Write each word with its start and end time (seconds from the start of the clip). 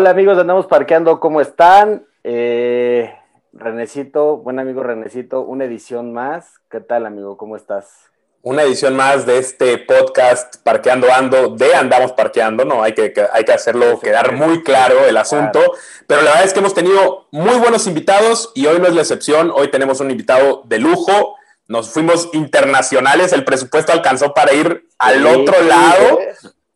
Hola 0.00 0.12
amigos, 0.12 0.38
andamos 0.38 0.66
parqueando, 0.66 1.20
¿cómo 1.20 1.42
están? 1.42 2.06
Eh, 2.24 3.12
Renecito, 3.52 4.38
buen 4.38 4.58
amigo 4.58 4.82
Renecito, 4.82 5.42
una 5.42 5.66
edición 5.66 6.14
más. 6.14 6.54
¿Qué 6.70 6.80
tal 6.80 7.04
amigo? 7.04 7.36
¿Cómo 7.36 7.54
estás? 7.54 8.06
Una 8.40 8.62
edición 8.62 8.96
más 8.96 9.26
de 9.26 9.36
este 9.36 9.76
podcast 9.76 10.56
Parqueando 10.64 11.12
Ando, 11.12 11.54
de 11.54 11.74
Andamos 11.74 12.12
Parqueando, 12.12 12.64
¿no? 12.64 12.82
Hay 12.82 12.94
que, 12.94 13.12
hay 13.30 13.44
que 13.44 13.52
hacerlo 13.52 14.00
quedar 14.00 14.32
muy 14.32 14.62
claro 14.62 15.04
el 15.06 15.18
asunto, 15.18 15.60
pero 16.06 16.22
la 16.22 16.30
verdad 16.30 16.46
es 16.46 16.54
que 16.54 16.60
hemos 16.60 16.72
tenido 16.72 17.26
muy 17.30 17.58
buenos 17.58 17.86
invitados 17.86 18.52
y 18.54 18.64
hoy 18.64 18.78
no 18.78 18.86
es 18.86 18.94
la 18.94 19.02
excepción, 19.02 19.52
hoy 19.54 19.70
tenemos 19.70 20.00
un 20.00 20.10
invitado 20.10 20.62
de 20.64 20.78
lujo, 20.78 21.36
nos 21.68 21.90
fuimos 21.90 22.30
internacionales, 22.32 23.34
el 23.34 23.44
presupuesto 23.44 23.92
alcanzó 23.92 24.32
para 24.32 24.54
ir 24.54 24.88
al 24.98 25.26
otro 25.26 25.60
lado 25.62 26.20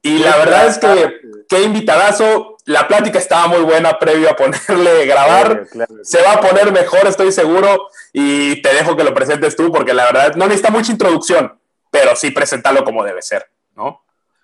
y 0.03 0.19
la 0.19 0.37
verdad 0.37 0.67
es 0.67 0.77
que 0.77 1.25
qué 1.49 1.63
invitadazo, 1.63 2.57
la 2.67 2.89
plática 2.89 3.19
estaba 3.19 3.49
muy 3.49 3.63
buena 3.63 3.99
previo 3.99 4.31
a 4.31 4.37
ponerle 4.37 5.07
grabar, 5.07 5.67
se 6.03 6.23
va 6.23 6.35
a 6.35 6.41
poner 6.41 6.73
mejor, 6.73 7.07
estoy 7.07 7.33
seguro, 7.33 7.89
y 8.13 8.61
te 8.63 8.75
dejo 8.75 8.97
que 8.97 9.05
lo 9.05 9.15
presentes 9.15 9.57
tú, 9.57 9.73
porque 9.73 9.95
la 9.95 10.05
verdad 10.07 10.35
no 10.37 10.47
necesita 10.47 10.71
mucha 10.71 10.93
introducción, 10.93 11.59
pero 11.91 12.17
sí 12.17 12.31
presentarlo 12.31 12.85
como 12.85 13.05
debe 13.05 13.23
ser, 13.23 13.47
¿no? 13.77 14.03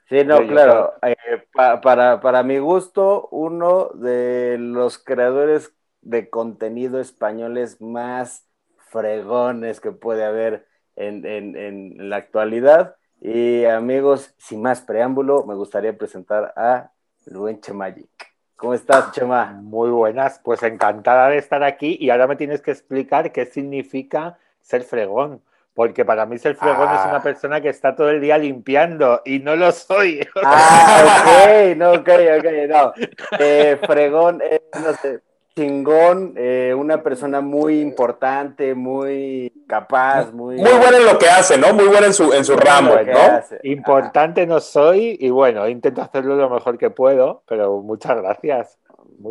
Sí, 0.09 0.25
no, 0.25 0.45
claro. 0.47 0.95
Eh, 1.03 1.45
para, 1.53 2.21
para 2.21 2.43
mi 2.43 2.59
gusto, 2.59 3.29
uno 3.31 3.91
de 3.95 4.57
los 4.59 4.99
creadores 4.99 5.73
de 6.03 6.29
contenido 6.29 7.01
españoles 7.01 7.81
más 7.81 8.45
fregones 8.89 9.81
que 9.81 9.93
puede 9.93 10.25
haber 10.25 10.67
en, 10.97 11.25
en, 11.25 11.57
en 11.57 12.11
la 12.11 12.17
actualidad. 12.17 12.97
Y 13.21 13.67
amigos, 13.67 14.35
sin 14.39 14.63
más 14.63 14.81
preámbulo, 14.81 15.45
me 15.45 15.55
gustaría 15.55 15.97
presentar 15.97 16.55
a 16.57 16.91
Luen 17.27 17.61
Chemagic. 17.61 18.09
¿Cómo 18.57 18.73
estás, 18.73 19.13
Chema? 19.13 19.59
Muy 19.63 19.91
buenas, 19.91 20.41
pues 20.43 20.63
encantada 20.63 21.29
de 21.29 21.39
estar 21.39 21.63
aquí 21.63 21.97
y 22.01 22.11
ahora 22.11 22.27
me 22.27 22.37
tienes 22.37 22.63
que 22.63 22.71
explicar 22.71 23.31
qué 23.33 23.47
significa 23.47 24.39
ser 24.61 24.83
fregón. 24.85 25.43
Porque 25.75 26.05
para 26.05 26.27
mí 26.27 26.39
ser 26.39 26.57
fregón 26.57 26.89
es 26.89 27.05
una 27.05 27.17
ah. 27.17 27.23
persona 27.23 27.61
que 27.61 27.69
está 27.69 27.95
todo 27.95 28.11
el 28.11 28.21
día 28.21 28.37
limpiando 28.37 29.23
y 29.25 29.39
no 29.39 29.55
lo 29.55 29.71
soy. 29.73 30.27
Ah, 30.43 31.05
ok, 31.45 31.77
no, 31.77 31.93
ok, 31.93 32.09
ok, 32.39 32.47
no. 32.69 32.93
Eh, 33.39 33.79
fregón, 33.87 34.41
eh, 34.43 34.63
no 34.83 34.93
sé, 34.95 35.21
chingón, 35.61 36.33
eh, 36.37 36.75
una 36.77 37.03
persona 37.03 37.43
muy 37.43 37.81
importante, 37.81 38.75
muy 38.75 39.53
capaz, 39.67 40.33
muy... 40.33 40.57
Muy 40.57 40.73
buena 40.73 40.97
en 40.97 41.05
lo 41.05 41.19
que 41.19 41.29
hace, 41.29 41.59
¿no? 41.59 41.75
Muy 41.75 41.87
buena 41.87 42.07
en 42.07 42.15
su, 42.15 42.33
en 42.33 42.45
su 42.45 42.57
ramo, 42.57 42.95
¿no? 42.95 43.59
Importante 43.63 44.47
no 44.47 44.61
soy 44.61 45.19
y 45.21 45.29
bueno, 45.29 45.69
intento 45.69 46.01
hacerlo 46.01 46.37
lo 46.37 46.49
mejor 46.49 46.79
que 46.79 46.89
puedo, 46.89 47.43
pero 47.47 47.83
muchas 47.83 48.17
gracias. 48.17 48.79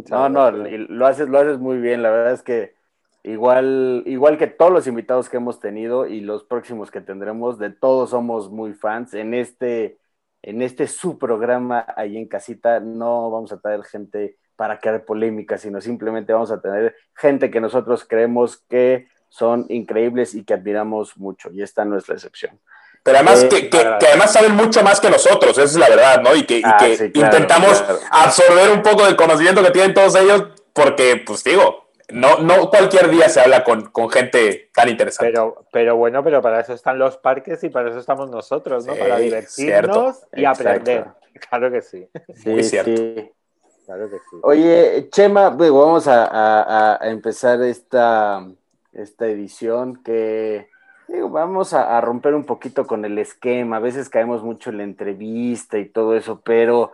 no, 0.09 0.29
no, 0.29 0.51
lo 0.51 1.07
haces, 1.07 1.27
lo 1.27 1.39
haces 1.39 1.57
muy 1.57 1.77
bien, 1.77 2.03
la 2.03 2.11
verdad 2.11 2.33
es 2.33 2.43
que 2.43 2.75
igual, 3.23 4.03
igual 4.05 4.37
que 4.37 4.47
todos 4.47 4.71
los 4.71 4.85
invitados 4.85 5.29
que 5.29 5.37
hemos 5.37 5.59
tenido 5.59 6.05
y 6.05 6.21
los 6.21 6.43
próximos 6.43 6.91
que 6.91 7.01
tendremos, 7.01 7.57
de 7.57 7.71
todos 7.71 8.11
somos 8.11 8.51
muy 8.51 8.73
fans. 8.73 9.15
En 9.15 9.33
este, 9.33 9.97
en 10.43 10.61
este 10.61 10.85
su 10.85 11.17
programa 11.17 11.85
ahí 11.95 12.17
en 12.17 12.27
casita 12.27 12.79
no 12.79 13.31
vamos 13.31 13.51
a 13.51 13.59
traer 13.59 13.83
gente 13.83 14.37
para 14.59 14.77
crear 14.77 15.05
polémica, 15.05 15.57
sino 15.57 15.79
simplemente 15.79 16.33
vamos 16.33 16.51
a 16.51 16.59
tener 16.59 16.93
gente 17.15 17.49
que 17.49 17.61
nosotros 17.61 18.05
creemos 18.05 18.57
que 18.69 19.07
son 19.29 19.65
increíbles 19.69 20.35
y 20.35 20.43
que 20.43 20.53
admiramos 20.53 21.15
mucho, 21.15 21.49
y 21.49 21.61
esta 21.61 21.85
no 21.85 21.97
es 21.97 22.09
la 22.09 22.15
excepción. 22.15 22.59
Pero 23.01 23.19
además, 23.19 23.45
eh, 23.45 23.69
que, 23.69 23.77
además 23.77 24.33
saben 24.33 24.57
mucho 24.57 24.83
más 24.83 24.99
que 24.99 25.09
nosotros, 25.09 25.51
esa 25.51 25.63
es 25.63 25.75
la 25.77 25.87
verdad, 25.87 26.21
¿no? 26.21 26.35
Y 26.35 26.43
que, 26.43 26.61
ah, 26.65 26.85
intentamos 27.13 27.81
absorber 28.11 28.71
un 28.71 28.81
poco 28.81 29.05
del 29.05 29.15
conocimiento 29.15 29.63
que 29.63 29.71
tienen 29.71 29.93
todos 29.93 30.13
ellos, 30.17 30.47
porque, 30.73 31.23
pues 31.25 31.41
digo, 31.45 31.91
no, 32.09 32.39
no 32.39 32.69
cualquier 32.69 33.09
día 33.09 33.29
se 33.29 33.39
habla 33.39 33.63
con, 33.63 33.89
gente 34.11 34.71
tan 34.73 34.89
interesante. 34.89 35.31
Pero, 35.31 35.67
pero 35.71 35.95
bueno, 35.95 36.21
pero 36.21 36.41
para 36.41 36.59
eso 36.59 36.73
están 36.73 36.99
los 36.99 37.15
parques 37.15 37.63
y 37.63 37.69
para 37.69 37.91
eso 37.91 37.99
estamos 37.99 38.29
nosotros, 38.29 38.85
¿no? 38.85 38.93
para 38.93 39.19
divertirnos 39.19 40.17
y 40.33 40.43
aprender. 40.43 41.05
Claro 41.49 41.71
que 41.71 41.81
sí. 41.81 42.09
sí 42.35 42.49
Muy 42.49 42.63
cierto. 42.65 43.38
Oye, 44.43 45.09
Chema, 45.11 45.49
vamos 45.49 46.07
a, 46.07 46.99
empezar 47.01 47.61
esta, 47.63 48.47
esta 48.93 49.27
edición 49.27 50.03
que 50.03 50.69
vamos 51.29 51.73
a, 51.73 51.99
romper 52.01 52.35
un 52.35 52.45
poquito 52.45 52.85
con 52.85 53.03
el 53.05 53.17
esquema. 53.17 53.77
A 53.77 53.79
veces 53.79 54.09
caemos 54.09 54.43
mucho 54.43 54.69
en 54.69 54.77
la 54.77 54.83
entrevista 54.83 55.79
y 55.79 55.85
todo 55.85 56.15
eso, 56.15 56.41
pero 56.41 56.91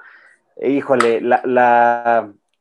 híjole, 0.61 1.19
la, 1.21 1.41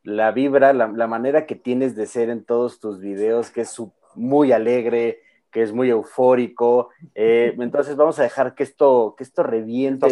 la, 0.03 0.31
vibra, 0.33 0.73
la, 0.73 1.07
manera 1.07 1.47
que 1.47 1.55
tienes 1.55 1.95
de 1.95 2.07
ser 2.07 2.29
en 2.29 2.45
todos 2.45 2.81
tus 2.81 3.01
videos, 3.01 3.51
que 3.51 3.61
es 3.61 3.81
muy 4.17 4.51
alegre, 4.51 5.21
que 5.53 5.63
es 5.63 5.73
muy 5.73 5.91
eufórico. 5.91 6.91
Eh, 7.15 7.55
entonces 7.61 7.95
vamos 7.95 8.19
a 8.19 8.25
dejar 8.25 8.55
que 8.55 8.65
esto, 8.65 9.15
que 9.17 9.23
esto 9.23 9.45
reviente. 9.45 10.07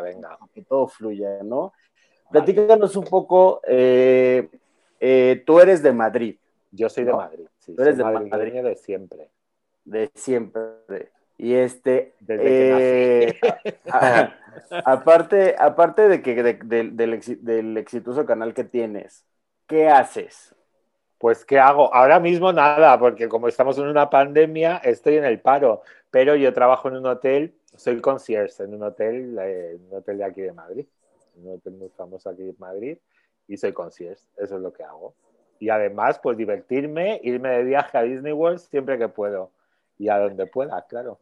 venga. 0.00 0.38
Que 0.54 0.62
todo 0.62 0.86
fluya, 0.86 1.42
¿no? 1.42 1.72
Platícanos 2.34 2.96
un 2.96 3.04
poco, 3.04 3.60
eh, 3.64 4.48
eh, 4.98 5.44
tú 5.46 5.60
eres 5.60 5.84
de 5.84 5.92
Madrid. 5.92 6.34
Yo 6.72 6.88
soy 6.88 7.04
de 7.04 7.12
Madrid, 7.12 7.46
sí. 7.60 7.76
Tú 7.76 7.82
eres 7.82 7.96
de 7.96 8.02
Madrid 8.02 8.52
de 8.60 8.74
siempre. 8.74 9.30
De 9.84 10.10
siempre. 10.14 11.12
Y 11.38 11.54
este. 11.54 12.14
Desde 12.18 12.42
que 12.42 13.36
nací. 13.36 13.50
Eh, 13.94 14.80
aparte, 14.84 15.54
aparte 15.56 16.08
de 16.08 16.22
que 16.22 16.42
del, 16.42 17.76
exitoso 17.76 18.26
canal 18.26 18.52
que 18.52 18.64
tienes, 18.64 19.24
¿qué 19.68 19.88
haces? 19.88 20.56
Pues, 21.18 21.44
¿qué 21.44 21.60
hago? 21.60 21.94
Ahora 21.94 22.18
mismo 22.18 22.52
nada, 22.52 22.98
porque 22.98 23.28
como 23.28 23.46
estamos 23.46 23.78
en 23.78 23.86
una 23.86 24.10
pandemia, 24.10 24.78
estoy 24.78 25.18
en 25.18 25.24
el 25.24 25.40
paro. 25.40 25.82
Pero 26.10 26.34
yo 26.34 26.52
trabajo 26.52 26.88
en 26.88 26.96
un 26.96 27.06
hotel, 27.06 27.54
soy 27.76 28.00
concierge 28.00 28.64
en 28.64 28.74
un 28.74 28.82
hotel, 28.82 29.38
en 29.38 29.86
un 29.88 29.98
hotel 29.98 30.18
de 30.18 30.24
aquí 30.24 30.40
de 30.40 30.52
Madrid 30.52 30.86
un 31.36 31.54
hotel 31.54 31.74
muy 31.74 31.88
famoso 31.90 32.30
aquí 32.30 32.42
en 32.42 32.56
Madrid 32.58 32.98
y 33.48 33.56
soy 33.56 33.72
concierge, 33.72 34.22
eso 34.36 34.56
es 34.56 34.62
lo 34.62 34.72
que 34.72 34.84
hago. 34.84 35.14
Y 35.58 35.68
además, 35.68 36.18
pues 36.22 36.36
divertirme, 36.36 37.20
irme 37.22 37.50
de 37.50 37.64
viaje 37.64 37.96
a 37.96 38.02
Disney 38.02 38.32
World 38.32 38.58
siempre 38.58 38.98
que 38.98 39.08
puedo 39.08 39.50
y 39.98 40.08
a 40.08 40.18
donde 40.18 40.46
pueda, 40.46 40.84
claro. 40.86 41.18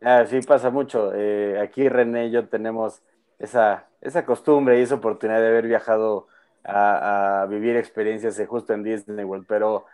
Ah, 0.00 0.24
sí, 0.26 0.40
pasa 0.42 0.70
mucho. 0.70 1.12
Eh, 1.14 1.58
aquí 1.60 1.88
René 1.88 2.26
y 2.26 2.30
yo 2.30 2.48
tenemos 2.48 3.02
esa, 3.38 3.88
esa 4.00 4.24
costumbre 4.24 4.78
y 4.78 4.82
esa 4.82 4.96
oportunidad 4.96 5.40
de 5.40 5.48
haber 5.48 5.66
viajado 5.66 6.28
a, 6.64 7.46
vivir 7.48 7.76
experiencias 7.76 8.40
justo 8.46 8.74
en 8.74 8.82
Disney 8.82 9.24
World, 9.24 9.46
pero 9.48 9.86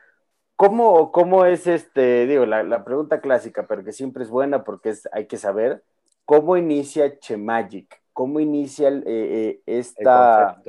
¿cómo, 0.57 1.13
cómo 1.13 1.45
es 1.47 1.67
este, 1.67 2.27
digo, 2.27 2.47
la, 2.47 2.63
la, 2.65 2.85
pregunta 2.85 3.21
clásica, 3.21 3.67
pero 3.67 3.85
que 3.85 3.93
siempre 3.93 4.25
es 4.25 4.31
buena 4.31 4.65
porque 4.65 4.91
es, 4.91 5.09
hay 5.13 5.27
que 5.27 5.37
saber, 5.37 5.85
¿cómo 6.25 6.57
inicia 6.57 7.19
Chemagic? 7.19 8.04
¿Cómo 8.15 8.41
inicia 8.41 8.89
eh, 8.89 9.03
eh, 9.07 9.61
esta... 9.67 10.63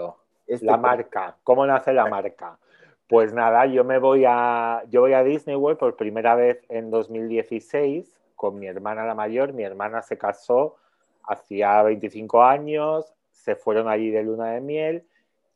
Este 0.48 0.66
la 0.66 0.78
marca, 0.78 1.38
¿cómo 1.44 1.66
nace 1.66 1.92
la 1.92 2.06
marca? 2.06 2.60
Pues 3.08 3.34
nada, 3.34 3.66
yo 3.66 3.84
me 3.84 3.98
voy 3.98 4.26
a, 4.28 4.84
yo 4.90 5.02
voy 5.02 5.14
a 5.14 5.24
Disney 5.24 5.56
World 5.56 5.80
por 5.80 5.96
primera 5.96 6.36
vez 6.36 6.64
en 6.70 6.92
2016 6.92 8.16
con 8.36 8.60
mi 8.60 8.68
hermana 8.68 9.06
la 9.06 9.16
mayor. 9.16 9.54
Mi 9.54 9.64
hermana 9.64 10.02
se 10.02 10.18
casó 10.18 10.76
hacía 11.24 11.82
25 11.82 12.44
años, 12.44 13.14
se 13.32 13.56
fueron 13.56 13.88
allí 13.88 14.12
de 14.12 14.24
luna 14.24 14.52
de 14.52 14.62
miel 14.62 15.04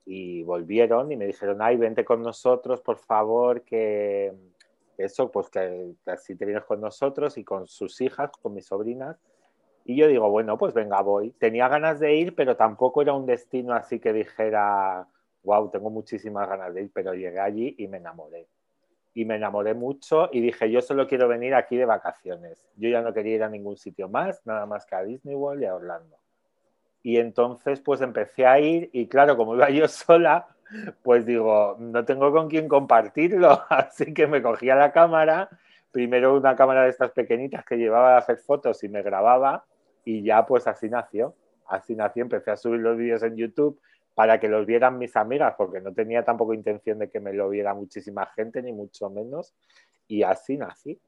y 0.06 0.44
volvieron 0.44 1.12
y 1.12 1.18
me 1.18 1.28
dijeron, 1.28 1.62
ay, 1.62 1.78
vente 1.78 2.04
con 2.04 2.24
nosotros, 2.24 2.82
por 2.82 2.98
favor, 2.98 3.62
que 3.62 4.34
eso, 4.98 5.32
pues 5.32 5.50
que, 5.50 5.94
que 6.04 6.12
así 6.12 6.36
te 6.36 6.46
vienes 6.46 6.66
con 6.66 6.82
nosotros 6.82 7.38
y 7.38 7.44
con 7.44 7.68
sus 7.68 8.02
hijas, 8.02 8.32
con 8.42 8.54
mis 8.54 8.66
sobrinas. 8.66 9.18
Y 9.90 9.96
yo 9.96 10.08
digo, 10.08 10.30
bueno, 10.30 10.56
pues 10.56 10.76
venga, 10.76 11.02
voy. 11.02 11.32
Tenía 11.32 11.68
ganas 11.68 12.00
de 12.00 12.14
ir, 12.14 12.36
pero 12.36 12.56
tampoco 12.56 13.02
era 13.02 13.14
un 13.14 13.26
destino 13.26 13.74
así 13.74 13.98
que 13.98 14.14
dijera, 14.14 15.08
wow, 15.42 15.72
tengo 15.72 15.90
muchísimas 15.90 16.48
ganas 16.48 16.76
de 16.76 16.84
ir, 16.84 16.92
pero 16.94 17.16
llegué 17.16 17.40
allí 17.40 17.74
y 17.76 17.88
me 17.88 17.98
enamoré. 17.98 18.46
Y 19.16 19.26
me 19.26 19.38
enamoré 19.38 19.74
mucho 19.74 20.30
y 20.32 20.42
dije, 20.42 20.70
yo 20.70 20.84
solo 20.84 21.08
quiero 21.08 21.28
venir 21.28 21.56
aquí 21.56 21.76
de 21.76 21.86
vacaciones. 21.86 22.70
Yo 22.76 22.88
ya 22.88 23.02
no 23.02 23.16
quería 23.16 23.38
ir 23.38 23.44
a 23.44 23.50
ningún 23.50 23.78
sitio 23.78 24.08
más, 24.08 24.46
nada 24.46 24.68
más 24.68 24.86
que 24.86 24.94
a 24.94 25.04
Disney 25.04 25.34
World 25.34 25.64
y 25.64 25.66
a 25.66 25.74
Orlando. 25.74 26.20
Y 27.02 27.18
entonces 27.18 27.82
pues 27.82 28.02
empecé 28.02 28.46
a 28.46 28.60
ir 28.60 28.92
y 28.94 29.08
claro, 29.08 29.38
como 29.38 29.56
iba 29.56 29.72
yo 29.72 29.88
sola, 29.88 30.50
pues 31.02 31.26
digo, 31.26 31.78
no 31.80 32.06
tengo 32.06 32.32
con 32.32 32.48
quién 32.48 32.68
compartirlo, 32.68 33.64
así 33.70 34.14
que 34.14 34.28
me 34.28 34.44
cogía 34.44 34.76
la 34.76 34.92
cámara, 34.92 35.50
primero 35.92 36.38
una 36.38 36.56
cámara 36.56 36.84
de 36.84 36.90
estas 36.90 37.10
pequeñitas 37.10 37.66
que 37.66 37.78
llevaba 37.78 38.14
a 38.14 38.20
hacer 38.20 38.38
fotos 38.38 38.84
y 38.84 38.88
me 38.88 39.02
grababa 39.02 39.66
y 40.10 40.24
ya 40.24 40.46
pues 40.46 40.66
así 40.66 40.90
nació. 40.90 41.36
Así 41.68 41.96
nació, 41.96 42.24
empecé 42.24 42.50
a 42.50 42.58
subir 42.58 42.80
los 42.80 42.98
vídeos 42.98 43.22
en 43.22 43.36
YouTube 43.36 43.80
para 44.16 44.40
que 44.40 44.48
los 44.48 44.66
vieran 44.66 44.98
mis 44.98 45.16
amigas, 45.16 45.54
porque 45.56 45.82
no 45.82 45.94
tenía 45.94 46.26
tampoco 46.26 46.54
intención 46.54 46.98
de 46.98 47.10
que 47.10 47.20
me 47.20 47.32
lo 47.32 47.48
viera 47.48 47.76
muchísima 47.76 48.26
gente, 48.36 48.62
ni 48.64 48.74
mucho 48.74 49.10
menos. 49.10 49.54
Y 50.08 50.24
así 50.24 50.58
nací. 50.58 51.00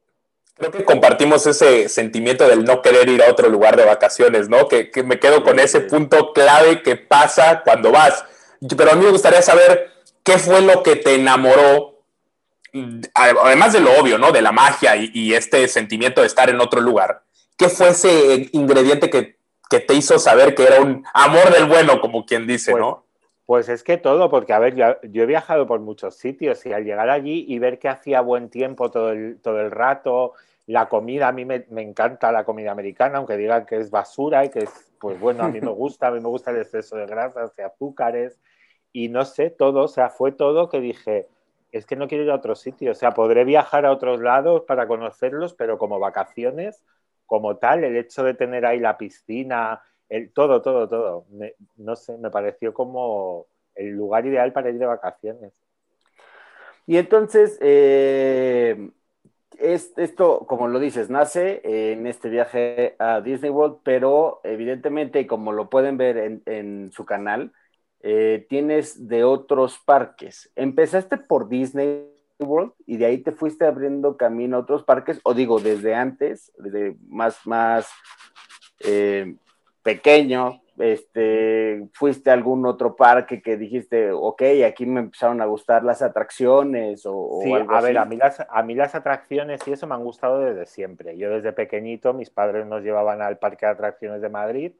Creo 0.53 0.69
que 0.69 0.85
compartimos 0.85 1.47
ese 1.47 1.89
sentimiento 1.89 2.47
del 2.47 2.63
no 2.63 2.81
querer 2.83 3.09
ir 3.09 3.23
a 3.23 3.31
otro 3.31 3.49
lugar 3.49 3.75
de 3.75 3.85
vacaciones, 3.85 4.49
¿no? 4.49 4.67
Que, 4.67 4.91
me 5.03 5.19
quedo 5.19 5.43
con 5.43 5.59
ese 5.59 5.81
punto 5.81 6.31
clave 6.31 6.83
que 6.83 6.95
pasa 6.95 7.63
cuando 7.65 7.91
vas 7.91 8.23
pero 8.77 8.91
a 8.91 8.95
mí 8.95 9.03
me 9.03 9.11
gustaría 9.11 9.41
saber 9.41 9.91
qué 10.23 10.37
fue 10.37 10.61
lo 10.61 10.83
que 10.83 10.95
te 10.95 11.15
enamoró, 11.15 12.03
además 13.15 13.73
de 13.73 13.79
lo 13.79 13.99
obvio, 13.99 14.19
¿no? 14.19 14.31
De 14.31 14.43
la 14.43 14.51
magia 14.51 14.95
y, 14.95 15.33
este 15.33 15.67
sentimiento 15.67 16.21
de 16.21 16.27
estar 16.27 16.49
en 16.51 16.61
otro 16.61 16.79
lugar. 16.79 17.23
¿Qué 17.61 17.69
fue 17.69 17.89
ese 17.89 18.49
ingrediente 18.53 19.11
que, 19.11 19.39
te 19.69 19.93
hizo 19.93 20.17
saber 20.17 20.55
que 20.55 20.63
era 20.63 20.81
un 20.81 21.05
amor 21.13 21.53
del 21.53 21.67
bueno, 21.67 22.01
como 22.01 22.25
quien 22.25 22.47
dice, 22.47 22.71
pues, 22.71 22.81
¿no? 22.81 23.05
Pues 23.45 23.69
es 23.69 23.83
que 23.83 23.97
todo, 23.97 24.31
porque 24.31 24.51
a 24.51 24.57
ver, 24.57 24.75
yo, 24.75 24.95
he 25.03 25.25
viajado 25.27 25.67
por 25.67 25.79
muchos 25.79 26.15
sitios 26.15 26.65
y 26.65 26.73
al 26.73 26.83
llegar 26.83 27.11
allí 27.11 27.45
y 27.47 27.59
ver 27.59 27.77
que 27.77 27.87
hacía 27.87 28.21
buen 28.21 28.49
tiempo 28.49 28.89
todo 28.89 29.11
el, 29.11 29.39
todo 29.41 29.61
el 29.61 29.69
rato, 29.69 30.33
la 30.65 30.89
comida, 30.89 31.27
a 31.27 31.31
mí 31.31 31.45
me, 31.45 31.67
me, 31.69 31.83
encanta 31.83 32.31
la 32.31 32.45
comida 32.45 32.71
americana, 32.71 33.19
aunque 33.19 33.37
digan 33.37 33.67
que 33.67 33.77
es 33.77 33.91
basura 33.91 34.43
y 34.43 34.49
que 34.49 34.61
es, 34.61 34.91
pues 34.99 35.19
bueno, 35.19 35.43
a 35.43 35.49
mí 35.49 35.61
me 35.61 35.71
gusta, 35.71 36.07
a 36.07 36.11
mí 36.11 36.19
me 36.19 36.29
gusta 36.29 36.49
el 36.49 36.57
exceso 36.57 36.95
de 36.95 37.05
grasas, 37.05 37.55
de 37.55 37.63
azúcares 37.63 38.39
y 38.91 39.09
no 39.09 39.23
sé, 39.23 39.51
todo, 39.51 39.83
o 39.83 39.87
sea, 39.87 40.09
fue 40.09 40.31
todo 40.31 40.67
que 40.67 40.81
dije, 40.81 41.27
es 41.71 41.85
que 41.85 41.95
no 41.95 42.07
quiero 42.07 42.23
ir 42.23 42.31
a 42.31 42.35
otro 42.35 42.55
sitio, 42.55 42.91
o 42.91 42.95
sea, 42.95 43.11
podré 43.11 43.45
viajar 43.45 43.85
a 43.85 43.91
otros 43.91 44.19
lados 44.19 44.63
para 44.67 44.87
conocerlos, 44.87 45.53
pero 45.53 45.77
como 45.77 45.99
vacaciones, 45.99 46.83
como 47.31 47.55
tal, 47.55 47.85
el 47.85 47.95
hecho 47.95 48.25
de 48.25 48.33
tener 48.33 48.65
ahí 48.65 48.77
la 48.77 48.97
piscina, 48.97 49.81
el, 50.09 50.33
todo, 50.33 50.61
todo, 50.61 50.89
todo, 50.89 51.25
no 51.77 51.95
sé, 51.95 52.17
me 52.17 52.29
pareció 52.29 52.73
como 52.73 53.47
el 53.73 53.91
lugar 53.91 54.25
ideal 54.25 54.51
para 54.51 54.69
ir 54.69 54.77
de 54.77 54.85
vacaciones. 54.85 55.53
Y 56.85 56.97
entonces, 56.97 57.57
eh, 57.61 58.89
esto, 59.57 60.45
como 60.45 60.67
lo 60.67 60.77
dices, 60.77 61.09
nace 61.09 61.61
en 61.63 62.05
este 62.05 62.27
viaje 62.27 62.97
a 62.99 63.21
Disney 63.21 63.49
World, 63.49 63.77
pero 63.81 64.41
evidentemente, 64.43 65.25
como 65.25 65.53
lo 65.53 65.69
pueden 65.69 65.95
ver 65.95 66.41
en, 66.45 66.91
su 66.91 67.05
canal, 67.05 67.53
eh, 68.01 68.45
tienes 68.49 69.07
de 69.07 69.23
otros 69.23 69.79
parques. 69.85 70.51
¿Empezaste 70.57 71.15
por 71.15 71.47
Disney 71.47 72.11
World 72.43 72.73
y 72.85 72.97
de 72.97 73.05
ahí 73.05 73.17
te 73.19 73.31
fuiste 73.31 73.65
abriendo 73.65 74.17
camino 74.17 74.57
a 74.57 74.59
otros 74.61 74.83
parques? 74.83 75.19
O 75.23 75.33
digo, 75.33 75.59
desde 75.59 75.95
antes, 75.95 76.51
desde 76.57 76.95
más, 77.07 77.45
más 77.45 77.89
eh, 78.79 79.35
pequeño, 79.83 80.61
este, 80.77 81.87
fuiste 81.93 82.29
a 82.29 82.33
algún 82.33 82.65
otro 82.65 82.95
parque 82.95 83.41
que 83.41 83.57
dijiste, 83.57 84.11
ok, 84.11 84.41
aquí 84.65 84.85
me 84.85 85.01
empezaron 85.01 85.41
a 85.41 85.45
gustar 85.45 85.83
las 85.83 86.01
atracciones 86.01 87.03
o, 87.05 87.41
sí, 87.43 87.53
a 87.53 87.81
ver, 87.81 87.97
a 87.97 88.05
mí, 88.05 88.15
las, 88.15 88.45
a 88.49 88.63
mí 88.63 88.75
las 88.75 88.95
atracciones 88.95 89.61
y 89.67 89.73
eso 89.73 89.87
me 89.87 89.95
han 89.95 90.03
gustado 90.03 90.39
desde 90.39 90.65
siempre. 90.65 91.17
Yo 91.17 91.29
desde 91.29 91.53
pequeñito, 91.53 92.13
mis 92.13 92.29
padres 92.29 92.65
nos 92.65 92.83
llevaban 92.83 93.21
al 93.21 93.37
parque 93.37 93.65
de 93.65 93.73
atracciones 93.73 94.21
de 94.21 94.29
Madrid 94.29 94.71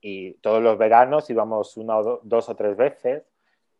y 0.00 0.34
todos 0.34 0.62
los 0.62 0.76
veranos 0.76 1.30
íbamos 1.30 1.76
una 1.76 1.98
o 1.98 2.20
dos 2.22 2.48
o 2.48 2.56
tres 2.56 2.76
veces 2.76 3.31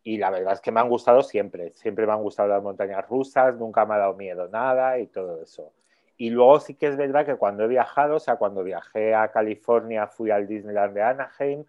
y 0.04 0.18
la 0.18 0.30
verdad 0.30 0.54
es 0.54 0.60
que 0.60 0.72
me 0.72 0.80
han 0.80 0.88
gustado 0.88 1.22
siempre. 1.22 1.72
Siempre 1.74 2.06
me 2.06 2.12
han 2.12 2.22
gustado 2.22 2.48
las 2.48 2.62
montañas 2.62 3.06
rusas, 3.08 3.56
nunca 3.56 3.86
me 3.86 3.94
ha 3.94 3.98
dado 3.98 4.14
miedo 4.14 4.48
nada 4.48 4.98
y 4.98 5.06
todo 5.06 5.42
eso. 5.42 5.72
Y 6.16 6.30
luego 6.30 6.60
sí 6.60 6.74
que 6.74 6.86
es 6.88 6.96
verdad 6.96 7.26
que 7.26 7.36
cuando 7.36 7.64
he 7.64 7.68
viajado, 7.68 8.16
o 8.16 8.20
sea, 8.20 8.36
cuando 8.36 8.62
viajé 8.62 9.14
a 9.14 9.30
California 9.30 10.06
fui 10.06 10.30
al 10.30 10.46
Disneyland 10.46 10.94
de 10.94 11.02
Anaheim, 11.02 11.64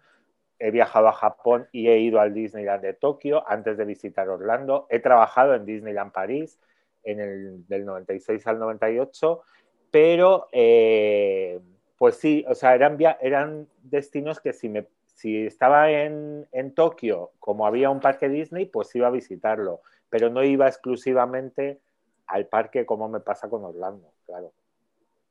he 0.58 0.70
viajado 0.70 1.08
a 1.08 1.12
Japón 1.12 1.68
y 1.72 1.88
he 1.88 1.98
ido 1.98 2.20
al 2.20 2.32
Disneyland 2.34 2.82
de 2.82 2.94
Tokio 2.94 3.48
antes 3.48 3.76
de 3.76 3.84
visitar 3.84 4.28
Orlando, 4.28 4.86
he 4.90 5.00
trabajado 5.00 5.54
en 5.54 5.64
Disneyland 5.64 6.12
París 6.12 6.60
en 7.02 7.20
el, 7.20 7.66
del 7.66 7.84
96 7.84 8.46
al 8.46 8.58
98, 8.58 9.42
pero 9.90 10.48
eh, 10.52 11.60
pues 11.98 12.16
sí, 12.16 12.44
o 12.48 12.54
sea, 12.54 12.74
eran, 12.74 12.98
eran 13.20 13.68
destinos 13.82 14.40
que 14.40 14.52
si, 14.52 14.68
me, 14.68 14.86
si 15.14 15.46
estaba 15.46 15.90
en, 15.90 16.46
en 16.52 16.74
Tokio, 16.74 17.30
como 17.38 17.66
había 17.66 17.90
un 17.90 18.00
parque 18.00 18.28
Disney, 18.28 18.66
pues 18.66 18.94
iba 18.94 19.06
a 19.06 19.12
visitarlo, 19.12 19.80
pero 20.10 20.28
no 20.28 20.42
iba 20.42 20.68
exclusivamente 20.68 21.80
al 22.26 22.46
parque 22.46 22.84
como 22.84 23.08
me 23.08 23.20
pasa 23.20 23.48
con 23.48 23.64
Orlando, 23.64 24.10
claro. 24.26 24.52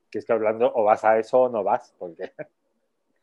Que 0.10 0.20
es 0.20 0.26
que 0.26 0.34
Orlando 0.34 0.72
o 0.74 0.84
vas 0.84 1.04
a 1.04 1.18
eso 1.18 1.42
o 1.42 1.50
no 1.50 1.64
vas, 1.64 1.94
porque... 1.98 2.32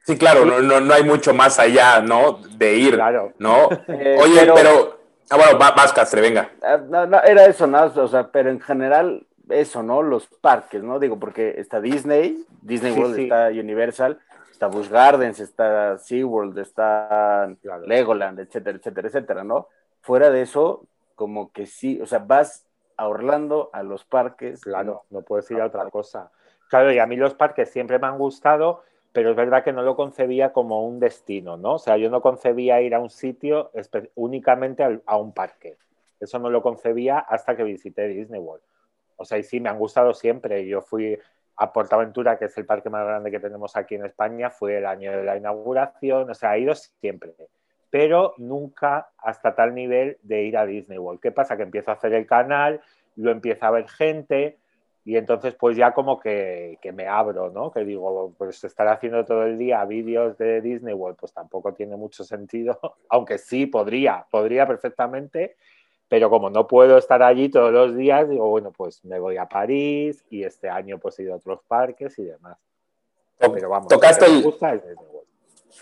Sí, 0.03 0.17
claro, 0.17 0.47
no, 0.47 0.81
no, 0.81 0.95
hay 0.95 1.05
mucho 1.05 1.35
más 1.35 1.59
allá, 1.59 2.01
¿no? 2.01 2.41
De 2.57 2.75
ir, 2.75 2.95
claro. 2.95 3.35
¿no? 3.39 3.69
Eh, 3.89 4.17
Oye, 4.19 4.51
pero... 4.55 4.99
Ah, 5.29 5.37
bueno, 5.37 5.59
vas, 5.59 5.93
Castre, 5.93 6.23
venga. 6.23 6.51
Ah, 6.63 6.79
no, 6.79 7.07
no, 7.07 7.23
era 7.23 7.45
eso, 7.45 7.67
¿no? 7.67 7.85
O 7.85 8.09
sea, 8.09 8.33
pero 8.33 8.51
en 8.51 8.61
general, 8.61 9.27
eso, 9.51 9.83
¿no? 9.83 10.03
Los 10.03 10.27
parques, 10.27 10.83
¿no? 10.83 10.99
Digo, 10.99 11.19
porque 11.19 11.55
está 11.59 11.83
Disney, 11.83 12.47
Disney 12.63 12.93
World, 12.93 13.19
está 13.19 13.49
Universal, 13.49 14.19
está 14.61 14.67
Busch 14.67 14.91
Gardens, 14.91 15.41
está 15.41 15.97
SeaWorld, 15.97 16.59
está 16.59 17.49
Legoland, 17.87 18.41
etcétera, 18.41 18.77
etcétera, 18.77 19.09
etcétera, 19.09 19.43
¿no? 19.43 19.69
Fuera 20.03 20.29
de 20.29 20.43
eso, 20.43 20.87
como 21.15 21.51
que 21.51 21.65
sí, 21.65 21.99
o 22.03 22.05
sea, 22.05 22.19
vas 22.19 22.67
a 22.99 23.09
Orlando, 23.09 23.71
a 23.73 23.83
los 23.83 24.05
parques. 24.05 24.61
Claro, 24.61 25.05
no 25.09 25.23
puedes 25.23 25.51
ir 25.51 25.63
a 25.63 25.67
otra 25.67 25.89
cosa. 25.89 26.31
Claro, 26.69 26.93
y 26.93 26.99
a 26.99 27.07
mí 27.07 27.17
los 27.17 27.33
parques 27.33 27.71
siempre 27.71 27.99
me 27.99 28.09
han 28.09 28.19
gustado, 28.19 28.83
pero 29.13 29.31
es 29.31 29.37
verdad 29.37 29.65
que 29.65 29.73
no 29.73 29.81
lo 29.81 29.97
concebía 29.97 30.53
como 30.53 30.87
un 30.87 31.01
destino, 31.01 31.57
¿no? 31.57 31.77
O 31.77 31.79
sea, 31.79 31.97
yo 31.97 32.11
no 32.11 32.21
concebía 32.21 32.83
ir 32.83 32.95
a 32.95 33.01
un 33.01 33.09
sitio 33.09 33.71
únicamente 34.15 35.01
a 35.07 35.17
un 35.17 35.33
parque. 35.33 35.79
Eso 36.21 36.39
no 36.39 36.51
lo 36.51 36.61
concebía 36.61 37.19
hasta 37.19 37.57
que 37.57 37.65
visité 37.65 38.09
Disney 38.09 38.39
World. 38.39 38.63
O 39.17 39.25
sea, 39.25 39.39
y 39.39 39.43
sí, 39.43 39.59
me 39.59 39.71
han 39.71 39.79
gustado 39.79 40.13
siempre. 40.13 40.67
Yo 40.67 40.83
fui 40.83 41.19
a 41.61 41.73
Portaventura, 41.73 42.39
que 42.39 42.47
es 42.47 42.57
el 42.59 42.67
parque 42.67 42.91
más 42.91 43.07
grande 43.07 43.31
que 43.31 43.39
tenemos 43.39 43.77
aquí 43.77 43.95
en 43.95 44.07
España, 44.07 44.51
fue 44.51 44.79
el 44.79 44.87
año 44.87 45.13
de 45.13 45.23
la 45.23 45.37
inauguración, 45.37 46.31
o 46.31 46.35
sea, 46.35 46.57
he 46.57 46.61
ido 46.61 46.75
siempre 46.75 47.35
pero 47.91 48.35
nunca 48.39 49.11
hasta 49.19 49.55
tal 49.55 49.75
nivel 49.75 50.17
de 50.23 50.45
ir 50.45 50.57
a 50.57 50.65
Disney 50.65 50.97
World. 50.97 51.21
¿Qué 51.21 51.33
pasa? 51.33 51.57
Que 51.57 51.65
empiezo 51.65 51.91
a 51.91 51.95
hacer 51.95 52.15
el 52.15 52.27
canal, 52.27 52.81
lo 53.17 53.33
empieza 53.33 53.67
a 53.67 53.73
ver 53.73 53.89
gente 53.89 54.59
y 55.05 55.17
entonces 55.17 55.55
pues 55.55 55.77
ya 55.77 55.93
como 55.93 56.21
que, 56.21 56.79
me 56.95 57.09
abro, 57.09 57.51
¿no? 57.51 57.73
Que 57.73 57.85
digo, 57.85 58.33
pues 58.39 58.63
estar 58.63 58.87
haciendo 58.89 59.25
todo 59.25 59.45
el 59.45 59.59
día 59.59 59.85
vídeos 59.85 60.39
de 60.39 60.61
Disney 60.61 60.95
World 60.95 61.19
pues 61.19 61.33
tampoco 61.33 61.75
tiene 61.75 61.97
mucho 61.97 62.23
sentido, 62.23 62.79
aunque 63.09 63.39
sí 63.39 63.67
podría, 63.67 64.25
podría 64.31 64.67
perfectamente, 64.67 65.57
pero 66.11 66.29
como 66.29 66.51
no 66.51 66.67
puedo 66.67 66.99
estar 66.99 67.23
allí 67.23 67.49
todos 67.49 67.73
los 67.73 67.97
días, 67.97 68.29
digo, 68.29 68.49
bueno, 68.49 68.73
pues 68.77 69.05
me 69.05 69.21
voy 69.21 69.37
a 69.37 69.47
París 69.47 70.25
y 70.29 70.43
este 70.43 70.69
año 70.69 70.99
pues 70.99 71.17
he 71.17 71.23
ido 71.23 71.35
a 71.35 71.37
otros 71.37 71.61
parques 71.69 72.19
y 72.19 72.25
demás. 72.25 72.59
Pero 73.39 73.69
vamos, 73.69 73.87
tocaste 73.87 74.27
el, 74.27 74.45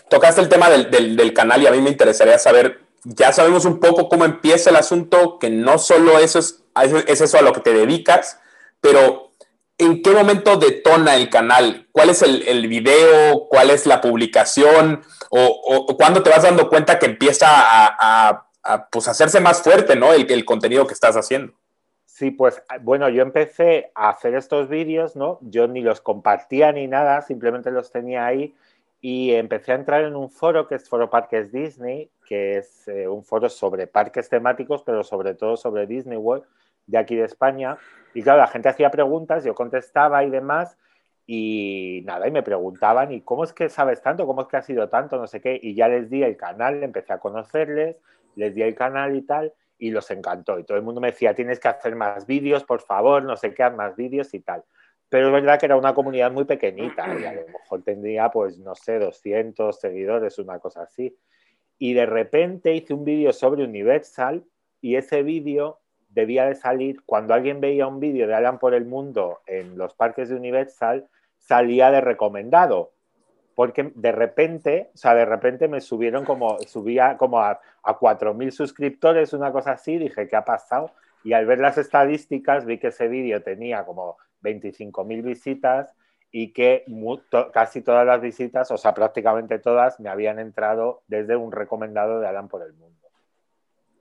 tocaste 0.07 0.41
el 0.41 0.47
tema 0.47 0.69
del, 0.69 1.33
canal 1.33 1.63
y 1.63 1.67
a 1.67 1.71
mí 1.71 1.81
me 1.81 1.89
interesaría 1.89 2.37
saber, 2.37 2.79
ya 3.03 3.33
sabemos 3.33 3.65
un 3.65 3.79
poco 3.79 4.07
cómo 4.07 4.23
empieza 4.23 4.69
el 4.69 4.75
asunto, 4.75 5.39
que 5.39 5.49
no 5.49 5.79
solo 5.79 6.19
eso 6.19 6.37
es, 6.37 6.63
es 7.07 7.21
eso 7.21 7.39
a 7.39 7.41
lo 7.41 7.51
que 7.51 7.61
te 7.61 7.73
dedicas, 7.73 8.39
pero 8.81 9.31
¿en 9.79 10.03
qué 10.03 10.11
momento 10.11 10.57
detona 10.57 11.15
el 11.15 11.31
canal? 11.31 11.87
¿Cuál 11.91 12.11
es 12.11 12.21
el, 12.21 12.47
el 12.47 12.67
video? 12.67 13.47
¿Cuál 13.49 13.71
es 13.71 13.87
la 13.87 13.99
publicación? 13.99 15.01
¿O, 15.31 15.85
o, 15.89 15.97
cuándo 15.97 16.21
te 16.21 16.29
vas 16.29 16.43
dando 16.43 16.69
cuenta 16.69 16.99
que 16.99 17.07
empieza 17.07 17.47
a, 17.49 18.48
pues, 18.91 19.07
hacerse 19.07 19.39
más 19.39 19.61
fuerte 19.61 19.95
¿no? 19.95 20.13
el, 20.13 20.29
el 20.31 20.45
contenido 20.45 20.85
que 20.85 20.93
estás 20.93 21.15
haciendo? 21.15 21.53
Sí, 22.05 22.31
pues 22.31 22.61
bueno, 22.81 23.07
yo 23.07 23.21
empecé 23.21 23.91
a 23.95 24.09
hacer 24.09 24.35
estos 24.35 24.67
vídeos, 24.67 25.15
¿no? 25.15 25.37
Yo 25.41 25.67
ni 25.67 25.79
los 25.81 26.01
compartía 26.01 26.71
ni 26.73 26.85
nada, 26.85 27.21
simplemente 27.21 27.71
los 27.71 27.91
tenía 27.91 28.25
ahí 28.25 28.53
y 29.01 29.33
empecé 29.33 29.71
a 29.71 29.75
entrar 29.75 30.03
en 30.03 30.15
un 30.15 30.29
foro 30.29 30.67
que 30.67 30.75
es 30.75 30.89
Foro 30.89 31.09
Parques 31.09 31.51
Disney, 31.51 32.11
que 32.25 32.57
es 32.57 32.87
eh, 32.87 33.07
un 33.07 33.23
foro 33.23 33.47
sobre 33.47 33.87
parques 33.87 34.27
temáticos, 34.27 34.83
pero 34.83 35.03
sobre 35.03 35.33
todo 35.33 35.55
sobre 35.55 35.87
Disney 35.87 36.17
World, 36.17 36.43
de 36.87 36.97
aquí 36.97 37.15
de 37.15 37.23
España. 37.23 37.77
Y 38.13 38.21
claro, 38.21 38.39
la 38.39 38.47
gente 38.47 38.67
hacía 38.67 38.91
preguntas, 38.91 39.45
yo 39.45 39.55
contestaba 39.55 40.23
y 40.23 40.29
demás, 40.29 40.77
y 41.25 42.01
nada, 42.05 42.27
y 42.27 42.31
me 42.31 42.43
preguntaban, 42.43 43.11
¿y 43.13 43.21
cómo 43.21 43.43
es 43.43 43.53
que 43.53 43.69
sabes 43.69 44.01
tanto? 44.01 44.25
¿Cómo 44.25 44.41
es 44.41 44.47
que 44.47 44.57
ha 44.57 44.61
sido 44.61 44.89
tanto? 44.89 45.17
No 45.17 45.27
sé 45.27 45.39
qué. 45.39 45.57
Y 45.61 45.75
ya 45.75 45.87
les 45.87 46.09
di 46.09 46.23
el 46.23 46.35
canal, 46.35 46.83
empecé 46.83 47.13
a 47.13 47.19
conocerles, 47.19 47.97
les 48.39 48.55
di 48.55 48.61
el 48.61 48.73
canal 48.73 49.15
y 49.15 49.21
tal, 49.21 49.53
y 49.77 49.91
los 49.91 50.09
encantó. 50.11 50.57
Y 50.57 50.63
todo 50.63 50.77
el 50.77 50.83
mundo 50.83 51.01
me 51.01 51.11
decía, 51.11 51.33
tienes 51.33 51.59
que 51.59 51.67
hacer 51.67 51.95
más 51.95 52.25
vídeos, 52.25 52.63
por 52.63 52.81
favor, 52.81 53.23
no 53.23 53.35
sé 53.35 53.53
qué, 53.53 53.63
haz 53.63 53.75
más 53.75 53.95
vídeos 53.95 54.33
y 54.33 54.39
tal. 54.39 54.63
Pero 55.09 55.27
es 55.27 55.33
verdad 55.33 55.59
que 55.59 55.65
era 55.65 55.75
una 55.75 55.93
comunidad 55.93 56.31
muy 56.31 56.45
pequeñita 56.45 57.07
y 57.19 57.25
a 57.25 57.33
lo 57.33 57.47
mejor 57.47 57.83
tendría, 57.83 58.29
pues, 58.29 58.57
no 58.59 58.75
sé, 58.75 58.99
200 58.99 59.79
seguidores, 59.79 60.37
una 60.39 60.59
cosa 60.59 60.83
así. 60.83 61.17
Y 61.77 61.93
de 61.93 62.05
repente 62.05 62.73
hice 62.73 62.93
un 62.93 63.05
vídeo 63.05 63.33
sobre 63.33 63.63
Universal 63.63 64.43
y 64.81 64.95
ese 64.95 65.23
vídeo 65.23 65.79
debía 66.09 66.45
de 66.45 66.55
salir, 66.55 67.01
cuando 67.05 67.33
alguien 67.33 67.61
veía 67.61 67.87
un 67.87 67.99
vídeo 67.99 68.27
de 68.27 68.35
Alan 68.35 68.59
por 68.59 68.73
el 68.73 68.85
Mundo 68.85 69.41
en 69.45 69.77
los 69.77 69.93
parques 69.93 70.29
de 70.29 70.35
Universal, 70.35 71.07
salía 71.37 71.91
de 71.91 72.01
recomendado. 72.01 72.91
Porque 73.59 73.91
de 73.93 74.13
repente, 74.13 74.89
o 74.93 74.97
sea, 74.97 75.13
de 75.13 75.25
repente 75.25 75.67
me 75.67 75.81
subieron 75.81 76.23
como, 76.23 76.59
subía 76.59 77.17
como 77.17 77.41
a, 77.41 77.59
a 77.83 77.99
4.000 77.99 78.51
suscriptores, 78.51 79.33
una 79.33 79.51
cosa 79.51 79.73
así, 79.73 79.97
dije, 79.97 80.29
¿qué 80.29 80.37
ha 80.37 80.45
pasado? 80.45 80.91
Y 81.25 81.33
al 81.33 81.45
ver 81.45 81.59
las 81.59 81.77
estadísticas 81.77 82.63
vi 82.63 82.77
que 82.77 82.87
ese 82.87 83.09
vídeo 83.09 83.43
tenía 83.43 83.83
como 83.83 84.15
25.000 84.43 85.23
visitas 85.23 85.93
y 86.31 86.53
que 86.53 86.85
casi 87.51 87.81
todas 87.81 88.07
las 88.07 88.21
visitas, 88.21 88.71
o 88.71 88.77
sea, 88.77 88.93
prácticamente 88.93 89.59
todas, 89.59 89.99
me 89.99 90.07
habían 90.07 90.39
entrado 90.39 91.01
desde 91.09 91.35
un 91.35 91.51
recomendado 91.51 92.21
de 92.21 92.29
Alan 92.29 92.47
por 92.47 92.63
el 92.63 92.71
mundo. 92.71 93.09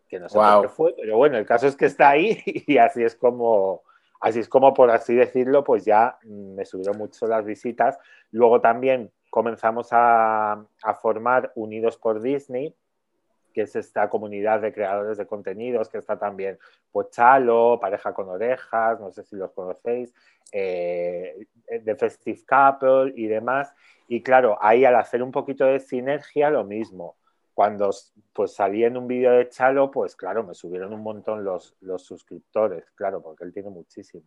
que 0.08 0.20
no 0.20 0.28
sé 0.28 0.38
qué 0.62 0.68
fue, 0.68 0.94
pero 0.96 1.16
bueno, 1.16 1.36
el 1.36 1.46
caso 1.46 1.66
es 1.66 1.74
que 1.74 1.86
está 1.86 2.10
ahí 2.10 2.40
y 2.46 2.78
así 2.78 3.02
es 3.02 3.16
como, 3.16 3.82
así 4.20 4.38
es 4.38 4.48
como 4.48 4.72
por 4.72 4.92
así 4.92 5.16
decirlo, 5.16 5.64
pues 5.64 5.84
ya 5.84 6.16
me 6.22 6.64
subieron 6.64 6.96
mucho 6.96 7.26
las 7.26 7.44
visitas. 7.44 7.98
Luego 8.30 8.60
también 8.60 9.10
comenzamos 9.30 9.88
a, 9.92 10.66
formar 11.00 11.52
Unidos 11.54 11.96
por 11.96 12.20
Disney, 12.20 12.74
que 13.52 13.62
es 13.62 13.76
esta 13.76 14.08
comunidad 14.08 14.60
de 14.60 14.72
creadores 14.72 15.18
de 15.18 15.26
contenidos, 15.26 15.88
que 15.88 15.98
está 15.98 16.18
también 16.18 16.58
Pochalo, 16.92 17.78
Pareja 17.80 18.12
con 18.12 18.28
Orejas, 18.28 19.00
no 19.00 19.10
sé 19.10 19.24
si 19.24 19.36
los 19.36 19.52
conocéis, 19.52 20.14
eh, 20.52 21.46
The 21.66 21.96
Festive 21.96 22.40
Couple 22.46 23.12
y 23.16 23.26
demás. 23.26 23.74
Y 24.06 24.22
claro, 24.22 24.58
ahí 24.60 24.84
al 24.84 24.96
hacer 24.96 25.22
un 25.22 25.32
poquito 25.32 25.64
de 25.64 25.80
sinergia, 25.80 26.50
lo 26.50 26.64
mismo 26.64 27.16
cuando 27.58 27.90
pues 28.32 28.54
salí 28.54 28.84
en 28.84 28.96
un 28.96 29.08
vídeo 29.08 29.32
de 29.32 29.48
Chalo, 29.48 29.90
pues 29.90 30.14
claro, 30.14 30.44
me 30.44 30.54
subieron 30.54 30.92
un 30.92 31.02
montón 31.02 31.42
los, 31.42 31.74
los 31.80 32.04
suscriptores, 32.04 32.88
claro, 32.92 33.20
porque 33.20 33.42
él 33.42 33.52
tiene 33.52 33.68
muchísimo 33.68 34.22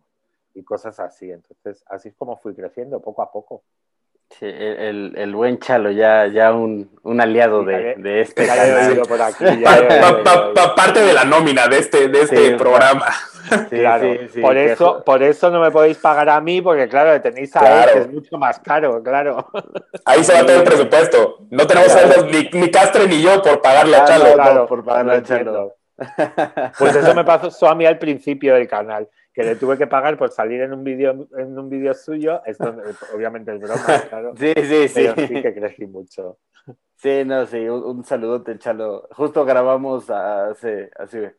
y 0.54 0.62
cosas 0.62 1.00
así. 1.00 1.30
Entonces, 1.30 1.84
así 1.88 2.08
es 2.08 2.14
como 2.14 2.36
fui 2.36 2.54
creciendo 2.54 3.00
poco 3.00 3.22
a 3.22 3.32
poco. 3.32 3.64
Sí, 4.38 4.46
el, 4.46 5.12
el, 5.16 5.34
buen 5.34 5.58
Chalo, 5.58 5.90
ya, 5.90 6.26
ya 6.26 6.52
un, 6.52 6.90
un 7.02 7.20
aliado 7.20 7.64
de, 7.64 7.94
de, 7.96 8.20
este 8.22 8.46
canal. 8.46 9.02
Por 9.06 9.20
aquí, 9.20 9.44
parte 10.76 11.00
de 11.00 11.12
la 11.12 11.24
nómina 11.24 11.68
de 11.68 11.78
este, 11.78 12.08
de 12.08 12.22
este 12.22 12.56
programa. 12.56 13.06
claro, 13.68 14.14
por, 14.40 14.56
eso, 14.56 15.02
por 15.04 15.22
eso 15.22 15.50
no 15.50 15.60
me 15.60 15.70
podéis 15.70 15.98
pagar 15.98 16.30
a 16.30 16.40
mí, 16.40 16.62
porque 16.62 16.88
claro, 16.88 17.20
tenéis 17.20 17.54
a 17.56 17.84
él, 17.84 17.90
que 17.92 17.98
es 17.98 18.12
mucho 18.12 18.38
más 18.38 18.58
caro, 18.60 19.02
claro. 19.02 19.48
Ahí 20.04 20.24
se 20.24 20.32
va 20.32 20.46
todo 20.46 20.56
el 20.56 20.64
presupuesto. 20.64 21.38
No 21.50 21.66
tenemos 21.66 21.94
ni, 22.30 22.60
ni, 22.60 22.70
Castre 22.70 23.06
ni 23.06 23.20
yo 23.20 23.42
por 23.42 23.60
pagarle 23.60 23.96
a 23.96 24.04
Chalo. 24.04 24.34
Claro, 24.34 24.66
por 24.66 24.84
pagarle 24.84 25.14
a 25.14 25.22
Chalo. 25.22 25.74
Pues 26.78 26.96
eso 26.96 27.14
me 27.14 27.24
pasó 27.24 27.68
a 27.68 27.74
mí 27.74 27.84
al 27.86 27.98
principio 27.98 28.54
del 28.54 28.66
canal 28.66 29.08
que 29.32 29.42
le 29.42 29.56
tuve 29.56 29.78
que 29.78 29.86
pagar 29.86 30.18
por 30.18 30.30
salir 30.30 30.60
en 30.60 30.72
un 30.72 30.84
vídeo 30.84 31.28
en 31.36 31.58
un 31.58 31.68
vídeo 31.68 31.94
suyo, 31.94 32.42
esto 32.44 32.74
obviamente 33.14 33.54
es 33.54 33.60
broma, 33.60 33.84
claro. 34.08 34.34
Sí, 34.36 34.52
sí, 34.56 34.88
sí. 34.88 35.08
Pero 35.14 35.26
sí 35.26 35.42
que 35.42 35.54
crecí 35.54 35.86
mucho. 35.86 36.38
Sí, 36.96 37.24
no, 37.24 37.46
sí, 37.46 37.68
un, 37.68 37.82
un 37.82 38.04
saludote, 38.04 38.58
Chalo. 38.58 39.08
Justo 39.10 39.44
grabamos 39.44 40.08
hace, 40.08 40.90
hace 40.96 41.34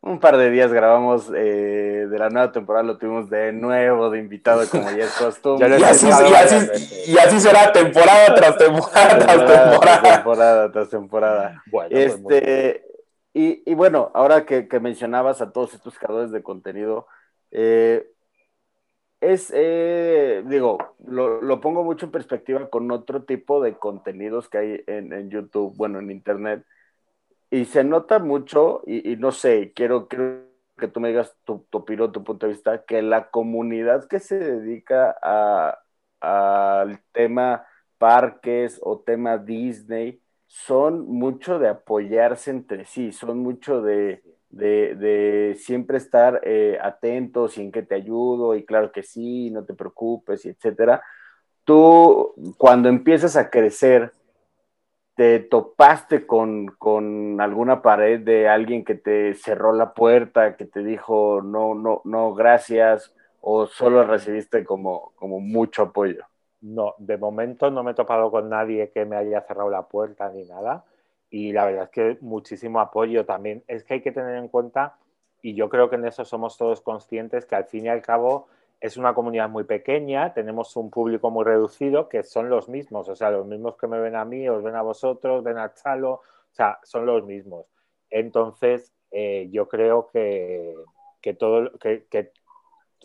un 0.00 0.20
par 0.20 0.36
de 0.36 0.50
días 0.50 0.72
grabamos 0.72 1.30
eh, 1.34 2.06
de 2.08 2.18
la 2.18 2.30
nueva 2.30 2.52
temporada, 2.52 2.84
lo 2.84 2.98
tuvimos 2.98 3.28
de 3.28 3.52
nuevo 3.52 4.10
de 4.10 4.20
invitado, 4.20 4.62
como 4.70 4.90
ya 4.90 5.04
es 5.04 5.12
costumbre. 5.18 5.78
y, 5.78 5.82
así, 5.82 6.06
y, 6.06 7.18
así, 7.18 7.40
será 7.40 7.72
temporada 7.72 8.34
tras 8.34 8.56
temporada, 8.56 9.18
tras 9.18 9.36
temporada. 9.38 10.14
temporada 10.14 10.72
tras 10.72 10.90
temporada. 10.90 11.62
Bueno, 11.66 11.90
pues 11.90 12.14
este, 12.14 12.84
y, 13.34 13.62
y, 13.70 13.74
bueno, 13.74 14.10
ahora 14.14 14.46
que, 14.46 14.68
que, 14.68 14.80
mencionabas 14.80 15.40
a 15.42 15.52
todos 15.52 15.74
estos 15.74 15.98
creadores 15.98 16.30
de 16.30 16.42
contenido, 16.42 17.06
eh, 17.50 18.06
es, 19.20 19.52
eh, 19.54 20.44
digo, 20.46 20.78
lo, 21.06 21.42
lo, 21.42 21.60
pongo 21.60 21.82
mucho 21.82 22.06
en 22.06 22.12
perspectiva 22.12 22.70
con 22.70 22.90
otro 22.92 23.24
tipo 23.24 23.62
de 23.62 23.76
contenidos 23.76 24.48
que 24.48 24.58
hay 24.58 24.84
en, 24.86 25.12
en 25.12 25.30
YouTube, 25.30 25.74
bueno, 25.76 25.98
en 25.98 26.10
Internet 26.10 26.64
y 27.50 27.64
se 27.64 27.84
nota 27.84 28.18
mucho, 28.18 28.82
y, 28.86 29.16
no 29.16 29.32
sé, 29.32 29.72
quiero, 29.74 30.08
quiero, 30.08 30.44
que 30.76 30.88
tú 30.88 31.00
me 31.00 31.08
digas 31.08 31.36
tu, 31.44 31.66
tu 31.70 31.78
opinión, 31.78 32.12
tu 32.12 32.22
punto 32.24 32.46
de 32.46 32.52
vista, 32.52 32.84
que 32.84 33.02
la 33.02 33.30
comunidad 33.30 34.06
que 34.08 34.20
se 34.20 34.38
dedica 34.38 35.16
al 36.20 37.02
tema 37.12 37.66
parques 37.98 38.78
o 38.82 39.00
tema 39.00 39.38
Disney 39.38 40.20
son 40.46 41.08
mucho 41.08 41.58
de 41.58 41.68
apoyarse 41.68 42.50
entre 42.50 42.84
sí, 42.84 43.12
son 43.12 43.38
mucho 43.38 43.82
de, 43.82 44.22
de, 44.50 45.56
siempre 45.58 45.98
estar 45.98 46.40
eh, 46.44 46.78
atentos 46.80 47.58
y 47.58 47.62
en 47.62 47.72
que 47.72 47.82
te 47.82 47.94
ayudo, 47.94 48.54
y 48.54 48.64
claro 48.64 48.92
que 48.92 49.02
sí, 49.02 49.50
no 49.50 49.64
te 49.64 49.74
preocupes, 49.74 50.44
y 50.44 50.50
etcétera. 50.50 51.02
Tú, 51.64 52.34
cuando 52.56 52.88
empiezas 52.88 53.36
a 53.36 53.50
crecer, 53.50 54.12
te 55.18 55.40
topaste 55.40 56.26
con, 56.26 56.70
alguna 57.40 57.82
pared 57.82 58.20
de 58.20 58.48
alguien 58.48 58.84
que 58.84 58.94
te 58.94 59.34
cerró 59.34 59.72
la 59.72 59.92
puerta, 59.92 60.56
que 60.56 60.64
te 60.64 60.84
dijo 60.84 61.42
no, 61.42 61.74
no, 61.74 62.02
no, 62.04 62.34
gracias, 62.34 63.12
o 63.40 63.66
solo 63.66 64.04
recibiste 64.04 64.64
como, 64.64 65.12
como 65.16 65.40
mucho 65.40 65.82
apoyo? 65.82 66.24
No, 66.60 66.94
de 66.98 67.16
momento 67.16 67.70
no 67.70 67.82
me 67.82 67.90
he 67.90 67.94
topado 67.94 68.30
con 68.30 68.48
nadie 68.48 68.90
que 68.92 69.04
me 69.04 69.16
haya 69.16 69.40
cerrado 69.40 69.70
la 69.70 69.82
puerta 69.82 70.30
ni 70.30 70.44
nada. 70.44 70.84
Y 71.30 71.52
la 71.52 71.66
verdad 71.66 71.84
es 71.84 71.90
que 71.90 72.18
muchísimo 72.20 72.80
apoyo 72.80 73.24
también. 73.26 73.62
Es 73.66 73.84
que 73.84 73.94
hay 73.94 74.00
que 74.00 74.12
tener 74.12 74.36
en 74.36 74.48
cuenta, 74.48 74.96
y 75.42 75.54
yo 75.54 75.68
creo 75.68 75.90
que 75.90 75.96
en 75.96 76.06
eso 76.06 76.24
somos 76.24 76.56
todos 76.56 76.80
conscientes, 76.80 77.46
que 77.46 77.56
al 77.56 77.64
fin 77.64 77.86
y 77.86 77.88
al 77.88 78.02
cabo 78.02 78.48
es 78.80 78.96
una 78.96 79.14
comunidad 79.14 79.48
muy 79.48 79.64
pequeña, 79.64 80.32
tenemos 80.32 80.76
un 80.76 80.90
público 80.90 81.30
muy 81.30 81.44
reducido 81.44 82.08
que 82.08 82.22
son 82.22 82.48
los 82.48 82.68
mismos, 82.68 83.08
o 83.08 83.16
sea, 83.16 83.30
los 83.30 83.46
mismos 83.46 83.76
que 83.76 83.88
me 83.88 83.98
ven 83.98 84.14
a 84.14 84.24
mí, 84.24 84.48
os 84.48 84.62
ven 84.62 84.76
a 84.76 84.82
vosotros, 84.82 85.42
ven 85.42 85.58
a 85.58 85.74
Chalo, 85.74 86.12
o 86.12 86.22
sea, 86.52 86.78
son 86.84 87.04
los 87.06 87.24
mismos. 87.24 87.66
Entonces, 88.10 88.92
eh, 89.10 89.48
yo 89.50 89.68
creo 89.68 90.08
que, 90.12 90.74
todo, 91.38 91.72
que, 91.78 92.32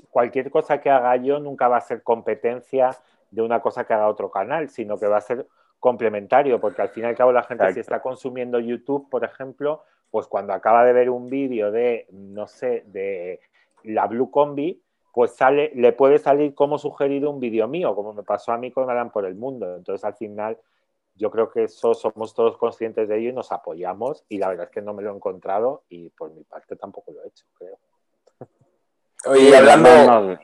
cualquier 0.10 0.52
cosa 0.52 0.80
que 0.80 0.90
haga 0.90 1.16
yo 1.18 1.40
nunca 1.40 1.68
va 1.68 1.78
a 1.78 1.82
ser 1.82 2.04
competencia 2.04 2.92
de 3.32 3.42
una 3.42 3.62
cosa 3.62 3.86
que 3.86 3.94
haga 3.94 4.08
otro 4.08 4.30
canal, 4.30 4.70
sino 4.70 4.98
que 4.98 5.08
va 5.08 5.18
a 5.18 5.22
ser 5.22 5.48
complementario, 5.84 6.62
porque 6.62 6.82
al 6.82 6.88
fin 6.88 7.04
y 7.04 7.08
al 7.08 7.16
cabo 7.16 7.34
la 7.34 7.44
gente 7.44 7.74
si 7.74 7.82
está 7.82 8.02
consumiendo 8.02 8.58
YouTube, 8.58 9.10
por 9.10 9.26
ejemplo, 9.26 9.84
pues 10.10 10.28
cuando 10.28 10.54
acaba 10.54 10.86
de 10.86 10.94
ver 10.94 11.10
un 11.10 11.30
vídeo 11.30 11.74
de, 11.74 12.08
no 12.10 12.48
sé, 12.48 12.86
de 12.88 13.42
la 13.84 14.08
Blue 14.08 14.32
Combi, 14.32 14.82
pues 15.12 15.36
sale, 15.36 15.74
le 15.76 15.92
puede 15.92 16.20
salir 16.20 16.56
como 16.56 16.78
sugerido 16.78 17.30
un 17.30 17.42
vídeo 17.42 17.68
mío, 17.68 17.94
como 17.96 18.14
me 18.14 18.24
pasó 18.24 18.54
a 18.54 18.58
mí 18.58 18.72
con 18.72 18.90
Alan 18.90 19.12
por 19.12 19.26
el 19.26 19.36
Mundo. 19.36 19.76
Entonces, 19.76 20.06
al 20.06 20.14
final, 20.14 20.58
yo 21.16 21.30
creo 21.30 21.52
que 21.52 21.66
eso 21.66 21.94
somos 21.94 22.34
todos 22.34 22.58
conscientes 22.58 23.10
de 23.10 23.18
ello 23.18 23.32
y 23.32 23.34
nos 23.34 23.52
apoyamos. 23.52 24.24
Y 24.30 24.38
la 24.38 24.48
verdad 24.48 24.68
es 24.68 24.72
que 24.72 24.82
no 24.82 24.94
me 24.94 25.04
lo 25.04 25.12
he 25.12 25.16
encontrado 25.16 25.84
y 25.90 26.12
por 26.12 26.32
mi 26.32 26.46
parte 26.46 26.78
tampoco 26.78 27.12
lo 27.12 27.26
he 27.26 27.28
hecho, 27.28 27.44
creo. 27.58 27.78
Oye, 29.26 29.58
hablando. 29.58 29.90
No, 29.90 30.22
no, 30.22 30.40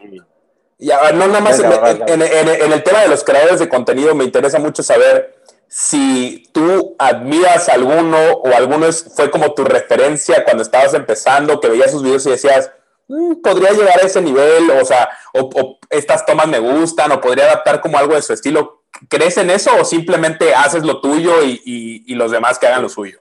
nada 0.80 1.40
más 1.42 1.60
en, 1.60 2.22
en, 2.22 2.72
el 2.72 2.84
tema 2.84 3.02
de 3.02 3.10
los 3.10 3.24
creadores 3.24 3.60
de 3.60 3.70
contenido, 3.70 4.16
me 4.16 4.24
interesa 4.24 4.60
mucho 4.60 4.82
saber 4.82 5.36
si 5.68 6.50
tú 6.52 6.96
admiras 6.98 7.70
a 7.70 7.74
alguno 7.74 8.18
o 8.34 8.56
alguno 8.56 8.92
fue 8.92 9.30
como 9.30 9.54
tu 9.54 9.64
referencia 9.64 10.44
cuando 10.44 10.64
estabas 10.64 10.94
empezando, 10.94 11.60
que 11.60 11.70
veías 11.70 11.92
sus 11.92 12.02
videos 12.02 12.26
y 12.26 12.32
decías, 12.32 12.72
Mm, 13.10 13.42
podría 13.42 13.72
llegar 13.72 14.00
a 14.00 14.06
ese 14.06 14.22
nivel, 14.22 14.70
o 14.70 14.86
sea, 14.86 15.10
o, 15.34 15.80
estas 15.90 16.28
tomas 16.28 16.48
me 16.48 16.60
gustan, 16.60 17.12
o 17.12 17.20
podría 17.20 17.46
adaptar 17.46 17.82
como 17.82 17.98
algo 17.98 18.14
de 18.14 18.22
su 18.22 18.34
estilo. 18.34 18.84
¿Crees 19.10 19.38
en 19.38 19.50
eso 19.50 19.72
o 19.80 19.84
simplemente 19.84 20.54
haces 20.54 20.84
lo 20.84 21.02
tuyo 21.02 21.44
y, 21.44 22.14
los 22.14 22.32
demás 22.32 22.60
que 22.60 22.68
hagan 22.68 22.84
lo 22.84 22.90
suyo? 22.90 23.20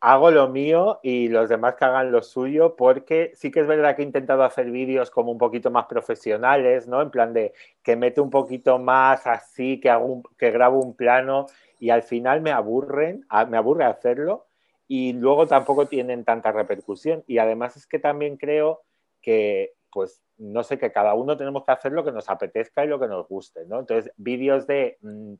Hago 0.00 0.30
lo 0.30 0.48
mío 0.48 1.00
y 1.02 1.28
los 1.28 1.48
demás 1.48 1.74
que 1.74 1.84
hagan 1.84 2.12
lo 2.12 2.22
suyo 2.22 2.76
porque 2.76 3.32
sí 3.34 3.50
que 3.50 3.60
es 3.60 3.66
verdad 3.66 3.96
que 3.96 4.02
he 4.02 4.04
intentado 4.04 4.44
hacer 4.44 4.70
vídeos 4.70 5.10
como 5.10 5.32
un 5.32 5.38
poquito 5.38 5.70
más 5.70 5.86
profesionales, 5.86 6.86
¿no? 6.86 7.00
En 7.02 7.10
plan 7.10 7.32
de 7.32 7.54
que 7.82 7.96
mete 7.96 8.20
un 8.20 8.30
poquito 8.30 8.78
más 8.78 9.26
así, 9.26 9.80
que, 9.80 9.88
hago 9.90 10.22
que 10.36 10.50
grabo 10.50 10.80
un 10.80 10.94
plano 10.94 11.46
y 11.80 11.90
al 11.90 12.02
final 12.02 12.40
me 12.40 12.52
aburren, 12.52 13.26
me 13.48 13.56
aburre 13.56 13.84
hacerlo 13.84 14.46
y 14.88 15.12
luego 15.12 15.46
tampoco 15.46 15.86
tienen 15.86 16.24
tanta 16.24 16.52
repercusión. 16.52 17.24
Y 17.26 17.38
además 17.38 17.76
es 17.76 17.86
que 17.86 17.98
también 17.98 18.36
creo 18.36 18.82
que, 19.20 19.72
pues, 19.90 20.22
no 20.38 20.62
sé, 20.62 20.78
que 20.78 20.92
cada 20.92 21.14
uno 21.14 21.36
tenemos 21.36 21.64
que 21.64 21.72
hacer 21.72 21.92
lo 21.92 22.04
que 22.04 22.12
nos 22.12 22.28
apetezca 22.28 22.84
y 22.84 22.88
lo 22.88 23.00
que 23.00 23.08
nos 23.08 23.26
guste, 23.28 23.64
¿no? 23.66 23.80
Entonces, 23.80 24.12
vídeos 24.16 24.66
de 24.66 24.98
mm, 25.00 25.34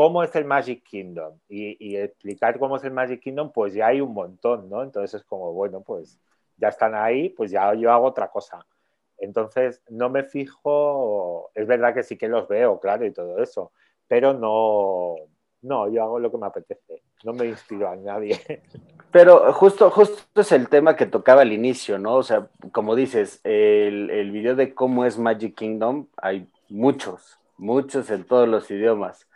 cómo 0.00 0.22
es 0.22 0.34
el 0.34 0.46
Magic 0.46 0.82
Kingdom 0.82 1.38
y, 1.46 1.94
explicar 1.94 2.58
cómo 2.58 2.76
es 2.78 2.84
el 2.84 2.90
Magic 2.90 3.20
Kingdom, 3.20 3.52
pues 3.52 3.74
ya 3.74 3.88
hay 3.88 4.00
un 4.00 4.14
montón, 4.14 4.70
¿no? 4.70 4.82
Entonces 4.82 5.20
es 5.20 5.26
como, 5.26 5.52
bueno, 5.52 5.82
pues 5.82 6.18
ya 6.56 6.68
están 6.68 6.94
ahí, 6.94 7.28
pues 7.28 7.50
ya 7.50 7.74
yo 7.74 7.92
hago 7.92 8.06
otra 8.06 8.28
cosa. 8.28 8.64
Entonces, 9.18 9.82
no 9.90 10.08
me 10.08 10.24
fijo, 10.24 11.50
es 11.54 11.66
verdad 11.66 11.92
que 11.92 12.02
sí 12.02 12.16
que 12.16 12.28
los 12.28 12.48
veo, 12.48 12.80
claro, 12.80 13.04
y 13.04 13.10
todo 13.10 13.42
eso, 13.42 13.72
pero 14.08 14.32
no, 14.32 15.16
no, 15.60 15.90
yo 15.90 16.02
hago 16.02 16.18
lo 16.18 16.30
que 16.30 16.38
me 16.38 16.46
apetece, 16.46 17.02
no 17.22 17.34
me 17.34 17.44
inspiro 17.44 17.86
a 17.86 17.94
nadie. 17.94 18.40
Pero 19.12 19.52
justo, 19.52 19.90
justo 19.90 20.40
es 20.40 20.52
el 20.52 20.68
tema 20.68 20.94
que 20.96 21.04
tocaba 21.04 21.42
al 21.42 21.52
inicio, 21.52 21.98
¿no? 21.98 22.14
O 22.14 22.22
sea, 22.22 22.48
como 22.70 22.94
dices, 22.94 23.40
el 23.42 24.30
video 24.30 24.54
de 24.54 24.72
cómo 24.72 25.04
es 25.04 25.18
Magic 25.18 25.56
Kingdom, 25.56 26.06
hay 26.16 26.48
muchos, 26.68 27.38
muchos 27.58 28.08
en 28.10 28.24
todos 28.24 28.48
los 28.48 28.70
idiomas, 28.70 29.26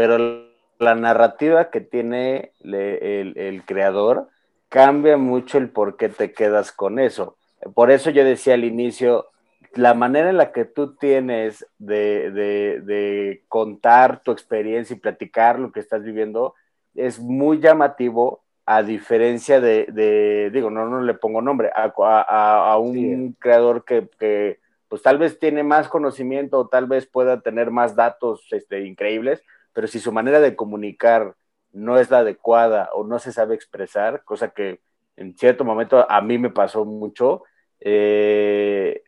pero 0.00 0.46
la 0.78 0.94
narrativa 0.94 1.68
que 1.68 1.82
tiene 1.82 2.52
el, 2.60 3.34
el, 3.36 3.64
creador 3.66 4.28
cambia 4.70 5.18
mucho 5.18 5.58
el 5.58 5.68
por 5.68 5.98
qué 5.98 6.08
te 6.08 6.32
quedas 6.32 6.72
con 6.72 6.98
eso. 6.98 7.36
Por 7.74 7.90
eso 7.90 8.08
yo 8.08 8.24
decía 8.24 8.54
al 8.54 8.64
inicio, 8.64 9.26
la 9.74 9.92
manera 9.92 10.30
en 10.30 10.38
la 10.38 10.52
que 10.52 10.64
tú 10.64 10.96
tienes 10.96 11.66
de, 11.76 12.30
de, 12.30 12.80
de 12.80 13.44
contar 13.48 14.22
tu 14.22 14.32
experiencia 14.32 14.96
y 14.96 15.00
platicar 15.00 15.58
lo 15.58 15.70
que 15.70 15.80
estás 15.80 16.02
viviendo 16.02 16.54
es 16.94 17.18
muy 17.20 17.60
llamativo 17.60 18.40
a 18.64 18.82
diferencia 18.82 19.60
de, 19.60 20.50
digo, 20.50 20.70
no, 20.70 20.88
no 20.88 21.02
le 21.02 21.12
pongo 21.12 21.42
nombre, 21.42 21.70
a, 21.74 22.78
un 22.78 23.36
creador 23.38 23.84
que, 23.84 24.58
pues 24.88 25.02
tal 25.02 25.18
vez 25.18 25.38
tiene 25.38 25.62
más 25.62 25.88
conocimiento 25.88 26.58
o 26.58 26.68
tal 26.68 26.86
vez 26.86 27.04
pueda 27.04 27.42
tener 27.42 27.70
más 27.70 27.94
datos 27.94 28.46
este, 28.50 28.86
increíbles, 28.86 29.44
pero 29.72 29.86
si 29.86 29.98
su 29.98 30.12
manera 30.12 30.40
de 30.40 30.56
comunicar 30.56 31.34
no 31.72 31.98
es 31.98 32.10
la 32.10 32.18
adecuada 32.18 32.90
o 32.94 33.04
no 33.04 33.18
se 33.18 33.32
sabe 33.32 33.54
expresar, 33.54 34.24
cosa 34.24 34.50
que 34.50 34.80
en 35.16 35.36
cierto 35.36 35.64
momento 35.64 36.10
a 36.10 36.20
mí 36.20 36.38
me 36.38 36.50
pasó 36.50 36.84
mucho, 36.84 37.44
eh, 37.80 39.02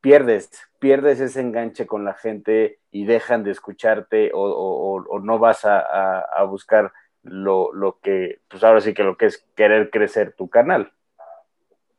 pierdes, 0.00 0.50
pierdes 0.78 1.20
ese 1.20 1.40
enganche 1.40 1.86
con 1.86 2.04
la 2.04 2.14
gente 2.14 2.78
y 2.90 3.04
dejan 3.04 3.44
de 3.44 3.50
escucharte 3.50 4.30
o, 4.34 5.20
no 5.22 5.38
vas 5.38 5.64
a, 5.64 6.42
buscar 6.44 6.92
lo, 7.22 7.98
que, 8.02 8.40
pues 8.48 8.64
ahora 8.64 8.80
sí 8.80 8.94
que 8.94 9.02
lo 9.02 9.16
que 9.16 9.26
es 9.26 9.44
querer 9.54 9.90
crecer 9.90 10.32
tu 10.32 10.48
canal. 10.48 10.92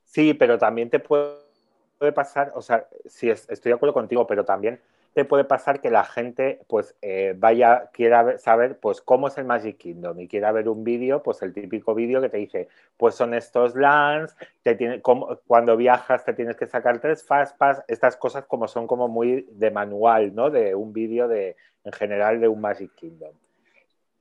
Sí, 0.06 0.34
pero 0.34 0.58
también 0.58 0.90
te 0.90 1.00
puede 1.00 2.12
pasar, 2.14 2.52
o 2.56 2.62
sea, 2.62 2.88
sí, 3.06 3.30
estoy 3.30 3.72
de 3.72 3.74
acuerdo 3.74 3.94
contigo, 3.94 4.26
pero 4.28 4.44
también 4.44 4.82
te 5.14 5.26
puede 5.26 5.44
pasar 5.44 5.82
que 5.82 5.90
la 5.90 6.06
gente 6.06 6.62
pues 6.68 6.96
eh, 7.02 7.36
vaya, 7.38 7.90
quiera 7.92 8.38
saber 8.38 8.80
pues 8.80 9.02
cómo 9.02 9.28
es 9.28 9.38
el 9.38 9.46
Magic 9.46 9.78
Kingdom 9.78 10.20
y 10.20 10.28
quiera 10.28 10.52
ver 10.52 10.70
un 10.70 10.84
vídeo, 10.84 11.22
pues 11.22 11.42
el 11.42 11.54
típico 11.54 11.94
vídeo 11.94 12.22
que 12.22 12.30
te 12.30 12.38
dice, 12.38 12.70
pues 12.98 13.16
son 13.16 13.34
estos 13.34 13.76
lands, 13.76 14.36
te 14.64 14.76
tiene, 14.76 15.02
como, 15.02 15.38
cuando 15.48 15.76
viajas 15.76 16.24
te 16.24 16.34
tienes 16.34 16.56
que 16.56 16.68
sacar 16.68 17.00
tres 17.00 17.24
fastpass, 17.26 17.84
estas 17.88 18.16
cosas 18.16 18.46
como 18.46 18.68
son 18.68 18.88
como 18.88 19.08
muy 19.08 19.48
de 19.52 19.72
manual, 19.72 20.34
¿no? 20.34 20.50
De 20.50 20.76
un 20.76 20.94
vídeo 20.94 21.28
de, 21.28 21.58
en 21.84 21.92
general 21.92 22.40
de 22.40 22.48
un 22.48 22.62
Magic 22.62 22.94
Kingdom. 22.96 23.36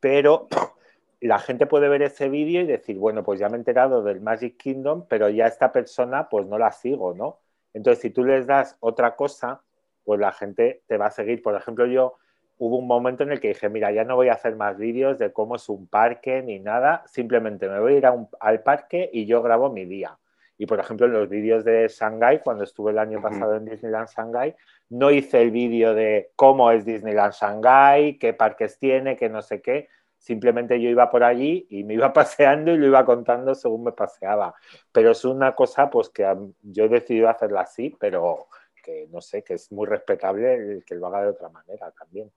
Pero 0.00 0.49
la 1.20 1.38
gente 1.38 1.66
puede 1.66 1.88
ver 1.88 2.02
ese 2.02 2.28
vídeo 2.28 2.62
y 2.62 2.66
decir, 2.66 2.99
bueno, 2.99 3.23
pues 3.23 3.38
ya 3.38 3.49
me 3.49 3.56
he 3.56 3.59
enterado 3.59 4.02
del 4.02 4.20
Magic 4.20 4.56
Kingdom, 4.56 5.06
pero 5.09 5.28
ya 5.28 5.47
esta 5.47 5.70
persona 5.70 6.28
pues 6.28 6.47
no 6.47 6.59
la 6.59 6.73
sigo, 6.73 7.14
¿no? 7.14 7.38
Entonces, 7.73 8.02
si 8.02 8.11
tú 8.11 8.25
les 8.25 8.47
das 8.47 8.76
otra 8.80 9.14
cosa, 9.14 9.62
pues 10.11 10.19
la 10.19 10.33
gente 10.33 10.83
te 10.88 10.97
va 10.97 11.07
a 11.07 11.11
seguir. 11.12 11.40
Por 11.40 11.55
ejemplo, 11.55 11.87
yo 11.87 12.17
hubo 12.59 12.79
un 12.79 12.88
momento 12.88 13.23
en 13.23 13.31
el 13.31 13.38
que 13.38 13.47
dije, 13.47 13.69
mira, 13.69 13.93
ya 13.93 14.02
no 14.02 14.17
voy 14.17 14.26
a 14.26 14.33
hacer 14.33 14.57
más 14.57 14.76
vídeos 14.76 15.21
de 15.21 15.33
cómo 15.33 15.55
es 15.55 15.69
un 15.69 15.87
parque 15.87 16.43
ni 16.43 16.59
nada, 16.59 17.05
simplemente 17.07 17.69
me 17.69 17.79
voy 17.79 17.95
a 17.95 17.99
ir 17.99 18.07
al 18.40 18.62
parque 18.64 19.09
y 19.12 19.26
yo 19.26 19.40
grabo 19.40 19.71
mi 19.71 19.85
día. 19.85 20.19
Y 20.59 20.67
por 20.67 20.81
ejemplo, 20.81 21.07
en 21.07 21.12
los 21.12 21.29
vídeos 21.29 21.64
de 21.64 21.87
Shanghai, 21.87 22.43
cuando 22.43 22.64
estuve 22.64 22.90
el 22.90 22.99
año 22.99 23.23
pasado 23.23 23.55
en 23.55 23.67
Disneyland 23.67 24.09
Shanghai, 24.09 24.57
no 24.88 25.12
hice 25.12 25.43
el 25.43 25.52
vídeo 25.52 25.95
de 25.95 26.33
cómo 26.35 26.73
es 26.73 26.85
Disneyland 26.85 27.35
Shanghai, 27.35 28.19
qué 28.19 28.33
parques 28.33 28.81
tiene, 28.81 29.17
qué 29.17 29.29
no 29.29 29.43
sé 29.43 29.62
qué. 29.62 29.88
Simplemente 30.19 30.81
yo 30.81 30.90
iba 30.90 31.09
por 31.09 31.23
allí 31.23 31.69
y 31.71 31.85
me 31.85 31.95
iba 31.95 32.12
paseando 32.12 32.73
y 32.73 32.79
lo 32.79 32.87
iba 32.88 33.05
contando 33.05 33.55
según 33.55 33.85
me 33.85 33.93
paseaba. 33.93 34.57
Pero 34.90 35.12
es 35.12 35.25
una 35.25 35.55
cosa 35.55 35.88
pues 35.88 36.09
que 36.09 36.26
yo 36.62 36.87
he 36.87 36.88
decidido 36.88 37.29
hacerla 37.29 37.61
así, 37.61 37.97
pero 38.00 38.49
que 38.90 39.09
no 39.11 39.20
sé, 39.20 39.42
que 39.42 39.54
es 39.54 39.70
muy 39.73 39.87
respetable 39.87 40.82
que 40.87 40.94
lo 40.94 41.06
haga 41.06 41.23
de 41.23 41.28
otra 41.28 41.49
manera 41.49 41.90
también. 41.92 42.30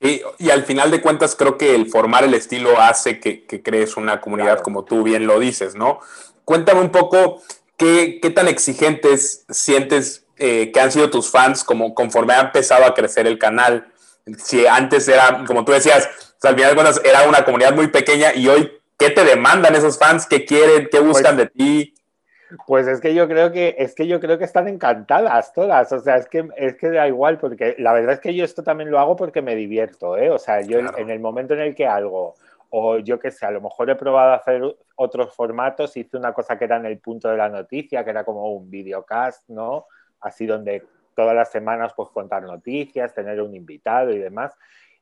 y 0.00 0.50
al 0.50 0.64
final 0.64 0.90
de 0.90 1.00
cuentas 1.00 1.36
creo 1.36 1.56
que 1.56 1.74
el 1.74 1.88
formar 1.88 2.24
el 2.24 2.34
estilo 2.34 2.80
hace 2.80 3.20
que, 3.20 3.46
crees 3.62 3.96
una 3.96 4.20
comunidad 4.20 4.60
como 4.60 4.84
tú 4.84 5.02
bien 5.02 5.26
lo 5.26 5.38
dices, 5.38 5.74
¿no? 5.74 6.00
Cuéntame 6.44 6.80
un 6.80 6.90
poco 6.90 7.40
qué, 7.76 8.18
tan 8.34 8.48
exigentes 8.48 9.44
sientes 9.48 10.26
eh, 10.38 10.72
que 10.72 10.80
han 10.80 10.90
sido 10.90 11.10
tus 11.10 11.30
fans 11.30 11.62
como 11.62 11.94
conforme 11.94 12.34
ha 12.34 12.40
empezado 12.40 12.84
a 12.84 12.94
crecer 12.94 13.26
el 13.26 13.38
canal. 13.38 13.92
Si 14.38 14.66
antes 14.66 15.06
era, 15.06 15.44
como 15.46 15.64
tú 15.64 15.72
decías, 15.72 16.08
al 16.42 16.54
final 16.54 16.70
de 16.70 16.74
cuentas 16.74 17.00
era 17.04 17.28
una 17.28 17.44
comunidad 17.44 17.74
muy 17.74 17.88
pequeña 17.88 18.34
y 18.34 18.48
hoy, 18.48 18.72
¿qué 18.98 19.10
te 19.10 19.24
demandan 19.24 19.76
esos 19.76 19.98
fans? 19.98 20.26
¿Qué 20.26 20.44
quieren? 20.44 20.88
¿Qué 20.90 20.98
buscan 20.98 21.36
pues 21.36 21.48
de 21.48 21.52
ti? 21.52 21.94
Pues 22.66 22.86
es 22.86 23.00
que 23.00 23.14
yo 23.14 23.28
creo 23.28 23.52
que 23.52 23.76
es 23.78 23.94
que 23.94 24.06
yo 24.06 24.20
creo 24.20 24.38
que 24.38 24.44
están 24.44 24.68
encantadas 24.68 25.52
todas, 25.52 25.92
o 25.92 26.00
sea, 26.00 26.16
es 26.16 26.28
que 26.28 26.48
es 26.56 26.76
que 26.76 26.90
da 26.90 27.06
igual 27.08 27.38
porque 27.38 27.76
la 27.78 27.92
verdad 27.92 28.14
es 28.14 28.20
que 28.20 28.34
yo 28.34 28.44
esto 28.44 28.62
también 28.62 28.90
lo 28.90 28.98
hago 28.98 29.16
porque 29.16 29.42
me 29.42 29.54
divierto, 29.54 30.16
¿eh? 30.16 30.30
O 30.30 30.38
sea, 30.38 30.60
yo 30.60 30.78
en 30.78 31.10
el 31.10 31.20
momento 31.20 31.54
en 31.54 31.60
el 31.60 31.74
que 31.74 31.86
algo 31.86 32.34
o 32.70 32.98
yo 32.98 33.18
qué 33.18 33.30
sé, 33.30 33.46
a 33.46 33.50
lo 33.50 33.60
mejor 33.60 33.90
he 33.90 33.96
probado 33.96 34.32
hacer 34.32 34.62
otros 34.96 35.34
formatos, 35.34 35.96
hice 35.96 36.16
una 36.16 36.32
cosa 36.32 36.58
que 36.58 36.64
era 36.64 36.76
en 36.76 36.86
el 36.86 36.98
punto 36.98 37.28
de 37.28 37.36
la 37.36 37.48
noticia, 37.48 38.02
que 38.02 38.10
era 38.10 38.24
como 38.24 38.50
un 38.52 38.70
videocast, 38.70 39.48
¿no? 39.48 39.86
Así 40.20 40.46
donde 40.46 40.82
todas 41.14 41.34
las 41.34 41.50
semanas 41.50 41.92
pues 41.94 42.08
contar 42.08 42.42
noticias, 42.42 43.14
tener 43.14 43.40
un 43.42 43.54
invitado 43.54 44.10
y 44.10 44.18
demás 44.18 44.56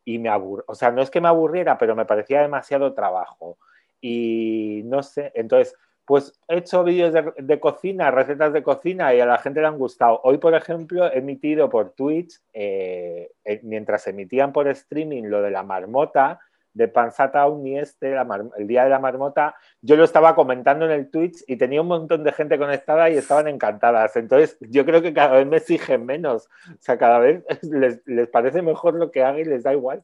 y 0.04 0.18
me 0.18 0.28
aburro, 0.28 0.64
o 0.66 0.74
sea, 0.74 0.90
no 0.90 1.02
es 1.02 1.10
que 1.10 1.20
me 1.20 1.28
aburriera, 1.28 1.78
pero 1.78 1.94
me 1.94 2.06
parecía 2.06 2.42
demasiado 2.42 2.94
trabajo 2.94 3.58
y 4.00 4.82
no 4.84 5.02
sé, 5.02 5.30
entonces 5.34 5.76
pues 6.10 6.36
he 6.48 6.56
hecho 6.56 6.82
vídeos 6.82 7.14
de, 7.36 7.60
cocina, 7.60 8.10
recetas 8.10 8.52
de 8.52 8.64
cocina 8.64 9.14
y 9.14 9.20
a 9.20 9.26
la 9.26 9.38
gente 9.38 9.60
le 9.60 9.68
han 9.68 9.78
gustado. 9.78 10.20
Hoy, 10.24 10.38
por 10.38 10.56
ejemplo, 10.56 11.06
he 11.06 11.18
emitido 11.18 11.70
por 11.70 11.90
Twitch, 11.90 12.40
eh, 12.52 13.30
eh, 13.44 13.60
mientras 13.62 14.08
emitían 14.08 14.52
por 14.52 14.66
streaming 14.66 15.28
lo 15.28 15.40
de 15.40 15.52
la 15.52 15.62
marmota, 15.62 16.40
de 16.74 16.88
Pansata 16.88 17.46
Uni 17.46 17.78
este, 17.78 18.16
el 18.56 18.66
día 18.66 18.82
de 18.82 18.90
la 18.90 18.98
marmota, 18.98 19.54
yo 19.82 19.94
lo 19.94 20.02
estaba 20.02 20.34
comentando 20.34 20.84
en 20.84 20.90
el 20.90 21.12
Twitch 21.12 21.44
y 21.46 21.54
tenía 21.54 21.80
un 21.80 21.86
montón 21.86 22.24
de 22.24 22.32
gente 22.32 22.58
conectada 22.58 23.08
y 23.08 23.16
estaban 23.16 23.46
encantadas. 23.46 24.16
Entonces, 24.16 24.58
yo 24.62 24.84
creo 24.84 25.02
que 25.02 25.14
cada 25.14 25.36
vez 25.36 25.46
me 25.46 25.58
exigen 25.58 26.06
menos. 26.06 26.48
O 26.70 26.80
sea, 26.80 26.98
cada 26.98 27.20
vez 27.20 27.44
les, 27.62 28.02
les 28.04 28.26
parece 28.26 28.62
mejor 28.62 28.94
lo 28.94 29.12
que 29.12 29.22
haga 29.22 29.38
y 29.38 29.44
les 29.44 29.62
da 29.62 29.72
igual. 29.72 30.02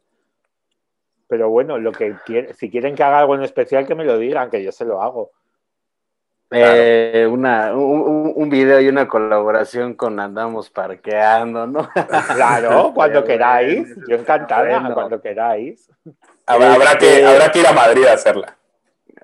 Pero 1.26 1.50
bueno, 1.50 1.78
lo 1.78 1.90
que 1.90 2.14
si 2.54 2.70
quieren 2.70 2.94
que 2.94 3.02
haga 3.02 3.18
algo 3.18 3.34
en 3.34 3.42
especial, 3.42 3.88
que 3.88 3.96
me 3.96 4.04
lo 4.04 4.18
digan, 4.18 4.50
que 4.50 4.62
yo 4.62 4.70
se 4.70 4.84
lo 4.84 5.02
hago. 5.02 5.32
Eh, 6.50 7.26
una, 7.28 7.74
un, 7.74 8.32
un, 8.36 8.48
video 8.48 8.80
y 8.80 8.88
una 8.88 9.08
colaboración 9.08 9.94
con 9.94 10.20
Andamos 10.20 10.70
Parqueando, 10.70 11.66
¿no? 11.66 11.88
Claro, 12.34 12.92
cuando 12.94 13.24
queráis. 13.24 13.88
Yo 14.08 14.16
encantada, 14.16 14.94
cuando 14.94 15.20
queráis. 15.20 15.90
Habrá, 16.46 16.96
que, 16.96 17.26
habrá 17.26 17.50
que 17.50 17.58
ir 17.58 17.66
a 17.66 17.72
Madrid 17.72 18.04
a 18.04 18.12
hacerla. 18.12 18.56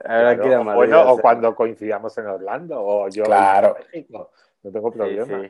Habrá 0.04 0.36
que 0.36 0.48
ir 0.48 0.54
a 0.54 0.62
Madrid. 0.64 0.76
Bueno, 0.76 1.12
o 1.12 1.18
cuando 1.18 1.54
coincidamos 1.54 2.16
en 2.18 2.26
Orlando, 2.26 2.82
o 2.82 3.08
yo 3.08 3.22
claro. 3.22 3.76
No 4.64 4.72
tengo 4.72 4.90
problema. 4.90 5.48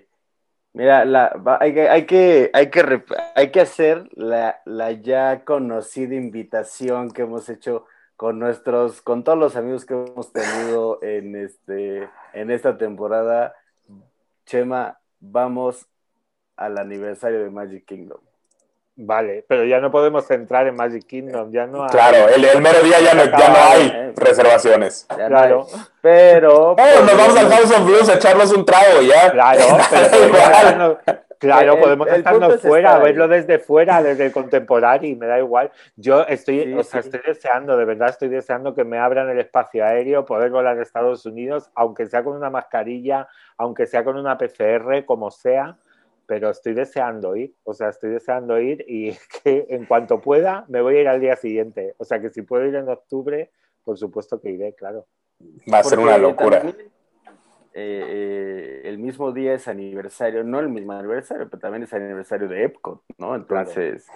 Mira, 0.74 1.04
la, 1.04 1.58
hay, 1.60 1.74
que, 1.74 1.88
hay, 1.88 2.06
que, 2.06 2.50
hay, 2.52 2.70
que, 2.70 3.04
hay 3.34 3.50
que 3.50 3.60
hacer 3.60 4.08
la, 4.12 4.60
la 4.64 4.92
ya 4.92 5.44
conocida 5.44 6.14
invitación 6.14 7.10
que 7.10 7.22
hemos 7.22 7.48
hecho 7.48 7.86
con 8.16 8.38
nuestros, 8.38 9.02
con 9.02 9.24
todos 9.24 9.38
los 9.38 9.56
amigos 9.56 9.84
que 9.84 9.94
hemos 9.94 10.32
tenido 10.32 10.98
en 11.02 11.36
este, 11.36 12.08
en 12.32 12.50
esta 12.50 12.78
temporada. 12.78 13.54
Chema, 14.46 14.98
vamos 15.20 15.86
al 16.56 16.78
aniversario 16.78 17.42
de 17.42 17.50
Magic 17.50 17.84
Kingdom. 17.84 18.20
Vale, 18.94 19.44
pero 19.48 19.64
ya 19.64 19.80
no 19.80 19.90
podemos 19.90 20.30
entrar 20.30 20.66
en 20.66 20.76
Magic 20.76 21.06
Kingdom, 21.06 21.50
ya 21.50 21.66
no 21.66 21.84
hay... 21.84 21.88
Claro, 21.88 22.28
el, 22.28 22.44
el 22.44 22.60
mero 22.60 22.82
día 22.82 23.00
ya 23.00 23.14
no, 23.14 23.24
ya 23.24 23.48
no 23.48 23.56
hay 23.56 23.86
eh. 23.86 24.12
reservaciones. 24.16 25.06
claro. 25.08 25.66
Pero... 26.02 26.72
Oh, 26.72 26.76
nos 26.76 27.16
vamos 27.16 27.36
al 27.36 27.48
House 27.50 27.70
of 27.70 27.86
Blues 27.86 28.08
a 28.10 28.14
echarnos 28.14 28.52
un 28.52 28.66
trago 28.66 29.00
ya. 29.00 29.32
Claro, 29.32 29.60
pero 29.90 30.98
Claro, 31.42 31.76
podemos 31.80 32.06
estarnos 32.06 32.60
fuera, 32.60 32.98
verlo 33.00 33.26
desde 33.26 33.58
fuera, 33.58 34.00
desde 34.00 34.26
el 34.26 34.32
contemporáneo, 34.32 35.16
me 35.16 35.26
da 35.26 35.40
igual. 35.40 35.72
Yo 35.96 36.22
estoy, 36.22 36.72
o 36.72 36.84
sea, 36.84 37.00
estoy 37.00 37.20
deseando, 37.26 37.76
de 37.76 37.84
verdad 37.84 38.10
estoy 38.10 38.28
deseando 38.28 38.76
que 38.76 38.84
me 38.84 38.98
abran 38.98 39.28
el 39.28 39.40
espacio 39.40 39.84
aéreo, 39.84 40.24
poder 40.24 40.52
volar 40.52 40.78
a 40.78 40.82
Estados 40.82 41.26
Unidos, 41.26 41.68
aunque 41.74 42.06
sea 42.06 42.22
con 42.22 42.36
una 42.36 42.48
mascarilla, 42.48 43.26
aunque 43.56 43.86
sea 43.86 44.04
con 44.04 44.16
una 44.16 44.38
PCR, 44.38 45.04
como 45.04 45.32
sea, 45.32 45.76
pero 46.26 46.48
estoy 46.48 46.74
deseando 46.74 47.34
ir, 47.34 47.52
o 47.64 47.74
sea, 47.74 47.88
estoy 47.88 48.10
deseando 48.10 48.60
ir 48.60 48.84
y 48.86 49.10
que 49.42 49.66
en 49.68 49.84
cuanto 49.86 50.20
pueda 50.20 50.64
me 50.68 50.80
voy 50.80 50.98
a 50.98 51.00
ir 51.00 51.08
al 51.08 51.20
día 51.20 51.34
siguiente. 51.34 51.96
O 51.98 52.04
sea, 52.04 52.20
que 52.20 52.28
si 52.28 52.42
puedo 52.42 52.64
ir 52.64 52.76
en 52.76 52.88
octubre, 52.88 53.50
por 53.82 53.98
supuesto 53.98 54.40
que 54.40 54.50
iré, 54.50 54.76
claro. 54.76 55.08
Va 55.72 55.78
a 55.78 55.82
ser 55.84 55.98
una 55.98 56.18
locura. 56.18 56.62
Eh, 57.74 58.04
eh, 58.06 58.82
el 58.84 58.98
mismo 58.98 59.32
día 59.32 59.54
es 59.54 59.66
aniversario, 59.66 60.44
no 60.44 60.60
el 60.60 60.68
mismo 60.68 60.92
aniversario, 60.92 61.48
pero 61.48 61.60
también 61.60 61.84
es 61.84 61.92
aniversario 61.92 62.48
de 62.48 62.64
Epcot, 62.64 63.02
¿no? 63.18 63.34
Entonces, 63.34 64.06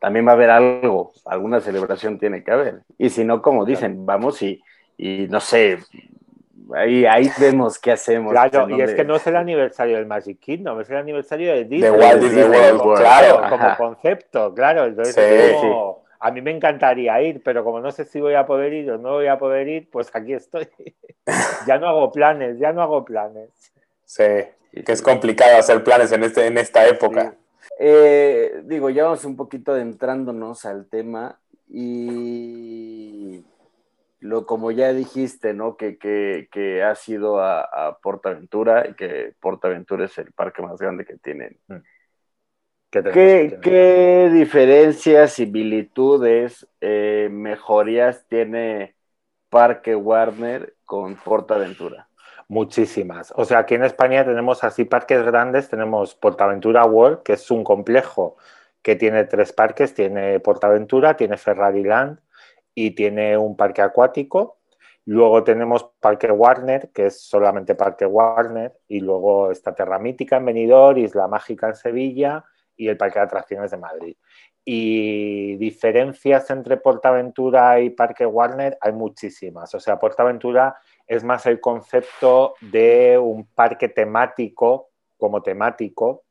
también 0.00 0.26
va 0.26 0.32
a 0.32 0.34
haber 0.34 0.50
algo, 0.50 1.12
alguna 1.24 1.60
celebración 1.60 2.18
tiene 2.18 2.42
que 2.42 2.50
haber. 2.50 2.82
Y 2.98 3.10
si 3.10 3.24
no, 3.24 3.40
como 3.40 3.64
dicen, 3.64 4.04
vamos 4.04 4.42
y, 4.42 4.60
y 4.96 5.28
no 5.28 5.40
sé, 5.40 5.78
ahí, 6.74 7.04
ahí 7.06 7.30
vemos 7.38 7.78
qué 7.78 7.92
hacemos. 7.92 8.32
Claro, 8.32 8.68
y 8.70 8.80
es 8.80 8.94
que 8.94 9.04
no 9.04 9.16
es 9.16 9.26
el 9.26 9.36
aniversario 9.36 9.96
del 9.96 10.06
Magic 10.06 10.38
Kingdom, 10.40 10.80
es 10.80 10.90
el 10.90 10.96
aniversario 10.96 11.52
de 11.52 11.64
Disney. 11.64 11.90
De 11.90 11.98
Walt 11.98 12.20
Disney 12.20 12.44
World, 12.44 12.98
claro. 12.98 13.48
Como 13.48 13.76
concepto, 13.76 14.54
claro. 14.54 14.86
Entonces, 14.86 15.52
como 15.52 16.03
a 16.24 16.30
mí 16.30 16.40
me 16.40 16.52
encantaría 16.52 17.20
ir, 17.20 17.42
pero 17.42 17.62
como 17.62 17.80
no 17.80 17.92
sé 17.92 18.06
si 18.06 18.18
voy 18.18 18.32
a 18.32 18.46
poder 18.46 18.72
ir 18.72 18.90
o 18.90 18.96
no 18.96 19.12
voy 19.12 19.26
a 19.26 19.38
poder 19.38 19.68
ir, 19.68 19.90
pues 19.90 20.10
aquí 20.14 20.32
estoy. 20.32 20.66
ya 21.66 21.76
no 21.76 21.86
hago 21.86 22.10
planes, 22.10 22.58
ya 22.58 22.72
no 22.72 22.80
hago 22.80 23.04
planes. 23.04 23.50
Sí, 24.06 24.24
que 24.72 24.92
es 24.92 25.02
complicado 25.02 25.58
hacer 25.58 25.84
planes 25.84 26.12
en, 26.12 26.24
este, 26.24 26.46
en 26.46 26.56
esta 26.56 26.88
época. 26.88 27.34
Eh, 27.78 28.62
digo, 28.64 28.88
ya 28.88 29.04
vamos 29.04 29.26
un 29.26 29.36
poquito 29.36 29.72
adentrándonos 29.72 30.64
al 30.64 30.86
tema 30.86 31.38
y 31.68 33.44
lo, 34.20 34.46
como 34.46 34.70
ya 34.70 34.94
dijiste, 34.94 35.52
¿no? 35.52 35.76
Que, 35.76 35.98
que, 35.98 36.48
que 36.50 36.82
has 36.82 37.06
ido 37.06 37.38
a, 37.38 37.60
a, 37.64 37.98
Portaventura 37.98 38.88
y 38.88 38.94
que 38.94 39.34
Portaventura 39.38 40.06
es 40.06 40.16
el 40.16 40.32
parque 40.32 40.62
más 40.62 40.78
grande 40.78 41.04
que 41.04 41.18
tienen. 41.18 41.58
Mm. 41.68 41.82
¿Qué, 43.02 43.58
¿Qué, 43.60 44.30
diferencias, 44.32 45.32
similitudes, 45.32 46.68
eh, 46.80 47.28
mejorías 47.30 48.24
tiene 48.28 48.94
Parque 49.48 49.96
Warner 49.96 50.74
con 50.84 51.16
Portaventura? 51.16 52.08
Muchísimas. 52.46 53.32
O 53.36 53.44
sea, 53.44 53.60
aquí 53.60 53.74
en 53.74 53.84
España 53.84 54.24
tenemos 54.24 54.62
así 54.62 54.84
parques 54.84 55.24
grandes, 55.24 55.68
tenemos 55.68 56.14
Portaventura 56.14 56.84
World, 56.84 57.22
que 57.24 57.32
es 57.32 57.50
un 57.50 57.64
complejo 57.64 58.36
que 58.82 58.94
tiene 58.94 59.24
tres 59.24 59.52
parques, 59.52 59.94
tiene 59.94 60.38
Portaventura, 60.40 61.16
tiene 61.16 61.36
Ferrari 61.36 61.82
Land 61.82 62.20
y 62.74 62.92
tiene 62.92 63.36
un 63.36 63.56
parque 63.56 63.82
acuático. 63.82 64.58
Luego 65.06 65.42
tenemos 65.42 65.90
Parque 66.00 66.30
Warner, 66.30 66.90
que 66.90 67.06
es 67.06 67.20
solamente 67.20 67.74
Parque 67.74 68.06
Warner, 68.06 68.72
y 68.88 69.00
luego 69.00 69.50
está 69.50 69.74
Terra 69.74 69.98
Mítica 69.98 70.36
en 70.36 70.44
Benidorm, 70.46 70.98
Isla 70.98 71.26
Mágica 71.28 71.68
en 71.68 71.76
Sevilla 71.76 72.44
y 72.76 72.88
el 72.88 72.96
Parque 72.96 73.18
de 73.18 73.24
Atracciones 73.24 73.70
de 73.70 73.76
Madrid. 73.76 74.16
Y 74.64 75.56
diferencias 75.56 76.50
entre 76.50 76.78
Portaventura 76.78 77.80
y 77.80 77.90
Parque 77.90 78.24
Warner 78.24 78.78
hay 78.80 78.92
muchísimas. 78.92 79.74
O 79.74 79.80
sea, 79.80 79.98
Portaventura 79.98 80.76
es 81.06 81.22
más 81.22 81.44
el 81.46 81.60
concepto 81.60 82.54
de 82.60 83.18
un 83.18 83.46
parque 83.46 83.88
temático 83.88 84.90
como 85.16 85.42
temático, 85.42 86.24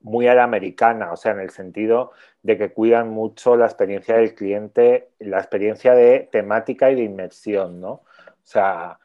muy 0.00 0.28
a 0.28 0.34
la 0.34 0.44
americana, 0.44 1.12
o 1.12 1.16
sea, 1.16 1.32
en 1.32 1.40
el 1.40 1.50
sentido 1.50 2.12
de 2.42 2.56
que 2.56 2.72
cuidan 2.72 3.10
mucho 3.10 3.56
la 3.56 3.66
experiencia 3.66 4.16
del 4.16 4.34
cliente, 4.34 5.10
la 5.18 5.38
experiencia 5.38 5.94
de 5.94 6.28
temática 6.30 6.90
y 6.90 6.94
de 6.94 7.02
inmersión, 7.02 7.80
¿no? 7.80 7.90
O 7.90 8.04
sea, 8.44 9.00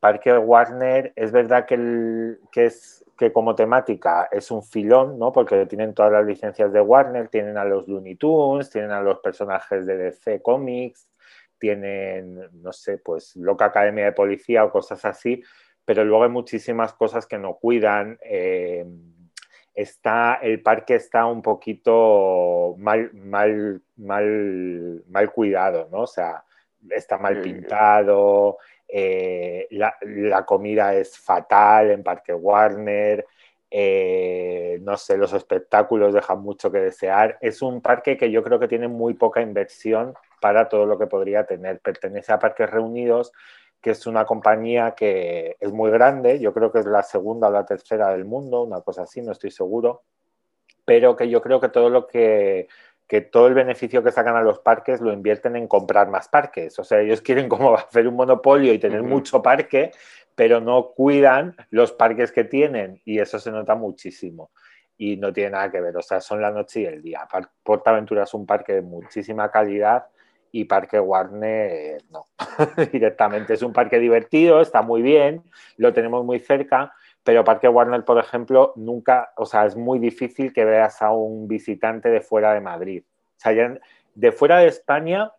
Parque 0.00 0.36
Warner 0.36 1.12
es 1.16 1.32
verdad 1.32 1.66
que, 1.66 2.36
que 2.52 2.66
es 2.66 3.04
que 3.20 3.34
como 3.34 3.54
temática 3.54 4.30
es 4.32 4.50
un 4.50 4.62
filón, 4.62 5.18
¿no? 5.18 5.30
Porque 5.30 5.66
tienen 5.66 5.92
todas 5.92 6.10
las 6.10 6.24
licencias 6.24 6.72
de 6.72 6.80
Warner, 6.80 7.28
tienen 7.28 7.58
a 7.58 7.66
los 7.66 7.86
Looney 7.86 8.14
Tunes, 8.14 8.70
tienen 8.70 8.92
a 8.92 9.02
los 9.02 9.18
personajes 9.18 9.84
de 9.84 9.98
DC 9.98 10.40
Comics, 10.40 11.06
tienen, 11.58 12.40
no 12.62 12.72
sé, 12.72 12.96
pues 12.96 13.36
Loca 13.36 13.66
Academia 13.66 14.06
de 14.06 14.12
Policía 14.12 14.64
o 14.64 14.72
cosas 14.72 15.04
así, 15.04 15.42
pero 15.84 16.02
luego 16.02 16.24
hay 16.24 16.30
muchísimas 16.30 16.94
cosas 16.94 17.26
que 17.26 17.36
no 17.36 17.56
cuidan. 17.56 18.18
Eh, 18.22 18.86
está, 19.74 20.38
el 20.40 20.62
parque 20.62 20.94
está 20.94 21.26
un 21.26 21.42
poquito 21.42 22.74
mal, 22.78 23.12
mal, 23.12 23.82
mal, 23.96 25.04
mal 25.08 25.30
cuidado, 25.30 25.90
¿no? 25.92 26.04
O 26.04 26.06
sea, 26.06 26.42
está 26.88 27.18
mal 27.18 27.42
pintado, 27.42 28.56
eh, 28.92 29.68
la, 29.70 30.44
comida 30.44 30.94
es 30.94 31.18
fatal 31.18 31.90
en 31.90 32.02
Parque 32.02 32.34
Warner, 32.34 33.26
eh, 33.70 34.78
no 34.82 34.96
sé, 34.96 35.16
los 35.16 35.32
espectáculos 35.32 36.12
dejan 36.12 36.40
mucho 36.42 36.72
que 36.72 36.78
desear. 36.78 37.38
Es 37.40 37.62
un 37.62 37.80
parque 37.80 38.16
que 38.16 38.30
yo 38.30 38.42
creo 38.42 38.58
que 38.58 38.68
tiene 38.68 38.88
muy 38.88 39.14
poca 39.14 39.40
inversión 39.42 40.14
para 40.40 40.68
todo 40.68 40.86
lo 40.86 40.98
que 40.98 41.06
podría 41.06 41.44
tener. 41.46 41.80
Pertenece 41.80 42.32
a 42.32 42.38
Parques 42.38 42.68
Reunidos, 42.68 43.32
que 43.80 43.90
es 43.90 44.06
una 44.06 44.24
compañía 44.26 44.94
que 44.96 45.56
es 45.60 45.72
muy 45.72 45.90
grande, 45.90 46.40
yo 46.40 46.52
creo 46.52 46.72
que 46.72 46.80
es 46.80 46.86
la 46.86 47.02
segunda 47.02 47.48
o 47.48 47.52
la 47.52 47.64
tercera 47.64 48.10
del 48.10 48.24
mundo, 48.24 48.62
una 48.62 48.80
cosa 48.82 49.02
así, 49.02 49.22
no 49.22 49.32
estoy 49.32 49.50
seguro, 49.50 50.02
pero 50.84 51.16
que 51.16 51.28
yo 51.30 51.40
creo 51.40 51.60
que 51.60 51.68
todo 51.68 51.88
lo 51.88 52.06
que 52.06 52.68
que 53.10 53.22
todo 53.22 53.48
el 53.48 53.54
beneficio 53.54 54.04
que 54.04 54.12
sacan 54.12 54.36
a 54.36 54.42
los 54.42 54.60
parques 54.60 55.00
lo 55.00 55.12
invierten 55.12 55.56
en 55.56 55.66
comprar 55.66 56.08
más 56.08 56.28
parques. 56.28 56.78
O 56.78 56.84
sea, 56.84 57.00
ellos 57.00 57.20
quieren 57.26 57.48
como 57.48 57.74
hacer 57.74 58.06
un 58.06 58.14
monopolio 58.14 58.72
y 58.72 58.78
tener 58.78 59.02
mucho 59.02 59.42
parque, 59.42 59.90
pero 60.36 60.60
no 60.60 60.92
cuidan 60.92 61.56
los 61.70 61.90
parques 61.90 62.30
que 62.30 62.44
tienen 62.44 63.02
y 63.04 63.18
eso 63.18 63.40
se 63.40 63.50
nota 63.50 63.74
muchísimo. 63.74 64.52
Y 64.96 65.16
no 65.16 65.32
tiene 65.32 65.50
nada 65.50 65.72
que 65.72 65.80
ver, 65.80 65.96
o 65.96 66.02
sea, 66.02 66.20
son 66.20 66.40
la 66.40 66.52
noche 66.52 66.82
y 66.82 66.84
el 66.84 67.02
día. 67.02 67.26
Portaventura 67.64 68.22
es 68.22 68.32
un 68.32 68.46
parque 68.46 68.74
de 68.74 68.82
muchísima 68.82 69.50
calidad 69.50 70.06
y 70.52 70.66
Parque 70.66 71.00
Warner 71.00 72.04
no, 72.10 72.26
directamente. 72.92 73.54
Es 73.54 73.62
un 73.62 73.72
parque 73.72 73.98
divertido, 73.98 74.60
está 74.60 74.82
muy 74.82 75.02
bien, 75.02 75.42
lo 75.78 75.92
tenemos 75.92 76.24
muy 76.24 76.38
cerca, 76.38 76.92
pero 77.22 77.44
Parque 77.44 77.68
Warner, 77.68 78.04
por 78.04 78.18
ejemplo, 78.18 78.72
nunca, 78.76 79.32
o 79.36 79.46
sea, 79.46 79.66
es 79.66 79.76
muy 79.76 79.98
difícil 79.98 80.52
que 80.52 80.64
veas 80.64 81.02
a 81.02 81.10
un 81.12 81.48
visitante 81.48 82.08
de 82.08 82.20
fuera 82.20 82.54
de 82.54 82.60
Madrid. 82.60 83.02
O 83.36 83.40
sea, 83.40 83.78
de 84.14 84.32
fuera 84.32 84.58
de 84.58 84.68
España 84.68 85.32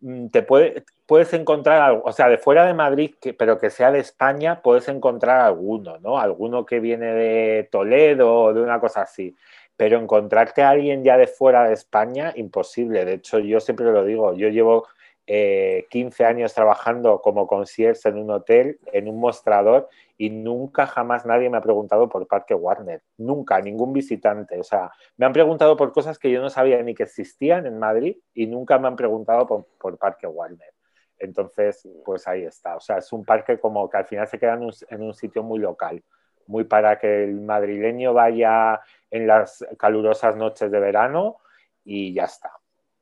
mm, 0.00 0.28
te 0.28 0.42
puede, 0.42 0.84
puedes 1.06 1.32
encontrar 1.32 2.02
o 2.04 2.12
sea, 2.12 2.28
de 2.28 2.38
fuera 2.38 2.66
de 2.66 2.74
Madrid, 2.74 3.14
pero 3.38 3.58
que 3.58 3.70
sea 3.70 3.92
de 3.92 4.00
España, 4.00 4.60
puedes 4.62 4.88
encontrar 4.88 5.40
alguno, 5.40 5.98
¿no? 5.98 6.18
Alguno 6.18 6.66
que 6.66 6.80
viene 6.80 7.06
de 7.12 7.68
Toledo 7.70 8.34
o 8.34 8.52
de 8.54 8.60
una 8.60 8.80
cosa 8.80 9.02
así. 9.02 9.36
Pero 9.76 9.98
encontrarte 9.98 10.62
a 10.62 10.70
alguien 10.70 11.04
ya 11.04 11.16
de 11.16 11.26
fuera 11.26 11.64
de 11.64 11.74
España, 11.74 12.32
imposible. 12.36 13.04
De 13.04 13.14
hecho, 13.14 13.38
yo 13.38 13.60
siempre 13.60 13.86
lo 13.86 14.04
digo, 14.04 14.34
yo 14.34 14.48
llevo 14.48 14.86
15 15.30 16.22
eh, 16.22 16.26
años 16.26 16.52
trabajando 16.54 17.20
como 17.20 17.46
concierge 17.46 18.08
en 18.08 18.18
un 18.18 18.30
hotel, 18.32 18.80
en 18.92 19.06
un 19.06 19.20
mostrador, 19.20 19.88
y 20.18 20.28
nunca 20.28 20.86
jamás 20.86 21.24
nadie 21.24 21.48
me 21.48 21.56
ha 21.56 21.60
preguntado 21.60 22.08
por 22.08 22.26
Parque 22.26 22.52
Warner. 22.52 23.02
Nunca, 23.16 23.60
ningún 23.60 23.92
visitante. 23.92 24.58
O 24.58 24.64
sea, 24.64 24.90
me 25.16 25.26
han 25.26 25.32
preguntado 25.32 25.76
por 25.76 25.92
cosas 25.92 26.18
que 26.18 26.32
yo 26.32 26.42
no 26.42 26.50
sabía 26.50 26.82
ni 26.82 26.96
que 26.96 27.04
existían 27.04 27.66
en 27.66 27.78
Madrid 27.78 28.16
y 28.34 28.48
nunca 28.48 28.78
me 28.80 28.88
han 28.88 28.96
preguntado 28.96 29.46
por, 29.46 29.98
Parque 29.98 30.26
Warner. 30.26 30.74
Entonces, 31.16 31.88
pues 32.04 32.26
ahí 32.26 32.42
está. 32.42 32.76
O 32.76 32.80
sea, 32.80 32.98
es 32.98 33.12
un 33.12 33.24
parque 33.24 33.60
como 33.60 33.88
que 33.88 33.98
al 33.98 34.06
final 34.06 34.26
se 34.26 34.38
queda 34.38 34.54
en 34.54 35.02
un 35.02 35.14
sitio 35.14 35.44
muy 35.44 35.60
local, 35.60 36.02
muy 36.48 36.64
para 36.64 36.98
que 36.98 37.22
el 37.22 37.40
madrileño 37.40 38.12
vaya 38.12 38.80
en 39.10 39.28
las 39.28 39.64
calurosas 39.78 40.34
noches 40.34 40.72
de 40.72 40.80
verano 40.80 41.36
y 41.84 42.12
ya 42.14 42.24
está. 42.24 42.59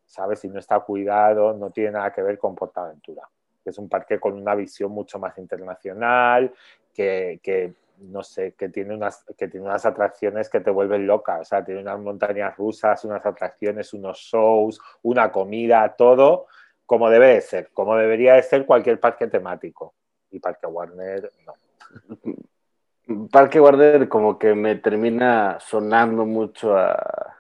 ¿Sabes? 0.09 0.40
Si 0.40 0.49
no 0.49 0.59
está 0.59 0.81
cuidado, 0.81 1.53
no 1.53 1.71
tiene 1.71 1.92
nada 1.92 2.12
que 2.12 2.23
ver 2.23 2.38
con 2.38 2.57
Portaventura. 2.57 3.23
Es 3.64 3.79
un 3.79 3.88
parque 3.88 4.18
con 4.18 4.33
una 4.33 4.55
visión 4.55 4.90
mucho 4.90 5.18
más 5.18 5.37
internacional, 5.38 6.53
que, 6.94 7.75
no 7.99 8.23
sé, 8.25 8.55
que 8.55 8.71
tiene, 8.71 8.94
unas, 8.94 9.25
que 9.37 9.47
tiene 9.47 9.66
unas 9.66 9.85
atracciones 9.85 10.49
que 10.49 10.61
te 10.61 10.71
vuelven 10.71 11.07
loca. 11.07 11.40
O 11.40 11.44
sea, 11.44 11.64
tiene 11.64 11.83
unas 11.83 12.01
montañas 12.01 12.57
rusas, 12.57 13.05
unas 13.05 13.25
atracciones, 13.25 13.92
unos 13.92 14.18
shows, 14.18 14.81
una 15.03 15.31
comida, 15.31 15.94
todo 15.97 16.47
como 16.87 17.11
debe 17.11 17.35
de 17.35 17.40
ser, 17.42 17.71
como 17.75 17.94
debería 17.97 18.33
de 18.35 18.42
ser 18.42 18.64
cualquier 18.64 18.99
parque 18.99 19.27
temático. 19.27 19.94
Y 20.31 20.40
Parque 20.40 20.66
Warner, 20.66 21.31
no. 21.44 23.29
Parque 23.31 23.61
Warner 23.61 24.09
como 24.09 24.38
que 24.38 24.55
me 24.55 24.77
termina 24.77 25.59
sonando 25.61 26.25
mucho 26.25 26.77
a, 26.77 27.38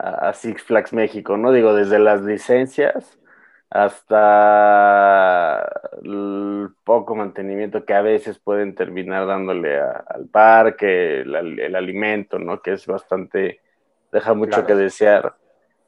a, 0.00 0.32
Six 0.32 0.62
Flags 0.62 0.92
México, 0.92 1.36
¿no? 1.36 1.52
Digo, 1.52 1.74
desde 1.74 1.98
las 1.98 2.22
licencias 2.22 3.18
hasta 3.68 5.60
el 6.02 6.70
poco 6.82 7.14
mantenimiento 7.14 7.84
que 7.84 7.94
a 7.94 8.02
veces 8.02 8.38
pueden 8.38 8.74
terminar 8.74 9.26
dándole 9.26 9.80
al 9.80 10.26
parque, 10.30 11.20
el, 11.20 11.76
alimento, 11.76 12.38
¿no? 12.38 12.60
Que 12.60 12.72
es 12.72 12.86
bastante, 12.86 13.60
deja 14.10 14.34
mucho 14.34 14.66
que 14.66 14.74
desear. 14.74 15.36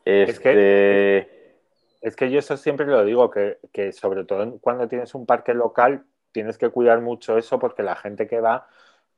Es, 0.05 0.39
que, 0.39 0.51
este, 0.51 1.57
es 2.01 2.17
que 2.17 2.31
yo 2.31 2.39
eso 2.39 2.57
siempre 2.57 2.87
lo 2.87 3.05
digo, 3.05 3.31
que, 3.31 3.59
que 3.73 3.93
sobre 3.93 4.25
todo 4.25 4.59
cuando 4.61 4.89
tienes 4.89 5.15
un 5.15 5.27
parque 5.27 5.55
local, 5.55 6.05
tienes 6.31 6.59
que 6.59 6.71
cuidar 6.71 7.01
mucho 7.01 7.37
eso 7.37 7.59
porque 7.59 7.83
la 7.83 7.97
gente 7.97 8.27
que 8.27 8.41
va, 8.41 8.69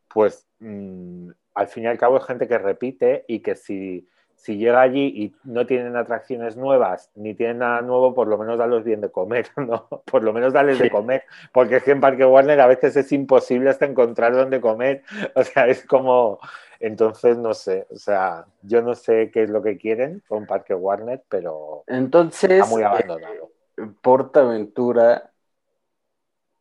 pues 0.08 0.46
mm, 0.60 1.30
al 1.54 1.68
fin 1.68 1.84
y 1.84 1.86
al 1.86 1.98
cabo 1.98 2.16
es 2.16 2.24
gente 2.24 2.48
que 2.48 2.58
repite 2.58 3.24
y 3.28 3.40
que 3.40 3.56
si 3.56 4.08
si 4.36 4.56
llega 4.56 4.80
allí 4.80 5.06
y 5.06 5.34
no 5.44 5.66
tienen 5.66 5.96
atracciones 5.96 6.56
nuevas 6.56 7.10
ni 7.14 7.34
tienen 7.34 7.58
nada 7.58 7.80
nuevo, 7.82 8.14
por 8.14 8.28
lo 8.28 8.36
menos 8.36 8.58
darles 8.58 8.84
bien 8.84 9.00
de 9.00 9.10
comer, 9.10 9.48
¿no? 9.56 9.88
Por 10.04 10.22
lo 10.22 10.32
menos 10.32 10.52
darles 10.52 10.78
de 10.78 10.90
comer, 10.90 11.24
porque 11.52 11.76
es 11.76 11.82
que 11.82 11.92
en 11.92 12.00
Parque 12.00 12.24
Warner 12.24 12.60
a 12.60 12.66
veces 12.66 12.96
es 12.96 13.10
imposible 13.12 13.70
hasta 13.70 13.86
encontrar 13.86 14.34
dónde 14.34 14.60
comer, 14.60 15.02
o 15.34 15.42
sea, 15.44 15.66
es 15.66 15.84
como, 15.86 16.38
entonces 16.80 17.36
no 17.38 17.54
sé, 17.54 17.86
o 17.90 17.96
sea, 17.96 18.46
yo 18.62 18.82
no 18.82 18.94
sé 18.94 19.30
qué 19.30 19.44
es 19.44 19.50
lo 19.50 19.62
que 19.62 19.78
quieren 19.78 20.22
con 20.28 20.46
Parque 20.46 20.74
Warner, 20.74 21.22
pero 21.28 21.84
entonces, 21.86 22.50
está 22.50 22.66
muy 22.66 22.82
abandonado. 22.82 23.50
Eh, 23.76 23.86
Portaventura 24.02 25.30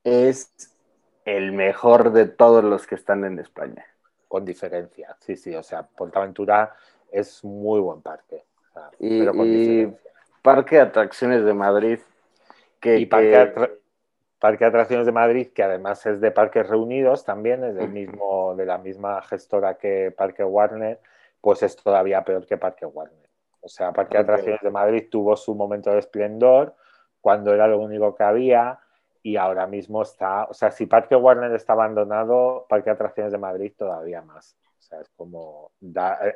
es 0.03 0.51
el 1.25 1.51
mejor 1.51 2.11
de 2.11 2.25
todos 2.25 2.63
los 2.63 2.87
que 2.87 2.95
están 2.95 3.23
en 3.23 3.39
España. 3.39 3.85
Con 4.27 4.45
diferencia, 4.45 5.15
sí, 5.19 5.35
sí, 5.35 5.53
o 5.55 5.61
sea, 5.61 5.83
Portaventura 5.83 6.75
es 7.13 7.43
muy 7.43 7.79
buen 7.79 8.01
parque. 8.01 8.43
y, 8.99 9.87
Parque 10.41 10.75
de 10.75 10.81
Atracciones 10.81 11.45
de 11.45 11.53
Madrid. 11.53 11.99
Que, 12.79 12.97
y 12.97 13.05
parque, 13.05 13.29
de 13.29 14.65
Atracciones 14.65 15.05
de 15.05 15.13
Madrid, 15.13 15.47
que 15.55 15.63
además 15.63 16.05
es 16.05 16.19
de 16.19 16.31
Parques 16.31 16.67
Reunidos 16.67 17.23
también, 17.23 17.63
es 17.63 17.75
del 17.75 17.89
mismo, 17.89 18.53
de 18.55 18.65
la 18.65 18.77
misma 18.77 19.21
gestora 19.21 19.77
que 19.77 20.11
Parque 20.11 20.43
Warner, 20.43 20.99
pues 21.39 21.63
es 21.63 21.77
todavía 21.77 22.25
peor 22.25 22.45
que 22.45 22.57
Parque 22.57 22.85
Warner. 22.85 23.29
O 23.61 23.69
sea, 23.69 23.93
Parque 23.93 24.17
de 24.17 24.23
Atracciones 24.23 24.61
de 24.61 24.71
Madrid 24.71 25.07
tuvo 25.09 25.37
su 25.37 25.55
momento 25.55 25.91
de 25.91 25.99
esplendor, 25.99 26.75
cuando 27.21 27.53
era 27.53 27.67
lo 27.67 27.79
único 27.79 28.13
que 28.15 28.23
había 28.23 28.79
y 29.21 29.37
ahora 29.37 29.65
mismo 29.65 30.01
está, 30.01 30.43
o 30.43 30.53
sea, 30.53 30.71
si 30.71 30.87
Parque 30.87 31.15
Warner 31.15 31.53
está 31.53 31.71
abandonado, 31.71 32.65
Parque 32.67 32.89
Atracciones 32.89 33.31
de 33.31 33.37
Madrid 33.37 33.71
todavía 33.77 34.21
más. 34.21 34.57
O 34.83 34.85
sea, 34.85 34.99
es 34.99 35.09
como, 35.15 35.71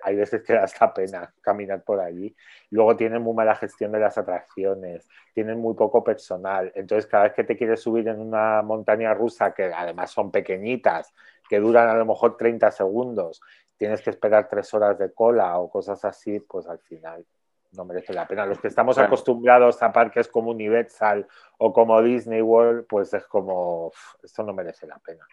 hay 0.04 0.16
veces 0.16 0.42
que 0.42 0.54
da 0.54 0.64
esta 0.64 0.94
pena 0.94 1.34
caminar 1.42 1.84
por 1.84 2.00
allí. 2.00 2.36
Luego 2.70 2.96
tienen 2.96 3.22
muy 3.22 3.34
mala 3.34 3.56
gestión 3.56 3.92
de 3.92 4.00
las 4.00 4.18
atracciones, 4.18 5.08
tienen 5.34 5.60
muy 5.60 5.76
poco 5.76 6.04
personal. 6.04 6.72
Entonces, 6.76 7.08
cada 7.08 7.24
vez 7.24 7.34
que 7.34 7.44
te 7.44 7.58
quieres 7.58 7.82
subir 7.82 8.08
en 8.08 8.20
una 8.20 8.62
montaña 8.62 9.14
rusa, 9.14 9.54
que 9.54 9.66
además 9.66 10.12
son 10.12 10.32
pequeñitas, 10.32 11.14
que 11.50 11.60
duran 11.60 11.90
a 11.90 11.96
lo 11.96 12.06
mejor 12.06 12.38
30 12.38 12.72
segundos, 12.72 13.42
tienes 13.76 14.02
que 14.02 14.10
esperar 14.10 14.48
tres 14.50 14.74
horas 14.74 14.98
de 14.98 15.14
cola 15.14 15.60
o 15.60 15.70
cosas 15.70 16.04
así, 16.06 16.40
pues 16.40 16.68
al 16.68 16.80
final 16.80 17.26
no 17.74 17.86
merece 17.86 18.14
la 18.14 18.28
pena. 18.28 18.46
Los 18.46 18.60
que 18.60 18.70
estamos 18.70 18.98
acostumbrados 18.98 19.84
a 19.84 19.92
parques 19.92 20.30
como 20.30 20.52
Universal 20.52 21.28
o 21.58 21.74
como 21.74 22.02
Disney 22.02 22.42
World, 22.42 22.86
pues 22.88 23.14
es 23.14 23.26
como, 23.28 23.92
esto 24.24 24.44
no 24.44 24.54
merece 24.54 24.88
la 24.88 24.98
pena. 25.00 25.26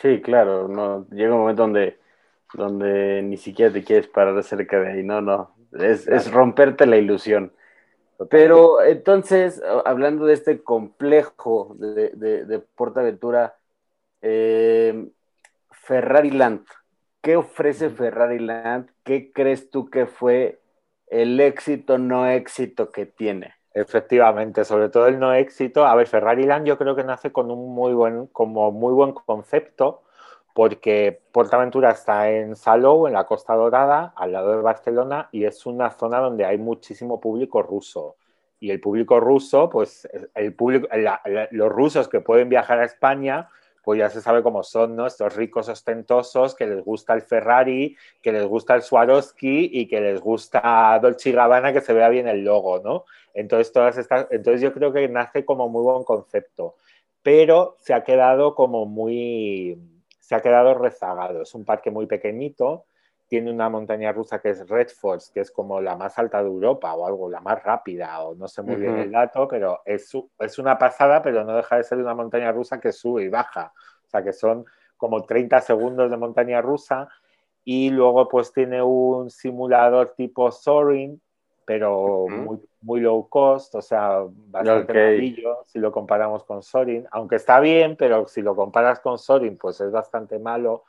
Sí, 0.00 0.20
claro, 0.22 0.68
no, 0.68 1.06
llega 1.10 1.34
un 1.34 1.40
momento 1.40 1.62
donde, 1.62 1.98
donde 2.54 3.22
ni 3.22 3.36
siquiera 3.36 3.72
te 3.72 3.84
quieres 3.84 4.08
parar 4.08 4.42
cerca 4.42 4.80
de 4.80 4.92
ahí, 4.92 5.02
no, 5.02 5.20
no, 5.20 5.54
es, 5.72 6.30
romperte 6.30 6.86
la 6.86 6.96
ilusión. 6.96 7.52
Pero 8.30 8.82
entonces, 8.82 9.62
hablando 9.84 10.26
de 10.26 10.34
este 10.34 10.62
complejo 10.62 11.76
de, 11.78 12.10
de, 12.14 12.44
de 12.46 12.58
Portaventura, 12.58 13.56
eh, 14.22 15.08
Ferrari 15.70 16.30
Land, 16.30 16.64
¿qué 17.20 17.36
ofrece 17.36 17.90
Ferrari 17.90 18.40
Land? 18.40 18.90
¿Qué 19.04 19.30
crees 19.32 19.70
tú 19.70 19.88
que 19.88 20.06
fue 20.06 20.60
el 21.10 21.40
éxito 21.40 21.98
no 21.98 22.26
éxito 22.28 22.90
que 22.90 23.06
tiene. 23.06 23.54
Efectivamente, 23.74 24.64
sobre 24.64 24.88
todo 24.88 25.06
el 25.06 25.18
no 25.18 25.32
éxito. 25.34 25.86
A 25.86 25.94
ver, 25.94 26.06
Ferrari 26.06 26.44
Land 26.44 26.66
yo 26.66 26.78
creo 26.78 26.96
que 26.96 27.04
nace 27.04 27.32
con 27.32 27.50
un 27.50 27.74
muy 27.74 27.92
buen, 27.92 28.26
como 28.28 28.72
muy 28.72 28.92
buen 28.92 29.12
concepto, 29.12 30.02
porque 30.58 31.20
Portaventura 31.30 31.92
está 31.92 32.32
en 32.32 32.56
Salou, 32.56 33.06
en 33.06 33.12
la 33.12 33.26
Costa 33.26 33.54
Dorada, 33.54 34.12
al 34.16 34.32
lado 34.32 34.56
de 34.56 34.60
Barcelona, 34.60 35.28
y 35.30 35.44
es 35.44 35.66
una 35.66 35.88
zona 35.92 36.18
donde 36.18 36.44
hay 36.44 36.58
muchísimo 36.58 37.20
público 37.20 37.62
ruso. 37.62 38.16
Y 38.58 38.72
el 38.72 38.80
público 38.80 39.20
ruso, 39.20 39.70
pues 39.70 40.08
el 40.34 40.54
público, 40.56 40.88
los 41.52 41.68
rusos 41.68 42.08
que 42.08 42.18
pueden 42.18 42.48
viajar 42.48 42.80
a 42.80 42.86
España, 42.86 43.48
pues 43.84 44.00
ya 44.00 44.10
se 44.10 44.20
sabe 44.20 44.42
cómo 44.42 44.64
son, 44.64 44.96
¿no? 44.96 45.06
Estos 45.06 45.36
ricos 45.36 45.68
ostentosos 45.68 46.56
que 46.56 46.66
les 46.66 46.84
gusta 46.84 47.14
el 47.14 47.22
Ferrari, 47.22 47.96
que 48.20 48.32
les 48.32 48.44
gusta 48.44 48.74
el 48.74 48.82
Swarovski 48.82 49.70
y 49.72 49.86
que 49.86 50.00
les 50.00 50.20
gusta 50.20 50.98
Dolce 51.00 51.30
Gabbana 51.30 51.72
que 51.72 51.82
se 51.82 51.92
vea 51.92 52.08
bien 52.08 52.26
el 52.26 52.42
logo, 52.42 52.80
¿no? 52.80 53.04
Entonces, 53.32 53.72
todas 53.72 53.96
estas, 53.96 54.26
entonces 54.32 54.60
yo 54.60 54.72
creo 54.72 54.92
que 54.92 55.08
nace 55.08 55.44
como 55.44 55.68
muy 55.68 55.84
buen 55.84 56.02
concepto, 56.02 56.74
pero 57.22 57.76
se 57.78 57.94
ha 57.94 58.02
quedado 58.02 58.56
como 58.56 58.86
muy, 58.86 59.97
se 60.28 60.34
ha 60.34 60.40
quedado 60.40 60.74
rezagado. 60.74 61.40
Es 61.40 61.54
un 61.54 61.64
parque 61.64 61.90
muy 61.90 62.04
pequeñito, 62.04 62.84
tiene 63.28 63.50
una 63.50 63.70
montaña 63.70 64.12
rusa 64.12 64.42
que 64.42 64.50
es 64.50 64.68
Red 64.68 64.88
Force, 64.88 65.32
que 65.32 65.40
es 65.40 65.50
como 65.50 65.80
la 65.80 65.96
más 65.96 66.18
alta 66.18 66.42
de 66.42 66.48
Europa 66.48 66.92
o 66.92 67.06
algo, 67.06 67.30
la 67.30 67.40
más 67.40 67.62
rápida, 67.62 68.20
o 68.20 68.34
no 68.34 68.46
sé 68.46 68.60
muy 68.60 68.76
bien 68.76 68.98
el 68.98 69.10
dato, 69.10 69.48
pero 69.48 69.80
es, 69.86 70.12
es 70.38 70.58
una 70.58 70.76
pasada, 70.76 71.22
pero 71.22 71.44
no 71.44 71.56
deja 71.56 71.78
de 71.78 71.82
ser 71.82 71.96
una 71.96 72.14
montaña 72.14 72.52
rusa 72.52 72.78
que 72.78 72.92
sube 72.92 73.22
y 73.22 73.28
baja. 73.30 73.72
O 74.04 74.08
sea, 74.10 74.22
que 74.22 74.34
son 74.34 74.66
como 74.98 75.24
30 75.24 75.62
segundos 75.62 76.10
de 76.10 76.18
montaña 76.18 76.60
rusa. 76.60 77.08
Y 77.64 77.88
luego 77.88 78.28
pues 78.28 78.52
tiene 78.52 78.82
un 78.82 79.30
simulador 79.30 80.12
tipo 80.14 80.50
Soaring, 80.50 81.18
pero 81.68 82.26
muy, 82.30 82.58
muy, 82.80 83.00
low 83.00 83.28
cost, 83.28 83.74
o 83.74 83.82
sea, 83.82 84.22
bastante 84.26 84.90
okay. 84.90 85.36
si 85.66 85.78
lo 85.78 85.92
comparamos 85.92 86.42
con 86.44 86.62
Soaring. 86.62 87.06
Aunque 87.10 87.36
está 87.36 87.60
bien, 87.60 87.94
pero 87.94 88.26
si 88.26 88.40
lo 88.40 88.56
comparas 88.56 89.00
con 89.00 89.18
Soaring, 89.18 89.58
pues 89.58 89.78
es 89.82 89.92
bastante 89.92 90.38
malo 90.38 90.84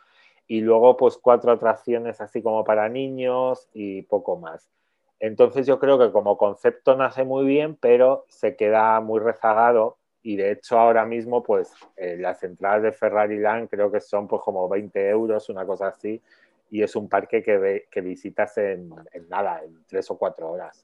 y 0.47 0.61
luego 0.61 0.95
pues 0.95 1.17
cuatro 1.17 1.51
atracciones 1.51 2.21
así 2.21 2.41
como 2.41 2.63
para 2.63 2.87
niños 2.87 3.67
y 3.73 4.03
poco 4.03 4.37
más. 4.37 4.71
Entonces 5.19 5.67
yo 5.67 5.79
creo 5.79 5.99
que 5.99 6.13
como 6.13 6.37
concepto 6.37 6.95
nace 6.95 7.25
muy 7.25 7.45
bien, 7.45 7.75
pero 7.75 8.23
se 8.29 8.55
queda 8.55 9.01
muy 9.01 9.19
rezagado 9.19 9.97
y 10.23 10.37
de 10.37 10.53
hecho 10.53 10.79
ahora 10.79 11.05
mismo 11.05 11.43
pues 11.43 11.73
eh, 11.97 12.15
las 12.17 12.41
entradas 12.43 12.83
de 12.83 12.93
Ferrari 12.93 13.37
Land 13.37 13.67
creo 13.67 13.91
que 13.91 13.99
son 13.99 14.29
pues 14.29 14.41
como 14.43 14.69
20 14.69 15.09
euros, 15.09 15.49
una 15.49 15.65
cosa 15.65 15.87
así, 15.87 16.21
y 16.69 16.83
es 16.83 16.95
un 16.95 17.09
parque 17.09 17.43
que, 17.43 17.87
que 17.89 18.01
visitas 18.01 18.57
en, 18.57 18.89
nada, 19.29 19.61
en 19.63 19.83
tres 19.87 20.09
o 20.11 20.17
cuatro 20.17 20.51
horas. 20.51 20.83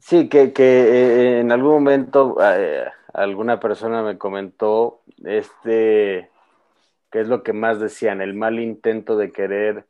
Sí, 0.00 0.28
que, 0.28 0.52
que 0.52 0.64
eh, 0.64 1.40
en 1.40 1.52
algún 1.52 1.74
momento 1.74 2.36
eh, 2.42 2.84
alguna 3.12 3.60
persona 3.60 4.02
me 4.02 4.18
comentó 4.18 5.02
este 5.24 6.30
que 7.14 7.20
es 7.20 7.28
lo 7.28 7.44
que 7.44 7.52
más 7.52 7.78
decían, 7.78 8.20
el 8.20 8.34
mal 8.34 8.58
intento 8.58 9.16
de 9.16 9.30
querer 9.30 9.86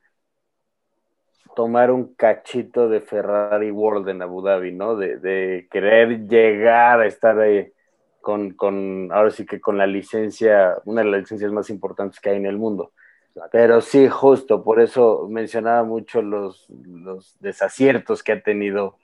tomar 1.57 1.91
un 1.91 2.15
cachito 2.15 2.91
de 2.91 3.01
Ferrari 3.01 3.71
World 3.71 4.11
en 4.11 4.21
Abu 4.21 4.43
Dhabi, 4.43 4.73
¿no? 4.73 4.95
De, 4.95 5.67
querer 5.71 6.29
llegar 6.29 7.01
a 7.01 7.07
estar 7.07 7.39
ahí 7.41 7.73
con, 8.21 8.51
con, 8.51 9.09
ahora 9.11 9.31
sí 9.31 9.47
que 9.47 9.59
con 9.59 9.79
la 9.79 9.87
licencia, 9.87 10.77
una 10.85 11.03
de 11.03 11.11
las 11.11 11.21
licencias 11.21 11.51
más 11.51 11.71
importantes 11.71 12.21
que 12.21 12.29
hay 12.29 12.37
en 12.37 12.45
el 12.45 12.59
mundo. 12.59 12.93
Pero 13.51 13.81
sí, 13.81 14.09
justo, 14.09 14.63
por 14.63 14.81
eso 14.81 15.27
mencionaba 15.29 15.83
mucho 15.83 16.23
los, 16.23 16.69
los 16.71 17.37
desaciertos 17.41 18.23
que 18.23 18.33
ha 18.33 18.43
tenido 18.43 18.99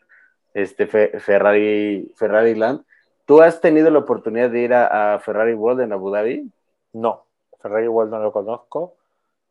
este 0.55 0.87
Ferrari, 0.87 2.13
Ferrari 2.17 2.55
Land. 2.55 2.85
¿Tú 3.25 3.41
has 3.43 3.61
tenido 3.61 3.91
la 3.91 4.01
oportunidad 4.01 4.51
de 4.51 4.61
ir 4.61 4.75
a 4.75 5.19
Ferrari 5.21 5.55
World 5.55 5.83
en 5.83 5.93
Abu 5.93 6.11
Dhabi? 6.11 6.51
No, 6.93 7.25
Ferrari 7.61 7.85
igual 7.85 8.11
no 8.11 8.19
lo 8.19 8.33
conozco, 8.33 8.97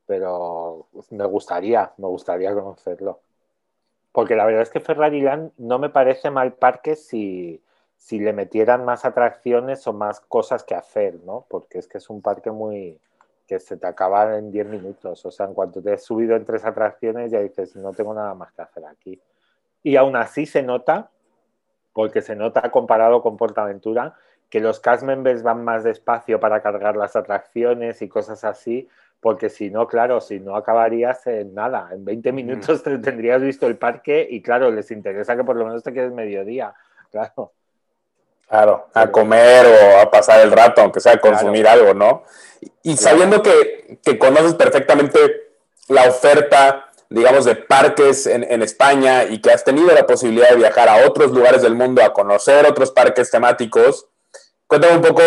pero 0.05 0.87
me 1.11 1.25
gustaría, 1.25 1.91
me 1.97 2.07
gustaría 2.07 2.53
conocerlo. 2.53 3.19
Porque 4.11 4.35
la 4.35 4.45
verdad 4.45 4.63
es 4.63 4.69
que 4.69 4.79
Ferrari 4.79 5.21
Land 5.21 5.51
no 5.57 5.79
me 5.79 5.89
parece 5.89 6.31
mal 6.31 6.53
parque 6.53 6.95
si, 6.95 7.61
si 7.97 8.19
le 8.19 8.33
metieran 8.33 8.83
más 8.85 9.05
atracciones 9.05 9.85
o 9.87 9.93
más 9.93 10.19
cosas 10.19 10.63
que 10.63 10.75
hacer, 10.75 11.15
¿no? 11.25 11.45
Porque 11.49 11.77
es 11.77 11.87
que 11.87 11.99
es 11.99 12.09
un 12.09 12.21
parque 12.21 12.49
muy 12.51 12.99
que 13.49 13.59
se 13.59 13.77
te 13.77 13.87
acaba 13.87 14.37
en 14.37 14.51
10 14.51 14.67
minutos. 14.67 15.25
O 15.25 15.31
sea, 15.31 15.47
en 15.47 15.55
cuanto 15.55 15.81
te 15.81 15.93
has 15.93 16.03
subido 16.03 16.35
en 16.35 16.45
tres 16.45 16.63
atracciones 16.63 17.31
ya 17.31 17.39
dices, 17.39 17.75
no 17.75 17.91
tengo 17.91 18.13
nada 18.13 18.35
más 18.35 18.53
que 18.53 18.61
hacer 18.61 18.85
aquí. 18.85 19.19
Y 19.81 19.95
aún 19.95 20.15
así 20.15 20.45
se 20.45 20.61
nota, 20.61 21.09
porque 21.91 22.21
se 22.21 22.35
nota 22.35 22.69
comparado 22.69 23.23
con 23.23 23.37
Portaventura, 23.37 24.13
que 24.51 24.59
los 24.59 24.79
cast 24.79 25.01
members 25.01 25.41
van 25.41 25.63
más 25.63 25.83
despacio 25.83 26.39
para 26.39 26.61
cargar 26.61 26.95
las 26.95 27.15
atracciones 27.15 28.03
y 28.03 28.07
cosas 28.07 28.43
así, 28.43 28.87
porque 29.19 29.49
si 29.49 29.71
no, 29.71 29.87
claro, 29.87 30.21
si 30.21 30.39
no 30.39 30.55
acabarías 30.55 31.25
en 31.25 31.55
nada, 31.55 31.89
en 31.91 32.05
20 32.05 32.31
minutos 32.31 32.83
te 32.83 32.99
tendrías 32.99 33.41
visto 33.41 33.65
el 33.65 33.77
parque 33.77 34.27
y 34.29 34.43
claro, 34.43 34.69
les 34.69 34.91
interesa 34.91 35.35
que 35.35 35.43
por 35.43 35.55
lo 35.55 35.65
menos 35.65 35.81
te 35.81 35.91
quedes 35.91 36.13
mediodía, 36.13 36.75
claro. 37.11 37.53
Claro, 38.49 38.87
a 38.93 39.11
comer 39.11 39.65
o 39.67 39.99
a 39.99 40.09
pasar 40.09 40.41
el 40.41 40.51
rato, 40.51 40.81
aunque 40.81 40.99
sea 40.99 41.13
a 41.13 41.21
consumir 41.21 41.67
algo, 41.67 41.93
¿no? 41.93 42.23
Y 42.83 42.97
sabiendo 42.97 43.43
que, 43.43 43.99
que, 44.03 44.17
conoces 44.17 44.55
perfectamente 44.55 45.19
la 45.87 46.05
oferta, 46.05 46.89
digamos, 47.09 47.45
de 47.45 47.55
parques 47.55 48.25
en, 48.25 48.43
en, 48.43 48.63
España 48.63 49.25
y 49.25 49.39
que 49.39 49.51
has 49.51 49.63
tenido 49.63 49.93
la 49.93 50.07
posibilidad 50.07 50.49
de 50.49 50.55
viajar 50.55 50.89
a 50.89 51.07
otros 51.07 51.31
lugares 51.31 51.61
del 51.61 51.75
mundo 51.75 52.03
a 52.03 52.11
conocer 52.11 52.65
otros 52.65 52.91
parques 52.91 53.29
temáticos, 53.29 54.09
Cuéntame 54.69 54.97
un 54.97 55.01
poco 55.01 55.23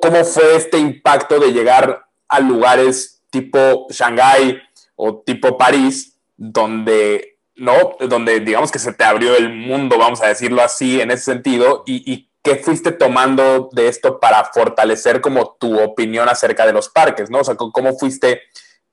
cómo 0.00 0.24
fue 0.24 0.56
este 0.56 0.78
impacto 0.78 1.38
de 1.38 1.52
llegar 1.52 2.06
a 2.28 2.40
lugares 2.40 3.20
tipo 3.28 3.86
Shanghái 3.90 4.58
o 4.96 5.18
tipo 5.18 5.58
París, 5.58 6.18
donde, 6.34 7.36
¿no? 7.58 7.96
Donde 8.00 8.40
digamos 8.40 8.70
que 8.70 8.78
se 8.78 8.92
te 8.92 9.04
abrió 9.04 9.36
el 9.36 9.52
mundo, 9.52 9.98
vamos 9.98 10.22
a 10.22 10.28
decirlo 10.28 10.62
así, 10.62 11.00
en 11.00 11.10
ese 11.10 11.24
sentido, 11.24 11.82
y, 11.86 12.26
qué 12.40 12.54
fuiste 12.54 12.92
tomando 12.92 13.68
de 13.72 13.88
esto 13.88 14.20
para 14.20 14.44
fortalecer 14.44 15.20
como 15.20 15.56
tu 15.58 15.78
opinión 15.78 16.28
acerca 16.28 16.64
de 16.64 16.72
los 16.72 16.88
parques, 16.88 17.28
¿no? 17.30 17.40
O 17.40 17.44
sea, 17.44 17.56
cómo 17.56 17.98
fuiste, 17.98 18.42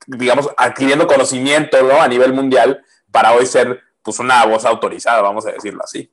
digamos, 0.06 0.50
adquiriendo 0.58 1.06
conocimiento, 1.06 1.80
¿no? 1.82 2.02
A 2.02 2.08
nivel 2.08 2.32
mundial 2.32 2.82
para 3.10 3.32
hoy 3.32 3.46
ser, 3.46 3.80
pues, 4.02 4.18
una 4.18 4.44
voz 4.44 4.64
autorizada, 4.64 5.22
vamos 5.22 5.46
a 5.46 5.52
decirlo 5.52 5.82
así. 5.84 6.12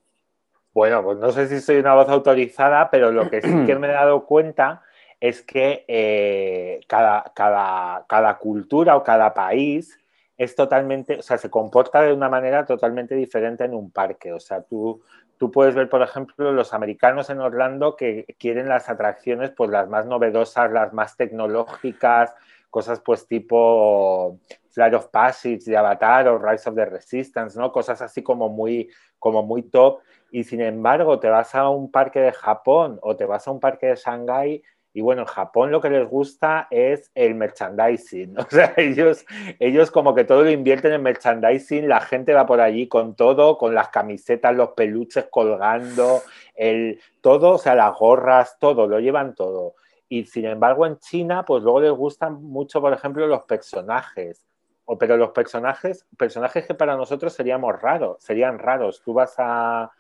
Bueno, 0.74 1.04
pues 1.04 1.18
no 1.18 1.32
sé 1.32 1.48
si 1.48 1.60
soy 1.60 1.78
una 1.78 1.96
voz 1.96 2.08
autorizada, 2.08 2.90
pero 2.90 3.12
lo 3.12 3.30
que 3.30 3.42
sí 3.42 3.66
que 3.66 3.76
me 3.76 3.88
he 3.88 3.92
dado 3.92 4.26
cuenta 4.26 4.84
es 5.20 5.42
que 5.42 5.86
eh, 5.88 6.82
cada, 6.88 7.32
cada, 7.36 8.06
cada, 8.08 8.38
cultura 8.38 8.96
o 8.96 9.04
cada 9.04 9.34
país 9.34 9.98
es 10.38 10.56
totalmente, 10.56 11.20
o 11.20 11.22
sea, 11.22 11.38
se 11.38 11.50
comporta 11.50 12.02
de 12.02 12.14
una 12.14 12.30
manera 12.30 12.66
totalmente 12.66 13.16
diferente 13.16 13.64
en 13.66 13.74
un 13.74 13.92
parque. 13.92 14.34
O 14.34 14.40
sea, 14.40 14.62
tú, 14.62 15.02
tú 15.38 15.52
puedes 15.52 15.76
ver, 15.76 15.90
por 15.90 16.02
ejemplo, 16.02 16.52
los 16.52 16.74
americanos 16.74 17.30
en 17.30 17.40
Orlando 17.40 17.96
que 17.96 18.26
quieren 18.40 18.68
las 18.68 18.90
atracciones, 18.90 19.52
pues 19.52 19.70
las 19.70 19.88
más 19.88 20.06
novedosas, 20.06 20.72
las 20.72 20.94
más 20.94 21.16
tecnológicas, 21.18 22.34
cosas 22.70 23.00
pues 23.02 23.28
tipo 23.28 24.40
Flight 24.72 24.96
of 24.96 25.08
Passage 25.10 25.60
de 25.66 25.78
Avatar 25.78 26.28
o 26.28 26.40
Rise 26.40 26.68
of 26.68 26.76
the 26.76 26.86
Resistance, 26.86 27.60
¿no? 27.60 27.72
Cosas 27.72 28.02
así 28.02 28.24
como 28.24 28.50
muy, 28.50 28.90
como 29.20 29.44
muy 29.44 29.62
top. 29.62 30.00
Y 30.32 30.44
sin 30.44 30.62
embargo, 30.62 31.20
te 31.20 31.30
vas 31.30 31.54
a 31.54 31.70
un 31.70 31.92
parque 31.92 32.20
de 32.20 32.32
Japón 32.32 32.98
o 33.04 33.16
te 33.16 33.26
vas 33.26 33.48
a 33.48 33.52
un 33.52 33.60
parque 33.60 33.86
de 33.86 33.96
Shanghái 33.96 34.64
y 34.96 35.02
bueno, 35.02 35.24
en 35.24 35.28
Japón 35.28 35.72
lo 35.72 35.82
que 35.82 35.90
les 35.90 36.08
gusta 36.08 36.68
es 36.70 37.12
el 37.16 37.34
merchandising. 37.36 38.36
O 38.44 38.46
sea, 38.50 38.74
ellos, 38.78 39.26
ellos 39.60 39.90
como 39.90 40.14
que 40.14 40.24
todo 40.24 40.44
lo 40.44 40.52
invierten 40.52 40.94
en 40.94 41.02
merchandising, 41.02 41.90
la 41.90 42.00
gente 42.02 42.34
va 42.34 42.46
por 42.46 42.62
allí 42.62 42.88
con 42.88 43.16
todo, 43.16 43.58
con 43.58 43.74
las 43.74 43.90
camisetas, 43.90 44.56
los 44.56 44.70
peluches 44.70 45.26
colgando, 45.32 46.22
el, 46.56 47.00
todo, 47.22 47.54
o 47.54 47.58
sea, 47.58 47.74
las 47.74 47.98
gorras, 47.98 48.58
todo, 48.60 48.88
lo 48.88 49.00
llevan 49.00 49.34
todo. 49.34 49.74
Y 50.10 50.26
sin 50.26 50.46
embargo 50.46 50.86
en 50.86 51.00
China, 51.00 51.44
pues 51.44 51.64
luego 51.64 51.82
les 51.82 51.92
gustan 51.92 52.44
mucho, 52.44 52.80
por 52.80 52.94
ejemplo, 52.94 53.26
los 53.26 53.44
personajes. 53.44 54.46
O, 54.86 54.98
pero 54.98 55.18
los 55.18 55.32
personajes, 55.32 56.06
personajes 56.18 56.68
que 56.68 56.76
para 56.76 56.96
nosotros 56.96 57.34
seríamos 57.34 57.82
raros, 57.82 58.22
serían 58.22 58.60
raros. 58.60 59.02
Tú 59.02 59.14
vas 59.14 59.34
a, 59.40 59.92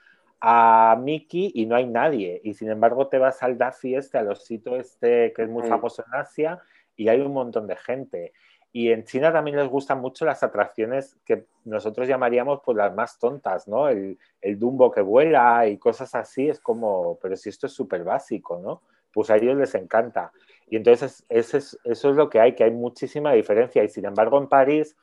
a 0.41 0.97
Mickey 0.99 1.51
y 1.53 1.65
no 1.65 1.75
hay 1.75 1.85
nadie. 1.85 2.41
Y 2.43 2.53
sin 2.53 2.69
embargo 2.69 3.07
te 3.07 3.17
vas 3.17 3.41
al 3.43 3.57
Daffy 3.57 3.95
este, 3.95 4.17
al 4.17 4.29
osito 4.29 4.75
este 4.75 5.33
que 5.33 5.43
es 5.43 5.49
muy 5.49 5.67
famoso 5.67 6.03
en 6.05 6.19
Asia 6.19 6.61
y 6.95 7.07
hay 7.07 7.21
un 7.21 7.33
montón 7.33 7.67
de 7.67 7.75
gente. 7.75 8.33
Y 8.75 8.91
en 8.91 9.03
China 9.03 9.31
también 9.31 9.57
les 9.57 9.69
gustan 9.69 10.01
mucho 10.01 10.25
las 10.25 10.41
atracciones 10.41 11.15
que 11.25 11.45
nosotros 11.63 12.07
llamaríamos 12.07 12.61
pues 12.65 12.75
las 12.75 12.93
más 12.93 13.19
tontas, 13.19 13.67
¿no? 13.67 13.87
El, 13.87 14.17
el 14.41 14.57
Dumbo 14.57 14.91
que 14.91 15.01
vuela 15.01 15.67
y 15.67 15.77
cosas 15.77 16.15
así, 16.15 16.49
es 16.49 16.59
como, 16.59 17.19
pero 17.21 17.35
si 17.35 17.49
esto 17.49 17.67
es 17.67 17.73
súper 17.73 18.03
básico, 18.03 18.59
¿no? 18.59 18.81
Pues 19.13 19.29
a 19.29 19.35
ellos 19.35 19.57
les 19.57 19.75
encanta. 19.75 20.31
Y 20.67 20.77
entonces 20.77 21.23
eso 21.29 21.57
es, 21.57 21.79
eso 21.83 22.09
es 22.09 22.15
lo 22.15 22.31
que 22.31 22.39
hay, 22.39 22.55
que 22.55 22.63
hay 22.63 22.71
muchísima 22.71 23.31
diferencia. 23.33 23.83
Y 23.83 23.89
sin 23.89 24.05
embargo 24.05 24.39
en 24.39 24.47
París, 24.47 24.95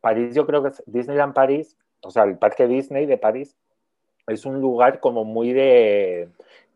París 0.00 0.34
yo 0.34 0.46
creo 0.46 0.62
que 0.62 0.70
es 0.70 0.82
Disneyland 0.86 1.34
París, 1.34 1.76
o 2.00 2.10
sea, 2.10 2.24
el 2.24 2.38
parque 2.38 2.66
Disney 2.66 3.04
de 3.04 3.18
París, 3.18 3.54
es 4.32 4.44
un 4.46 4.60
lugar 4.60 5.00
como 5.00 5.24
muy 5.24 5.52
de 5.52 6.28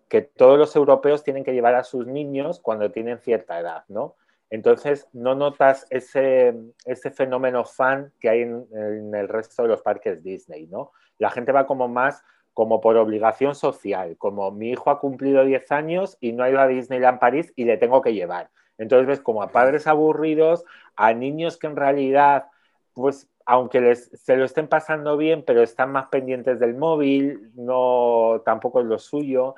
que 0.08 0.22
todos 0.22 0.58
los 0.58 0.74
europeos 0.76 1.24
tienen 1.24 1.44
que 1.44 1.52
llevar 1.52 1.74
a 1.74 1.84
sus 1.84 2.06
niños 2.06 2.60
cuando 2.60 2.90
tienen 2.90 3.18
cierta 3.18 3.58
edad, 3.58 3.84
¿no? 3.88 4.14
Entonces 4.50 5.08
no 5.12 5.34
notas 5.34 5.86
ese, 5.90 6.54
ese 6.84 7.10
fenómeno 7.10 7.64
fan 7.64 8.12
que 8.20 8.28
hay 8.28 8.42
en, 8.42 9.14
el 9.14 9.28
resto 9.28 9.62
de 9.62 9.68
los 9.68 9.82
parques 9.82 10.22
Disney, 10.22 10.66
¿no? 10.68 10.92
La 11.18 11.30
gente 11.30 11.52
va 11.52 11.66
como 11.66 11.88
más 11.88 12.22
como 12.54 12.80
por 12.80 12.96
obligación 12.96 13.54
social, 13.54 14.16
como 14.16 14.50
mi 14.50 14.70
hijo 14.70 14.88
ha 14.88 14.98
cumplido 14.98 15.44
10 15.44 15.72
años 15.72 16.16
y 16.20 16.32
no 16.32 16.42
ha 16.42 16.48
ido 16.48 16.60
a 16.60 16.66
Disneyland 16.66 17.18
París 17.18 17.52
y 17.54 17.64
le 17.64 17.76
tengo 17.76 18.00
que 18.00 18.14
llevar. 18.14 18.48
Entonces 18.78 19.06
ves 19.06 19.20
como 19.20 19.42
a 19.42 19.48
padres 19.48 19.86
aburridos, 19.86 20.64
a 20.94 21.12
niños 21.12 21.58
que 21.58 21.66
en 21.66 21.76
realidad 21.76 22.46
pues 22.94 23.28
aunque 23.46 23.80
les, 23.80 24.10
se 24.10 24.36
lo 24.36 24.44
estén 24.44 24.66
pasando 24.66 25.16
bien, 25.16 25.44
pero 25.46 25.62
están 25.62 25.92
más 25.92 26.08
pendientes 26.08 26.58
del 26.58 26.74
móvil, 26.74 27.52
no 27.54 28.42
tampoco 28.44 28.80
es 28.80 28.86
lo 28.86 28.98
suyo. 28.98 29.54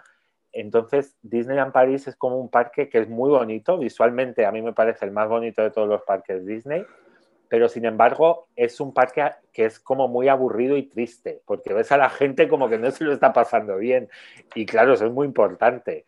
Entonces, 0.52 1.16
Disneyland 1.22 1.72
París 1.72 2.06
es 2.06 2.14
como 2.14 2.38
un 2.38 2.50
parque 2.50 2.90
que 2.90 2.98
es 2.98 3.08
muy 3.08 3.30
bonito, 3.30 3.78
visualmente 3.78 4.44
a 4.44 4.52
mí 4.52 4.60
me 4.60 4.74
parece 4.74 5.06
el 5.06 5.10
más 5.10 5.28
bonito 5.28 5.62
de 5.62 5.70
todos 5.70 5.88
los 5.88 6.02
parques 6.02 6.44
Disney, 6.44 6.84
pero 7.48 7.68
sin 7.68 7.86
embargo 7.86 8.48
es 8.56 8.78
un 8.78 8.92
parque 8.92 9.30
que 9.52 9.64
es 9.64 9.80
como 9.80 10.06
muy 10.06 10.28
aburrido 10.28 10.76
y 10.76 10.82
triste, 10.82 11.40
porque 11.46 11.72
ves 11.72 11.90
a 11.90 11.96
la 11.96 12.10
gente 12.10 12.46
como 12.46 12.68
que 12.68 12.78
no 12.78 12.90
se 12.90 13.04
lo 13.04 13.12
está 13.12 13.32
pasando 13.32 13.78
bien. 13.78 14.10
Y 14.54 14.66
claro, 14.66 14.92
eso 14.92 15.06
es 15.06 15.12
muy 15.12 15.26
importante. 15.26 16.04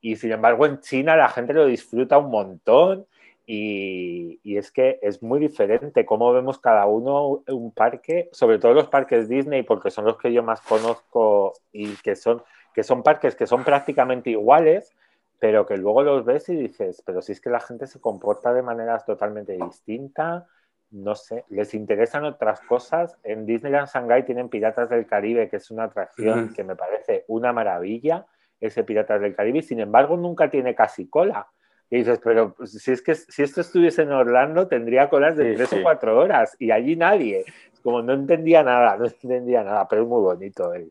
Y 0.00 0.16
sin 0.16 0.30
embargo 0.30 0.66
en 0.66 0.78
China 0.80 1.16
la 1.16 1.28
gente 1.28 1.52
lo 1.52 1.66
disfruta 1.66 2.18
un 2.18 2.30
montón 2.30 3.06
y, 3.46 4.56
es 4.56 4.70
que 4.70 4.98
es 5.02 5.22
muy 5.22 5.38
diferente 5.38 6.06
cómo 6.06 6.32
vemos 6.32 6.58
cada 6.58 6.86
uno 6.86 7.42
un 7.46 7.72
parque, 7.72 8.28
sobre 8.32 8.58
todo 8.58 8.72
los 8.72 8.88
parques 8.88 9.28
Disney, 9.28 9.62
porque 9.62 9.90
son 9.90 10.04
los 10.06 10.16
que 10.16 10.32
yo 10.32 10.42
más 10.42 10.60
conozco 10.62 11.54
y 11.72 11.94
que 11.96 12.16
son, 12.16 12.42
que 12.72 12.82
son 12.82 13.02
parques 13.02 13.34
que 13.34 13.46
son 13.46 13.64
prácticamente 13.64 14.30
iguales, 14.30 14.94
pero 15.38 15.66
que 15.66 15.76
luego 15.76 16.02
los 16.02 16.24
ves 16.24 16.48
y 16.48 16.56
dices, 16.56 17.02
pero 17.04 17.20
si 17.20 17.32
es 17.32 17.40
que 17.40 17.50
la 17.50 17.60
gente 17.60 17.86
se 17.86 18.00
comporta 18.00 18.54
de 18.54 18.62
maneras 18.62 19.04
totalmente 19.04 19.52
distintas, 19.52 20.44
no 20.90 21.14
sé, 21.14 21.44
les 21.48 21.74
interesan 21.74 22.24
otras 22.24 22.60
cosas. 22.60 23.18
En 23.24 23.44
Disneyland 23.44 23.88
Shanghai 23.88 24.24
tienen 24.24 24.48
Piratas 24.48 24.88
del 24.88 25.06
Caribe, 25.06 25.48
que 25.48 25.56
es 25.56 25.70
una 25.70 25.84
atracción 25.84 26.54
que 26.54 26.62
me 26.62 26.76
parece 26.76 27.24
una 27.26 27.52
maravilla, 27.52 28.26
ese 28.60 28.84
Piratas 28.84 29.20
del 29.20 29.34
Caribe, 29.34 29.58
y 29.58 29.62
sin 29.62 29.80
embargo 29.80 30.16
nunca 30.16 30.48
tiene 30.48 30.74
casi 30.74 31.08
cola. 31.08 31.48
Y 31.90 31.98
dices, 31.98 32.20
pero 32.22 32.54
pues, 32.54 32.72
si 32.72 32.92
es 32.92 33.02
que 33.02 33.14
si 33.14 33.42
esto 33.42 33.60
estuviese 33.60 34.02
en 34.02 34.12
Orlando, 34.12 34.66
tendría 34.66 35.08
colas 35.08 35.36
de 35.36 35.54
tres 35.54 35.72
o 35.72 35.82
cuatro 35.82 36.18
horas 36.18 36.56
y 36.58 36.70
allí 36.70 36.96
nadie. 36.96 37.44
Como 37.82 38.02
no 38.02 38.14
entendía 38.14 38.62
nada, 38.62 38.96
no 38.96 39.06
entendía 39.06 39.62
nada, 39.62 39.86
pero 39.86 40.02
es 40.02 40.08
muy 40.08 40.20
bonito 40.20 40.72
el, 40.72 40.90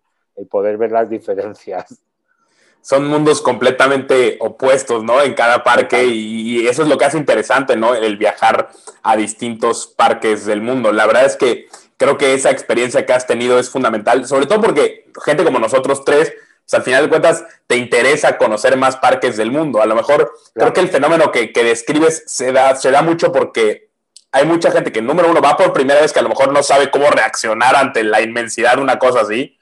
poder 0.50 0.78
ver 0.78 0.92
las 0.92 1.10
diferencias. 1.10 2.02
Son 2.82 3.08
mundos 3.08 3.42
completamente 3.42 4.38
opuestos, 4.42 5.04
¿no? 5.04 5.22
En 5.22 5.34
cada 5.34 5.64
parque 5.64 6.06
y, 6.06 6.68
eso 6.68 6.84
es 6.84 6.90
lo 6.90 6.98
que 6.98 7.06
hace 7.06 7.18
interesante, 7.18 7.76
¿no? 7.76 7.96
El 7.96 8.18
viajar 8.18 8.70
a 9.02 9.16
distintos 9.16 9.88
parques 9.88 10.46
del 10.46 10.62
mundo. 10.62 10.92
La 10.92 11.08
verdad 11.08 11.26
es 11.26 11.38
que 11.38 11.68
creo 11.98 12.18
que 12.18 12.34
esa 12.34 12.52
experiencia 12.52 13.06
que 13.06 13.14
has 13.14 13.26
tenido 13.26 13.58
es 13.58 13.70
fundamental, 13.70 14.28
sobre 14.28 14.46
todo 14.46 14.62
porque 14.62 15.10
gente 15.26 15.44
como 15.44 15.60
nosotros 15.60 16.04
tres, 16.04 16.34
al 16.72 16.84
final 16.84 17.04
de 17.04 17.10
cuentas, 17.10 17.44
te 17.68 17.78
interesa 17.78 18.38
conocer 18.38 18.78
más 18.78 18.98
parques 18.98 19.38
del 19.38 19.52
mundo. 19.52 19.82
A 19.82 19.86
lo 19.86 19.96
mejor 19.96 20.32
creo 20.54 20.74
que 20.74 20.80
el 20.80 20.90
fenómeno 20.90 21.32
que, 21.32 21.52
describes 21.54 22.24
se 22.28 22.52
da, 22.52 22.76
se 22.76 22.92
da 22.92 23.02
mucho 23.02 23.32
porque 23.32 23.90
hay 24.32 24.46
mucha 24.46 24.72
gente 24.72 24.92
que, 24.92 25.02
número 25.02 25.30
uno, 25.30 25.42
va 25.42 25.56
por 25.58 25.74
primera 25.74 26.02
vez 26.02 26.12
que 26.12 26.20
a 26.20 26.24
lo 26.24 26.30
mejor 26.30 26.52
no 26.52 26.64
sabe 26.64 26.90
cómo 26.90 27.10
reaccionar 27.10 27.76
ante 27.76 28.04
la 28.04 28.22
inmensidad 28.22 28.76
de 28.76 28.82
una 28.82 28.98
cosa 28.98 29.22
así. 29.22 29.58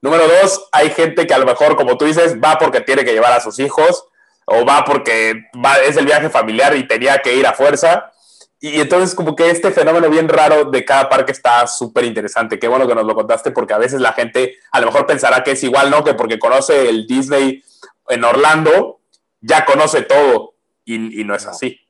Número 0.00 0.24
dos, 0.26 0.68
hay 0.72 0.90
gente 0.90 1.26
que 1.26 1.34
a 1.34 1.38
lo 1.38 1.46
mejor, 1.46 1.76
como 1.76 1.96
tú 1.96 2.04
dices, 2.04 2.36
va 2.42 2.58
porque 2.58 2.80
tiene 2.80 3.04
que 3.04 3.12
llevar 3.12 3.32
a 3.32 3.40
sus 3.40 3.58
hijos 3.58 4.08
o 4.44 4.64
va 4.64 4.84
porque 4.84 5.44
va, 5.64 5.78
es 5.78 5.96
el 5.96 6.06
viaje 6.06 6.30
familiar 6.30 6.76
y 6.76 6.86
tenía 6.86 7.18
que 7.18 7.34
ir 7.34 7.46
a 7.46 7.52
fuerza. 7.52 8.12
Y 8.58 8.80
entonces 8.80 9.14
como 9.14 9.36
que 9.36 9.50
este 9.50 9.70
fenómeno 9.70 10.08
bien 10.08 10.28
raro 10.28 10.64
de 10.64 10.84
cada 10.84 11.08
parque 11.08 11.32
está 11.32 11.66
súper 11.66 12.04
interesante. 12.04 12.58
Qué 12.58 12.68
bueno 12.68 12.88
que 12.88 12.94
nos 12.94 13.04
lo 13.04 13.14
contaste 13.14 13.50
porque 13.50 13.74
a 13.74 13.78
veces 13.78 14.00
la 14.00 14.12
gente 14.12 14.56
a 14.72 14.80
lo 14.80 14.86
mejor 14.86 15.06
pensará 15.06 15.44
que 15.44 15.52
es 15.52 15.62
igual, 15.62 15.90
¿no? 15.90 16.02
Que 16.02 16.14
porque 16.14 16.38
conoce 16.38 16.88
el 16.88 17.06
Disney 17.06 17.62
en 18.08 18.24
Orlando, 18.24 19.00
ya 19.40 19.64
conoce 19.64 20.02
todo 20.02 20.54
y, 20.84 21.24
no 21.24 21.34
es 21.34 21.46
así. 21.46 21.80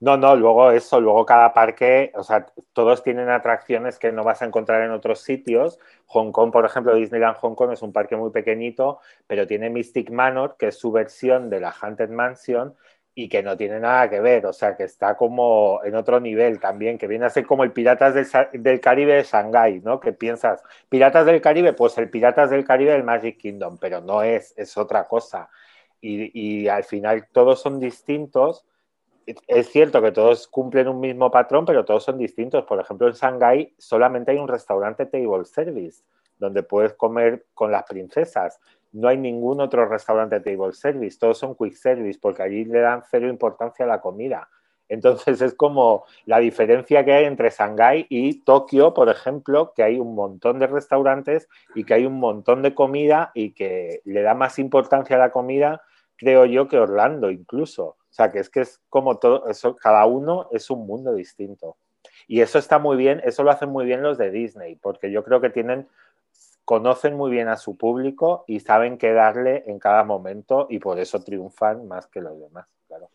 No, 0.00 0.16
no, 0.16 0.36
luego 0.36 0.70
eso, 0.70 1.00
luego 1.00 1.24
cada 1.24 1.54
parque, 1.54 2.12
o 2.14 2.22
sea, 2.22 2.46
todos 2.74 3.02
tienen 3.02 3.30
atracciones 3.30 3.98
que 3.98 4.12
no 4.12 4.22
vas 4.22 4.42
a 4.42 4.44
encontrar 4.44 4.82
en 4.82 4.90
otros 4.90 5.20
sitios. 5.20 5.78
Hong 6.06 6.30
Kong, 6.30 6.52
por 6.52 6.66
ejemplo, 6.66 6.94
Disneyland 6.94 7.36
Hong 7.38 7.54
Kong 7.54 7.72
es 7.72 7.80
un 7.80 7.92
parque 7.92 8.14
muy 8.14 8.30
pequeñito, 8.30 9.00
pero 9.26 9.46
tiene 9.46 9.70
Mystic 9.70 10.10
Manor, 10.10 10.56
que 10.58 10.68
es 10.68 10.78
su 10.78 10.92
versión 10.92 11.48
de 11.48 11.60
la 11.60 11.70
Haunted 11.70 12.10
Mansion, 12.10 12.74
y 13.16 13.28
que 13.28 13.42
no 13.42 13.56
tiene 13.56 13.78
nada 13.78 14.10
que 14.10 14.20
ver, 14.20 14.44
o 14.46 14.52
sea, 14.52 14.76
que 14.76 14.84
está 14.84 15.16
como 15.16 15.80
en 15.84 15.94
otro 15.94 16.18
nivel 16.18 16.58
también, 16.58 16.98
que 16.98 17.06
viene 17.06 17.26
a 17.26 17.30
ser 17.30 17.46
como 17.46 17.62
el 17.62 17.70
Piratas 17.70 18.14
del, 18.52 18.80
Caribe 18.80 19.14
de 19.14 19.22
Shanghái, 19.22 19.80
¿no? 19.80 20.00
Que 20.00 20.12
piensas, 20.12 20.62
Piratas 20.88 21.24
del 21.24 21.40
Caribe, 21.40 21.74
pues 21.74 21.96
el 21.98 22.10
Piratas 22.10 22.50
del 22.50 22.64
Caribe 22.64 22.90
del 22.90 23.04
Magic 23.04 23.38
Kingdom, 23.38 23.78
pero 23.78 24.00
no 24.00 24.22
es, 24.22 24.52
es 24.56 24.76
otra 24.76 25.04
cosa. 25.04 25.48
Y, 26.00 26.68
al 26.68 26.84
final 26.84 27.28
todos 27.32 27.62
son 27.62 27.80
distintos. 27.80 28.66
Es 29.46 29.70
cierto 29.70 30.02
que 30.02 30.12
todos 30.12 30.48
cumplen 30.48 30.88
un 30.88 31.00
mismo 31.00 31.30
patrón, 31.30 31.64
pero 31.64 31.84
todos 31.84 32.04
son 32.04 32.18
distintos. 32.18 32.64
Por 32.64 32.78
ejemplo, 32.78 33.06
en 33.06 33.14
Shanghái 33.14 33.74
solamente 33.78 34.32
hay 34.32 34.36
un 34.36 34.48
restaurante 34.48 35.06
table 35.06 35.46
service, 35.46 36.02
donde 36.38 36.62
puedes 36.62 36.92
comer 36.92 37.46
con 37.54 37.70
las 37.70 37.84
princesas 37.84 38.60
no 38.94 39.08
hay 39.08 39.18
ningún 39.18 39.60
otro 39.60 39.86
restaurante 39.86 40.40
table 40.40 40.72
service, 40.72 41.18
todos 41.18 41.38
son 41.38 41.56
quick 41.56 41.74
service, 41.74 42.18
porque 42.20 42.42
allí 42.44 42.64
le 42.64 42.80
dan 42.80 43.02
cero 43.10 43.28
importancia 43.28 43.84
a 43.84 43.88
la 43.88 44.00
comida. 44.00 44.48
Entonces 44.88 45.40
es 45.40 45.54
como 45.54 46.04
la 46.26 46.38
diferencia 46.38 47.04
que 47.04 47.12
hay 47.12 47.24
entre 47.24 47.50
Shanghái 47.50 48.06
y 48.08 48.44
Tokio, 48.44 48.94
por 48.94 49.08
ejemplo, 49.08 49.72
que 49.74 49.82
hay 49.82 49.98
un 49.98 50.14
montón 50.14 50.60
de 50.60 50.68
restaurantes 50.68 51.48
y 51.74 51.84
que 51.84 51.94
hay 51.94 52.06
un 52.06 52.20
montón 52.20 52.62
de 52.62 52.74
comida 52.74 53.32
y 53.34 53.52
que 53.52 54.00
le 54.04 54.22
da 54.22 54.34
más 54.34 54.58
importancia 54.58 55.16
a 55.16 55.18
la 55.18 55.32
comida, 55.32 55.82
creo 56.16 56.44
yo, 56.44 56.68
que 56.68 56.78
Orlando 56.78 57.30
incluso. 57.30 57.84
O 57.84 57.96
sea, 58.10 58.30
que 58.30 58.38
es 58.38 58.48
que 58.48 58.60
es 58.60 58.80
como 58.88 59.18
todo, 59.18 59.48
eso, 59.48 59.74
cada 59.74 60.06
uno 60.06 60.48
es 60.52 60.70
un 60.70 60.86
mundo 60.86 61.14
distinto. 61.14 61.76
Y 62.28 62.42
eso 62.42 62.58
está 62.58 62.78
muy 62.78 62.96
bien, 62.96 63.20
eso 63.24 63.42
lo 63.42 63.50
hacen 63.50 63.70
muy 63.70 63.86
bien 63.86 64.02
los 64.02 64.18
de 64.18 64.30
Disney, 64.30 64.76
porque 64.76 65.10
yo 65.10 65.24
creo 65.24 65.40
que 65.40 65.50
tienen 65.50 65.88
conocen 66.64 67.16
muy 67.16 67.30
bien 67.30 67.48
a 67.48 67.56
su 67.56 67.76
público 67.76 68.44
y 68.46 68.60
saben 68.60 68.98
qué 68.98 69.12
darle 69.12 69.64
en 69.66 69.78
cada 69.78 70.04
momento 70.04 70.66
y 70.70 70.78
por 70.78 70.98
eso 70.98 71.22
triunfan 71.22 71.86
más 71.86 72.06
que 72.06 72.20
los 72.20 72.38
demás, 72.40 72.66
claro. 72.88 73.08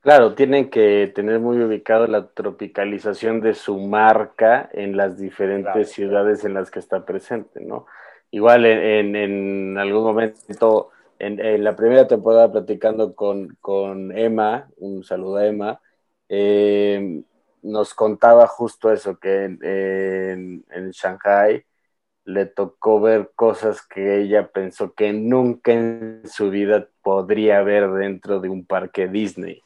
Claro, 0.00 0.34
tienen 0.34 0.70
que 0.70 1.12
tener 1.14 1.40
muy 1.40 1.62
ubicado 1.62 2.06
la 2.06 2.28
tropicalización 2.28 3.40
de 3.40 3.54
su 3.54 3.78
marca 3.78 4.68
en 4.72 4.96
las 4.96 5.18
diferentes 5.18 5.90
ciudades 5.90 6.44
en 6.44 6.54
las 6.54 6.70
que 6.70 6.78
está 6.78 7.04
presente, 7.04 7.60
¿no? 7.60 7.86
Igual 8.30 8.64
en, 8.64 9.76
algún 9.76 10.04
momento, 10.04 10.90
en, 11.18 11.64
la 11.64 11.76
primera 11.76 12.06
temporada 12.06 12.50
platicando 12.50 13.14
con, 13.14 14.16
Emma, 14.16 14.68
un 14.78 15.04
saludo 15.04 15.36
a 15.36 15.46
Emma, 15.46 15.80
eh, 16.28 17.22
nos 17.62 17.92
contaba 17.92 18.46
justo 18.46 18.90
eso, 18.92 19.18
que 19.18 19.44
en, 19.44 20.64
en, 20.70 20.90
Shanghai 20.92 21.64
le 22.24 22.46
tocó 22.46 23.00
ver 23.00 23.30
cosas 23.34 23.82
que 23.82 24.20
ella 24.20 24.48
pensó 24.48 24.94
que 24.94 25.12
nunca 25.12 25.72
en 25.72 26.22
su 26.24 26.50
vida 26.50 26.86
podría 27.02 27.62
ver 27.62 27.90
dentro 27.90 28.40
de 28.40 28.48
un 28.48 28.64
parque 28.64 29.08
Disney. 29.08 29.62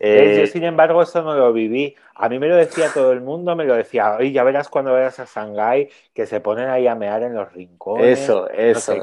yo, 0.00 0.06
eh, 0.06 0.46
sin 0.46 0.64
embargo, 0.64 1.02
eso 1.02 1.22
no 1.22 1.34
lo 1.34 1.52
viví. 1.52 1.96
A 2.14 2.28
mí 2.28 2.38
me 2.38 2.48
lo 2.48 2.56
decía 2.56 2.88
todo 2.94 3.12
el 3.12 3.20
mundo, 3.20 3.54
me 3.56 3.64
lo 3.64 3.74
decía, 3.74 4.16
oye, 4.16 4.32
ya 4.32 4.44
verás 4.44 4.68
cuando 4.68 4.92
vayas 4.92 5.18
a 5.18 5.24
Shanghái 5.24 5.88
que 6.14 6.26
se 6.26 6.40
ponen 6.40 6.68
ahí 6.68 6.86
a 6.86 6.94
mear 6.94 7.22
en 7.22 7.34
los 7.34 7.52
rincones. 7.52 8.20
Eso, 8.20 8.48
eso. 8.50 8.94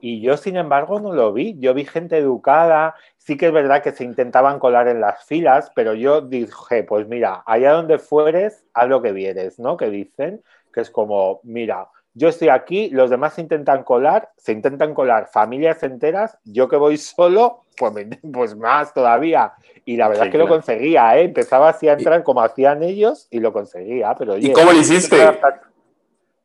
Y 0.00 0.20
yo, 0.20 0.36
sin 0.36 0.56
embargo, 0.56 1.00
no 1.00 1.12
lo 1.12 1.32
vi. 1.32 1.56
Yo 1.58 1.74
vi 1.74 1.84
gente 1.84 2.18
educada. 2.18 2.94
Sí 3.18 3.36
que 3.36 3.46
es 3.46 3.52
verdad 3.52 3.82
que 3.82 3.92
se 3.92 4.04
intentaban 4.04 4.58
colar 4.58 4.88
en 4.88 5.00
las 5.00 5.24
filas, 5.24 5.70
pero 5.76 5.94
yo 5.94 6.22
dije, 6.22 6.82
pues 6.82 7.06
mira, 7.06 7.42
allá 7.46 7.72
donde 7.72 7.98
fueres, 7.98 8.64
haz 8.74 8.88
lo 8.88 9.00
que 9.00 9.12
vieres, 9.12 9.60
¿no? 9.60 9.76
Que 9.76 9.90
dicen, 9.90 10.42
que 10.72 10.80
es 10.80 10.90
como, 10.90 11.40
mira, 11.44 11.88
yo 12.14 12.28
estoy 12.28 12.48
aquí, 12.48 12.90
los 12.90 13.10
demás 13.10 13.34
se 13.34 13.40
intentan 13.40 13.84
colar, 13.84 14.30
se 14.36 14.52
intentan 14.52 14.94
colar 14.94 15.28
familias 15.28 15.82
enteras, 15.82 16.36
yo 16.44 16.68
que 16.68 16.76
voy 16.76 16.98
solo, 16.98 17.62
pues, 17.76 17.92
pues 18.32 18.56
más 18.56 18.92
todavía. 18.92 19.52
Y 19.84 19.96
la 19.96 20.08
verdad 20.08 20.26
es 20.26 20.32
que 20.32 20.38
lo 20.38 20.48
conseguía, 20.48 21.16
¿eh? 21.18 21.24
empezaba 21.24 21.70
así 21.70 21.88
a 21.88 21.94
entrar 21.94 22.22
como 22.22 22.42
hacían 22.42 22.82
ellos 22.82 23.26
y 23.30 23.40
lo 23.40 23.52
conseguía. 23.52 24.14
Pero, 24.16 24.36
¿Y 24.36 24.52
cómo 24.52 24.72
lo 24.72 24.78
hiciste? 24.78 25.16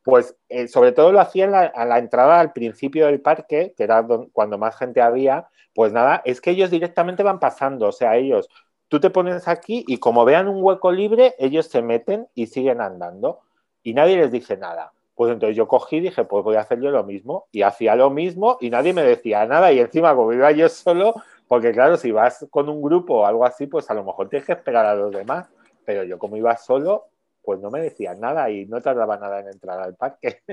Pues 0.04 0.36
eh, 0.48 0.70
sobre 0.70 0.94
todo 0.94 1.12
lo 1.12 1.20
hacía 1.20 1.46
a 1.76 1.86
la 1.86 2.00
entrada 2.00 2.40
al 2.40 2.54
principio 2.54 3.08
del 3.08 3.20
parque, 3.20 3.74
que 3.76 3.84
era 3.84 4.06
cuando 4.32 4.58
más 4.58 4.78
gente 4.78 5.02
había. 5.02 5.48
Pues 5.76 5.92
nada, 5.92 6.22
es 6.26 6.42
que 6.42 6.52
ellos 6.52 6.72
directamente 6.72 7.22
van 7.22 7.40
pasando, 7.40 7.90
o 7.90 7.92
sea, 7.92 8.16
ellos, 8.16 8.50
tú 8.88 9.00
te 9.00 9.12
pones 9.12 9.48
aquí 9.48 9.84
y 9.88 9.98
como 9.98 10.26
vean 10.26 10.48
un 10.48 10.64
hueco 10.64 10.92
libre, 10.92 11.36
ellos 11.38 11.68
se 11.68 11.84
meten 11.84 12.28
y 12.34 12.48
siguen 12.48 12.82
andando 12.82 13.42
y 13.84 13.94
nadie 13.94 14.18
les 14.18 14.32
dice 14.32 14.58
nada. 14.58 14.92
Pues 15.18 15.32
entonces 15.32 15.58
yo 15.58 15.68
cogí 15.68 15.98
y 15.98 16.02
dije, 16.02 16.26
pues 16.26 16.44
voy 16.44 16.58
a 16.58 16.60
hacer 16.60 16.80
yo 16.80 16.92
lo 16.92 17.04
mismo. 17.04 17.48
Y 17.52 17.64
hacía 17.64 17.96
lo 17.96 18.12
mismo 18.12 18.60
y 18.62 18.70
nadie 18.70 18.94
me 18.94 19.02
decía 19.02 19.48
nada. 19.48 19.72
Y 19.72 19.80
encima, 19.80 20.14
como 20.16 20.32
iba 20.32 20.52
yo 20.52 20.70
solo, 20.70 21.16
porque 21.48 21.72
claro, 21.72 21.98
si 21.98 22.12
vas 22.12 22.46
con 22.52 22.70
un 22.70 22.84
grupo 22.84 23.16
o 23.16 23.26
algo 23.26 23.44
así, 23.44 23.66
pues 23.66 23.90
a 23.90 23.96
lo 23.96 24.04
mejor 24.04 24.30
tienes 24.30 24.46
que 24.46 24.54
esperar 24.54 24.86
a 24.86 24.94
los 24.94 25.12
demás. 25.12 25.50
Pero 25.86 26.04
yo 26.04 26.20
como 26.20 26.38
iba 26.38 26.56
solo, 26.56 27.08
pues 27.42 27.60
no 27.60 27.72
me 27.72 27.82
decían 27.82 28.20
nada 28.20 28.48
y 28.52 28.68
no 28.68 28.80
tardaba 28.80 29.18
nada 29.18 29.40
en 29.40 29.48
entrar 29.48 29.80
al 29.80 29.96
parque. 29.96 30.44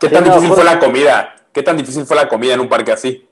¿Qué 0.00 0.08
tan 0.08 0.24
difícil 0.24 0.50
fue 0.50 0.64
la 0.64 0.80
comida? 0.80 1.36
¿Qué 1.52 1.62
tan 1.62 1.76
difícil 1.76 2.06
fue 2.06 2.16
la 2.16 2.28
comida 2.28 2.54
en 2.54 2.60
un 2.60 2.68
parque 2.68 2.90
así? 2.90 3.28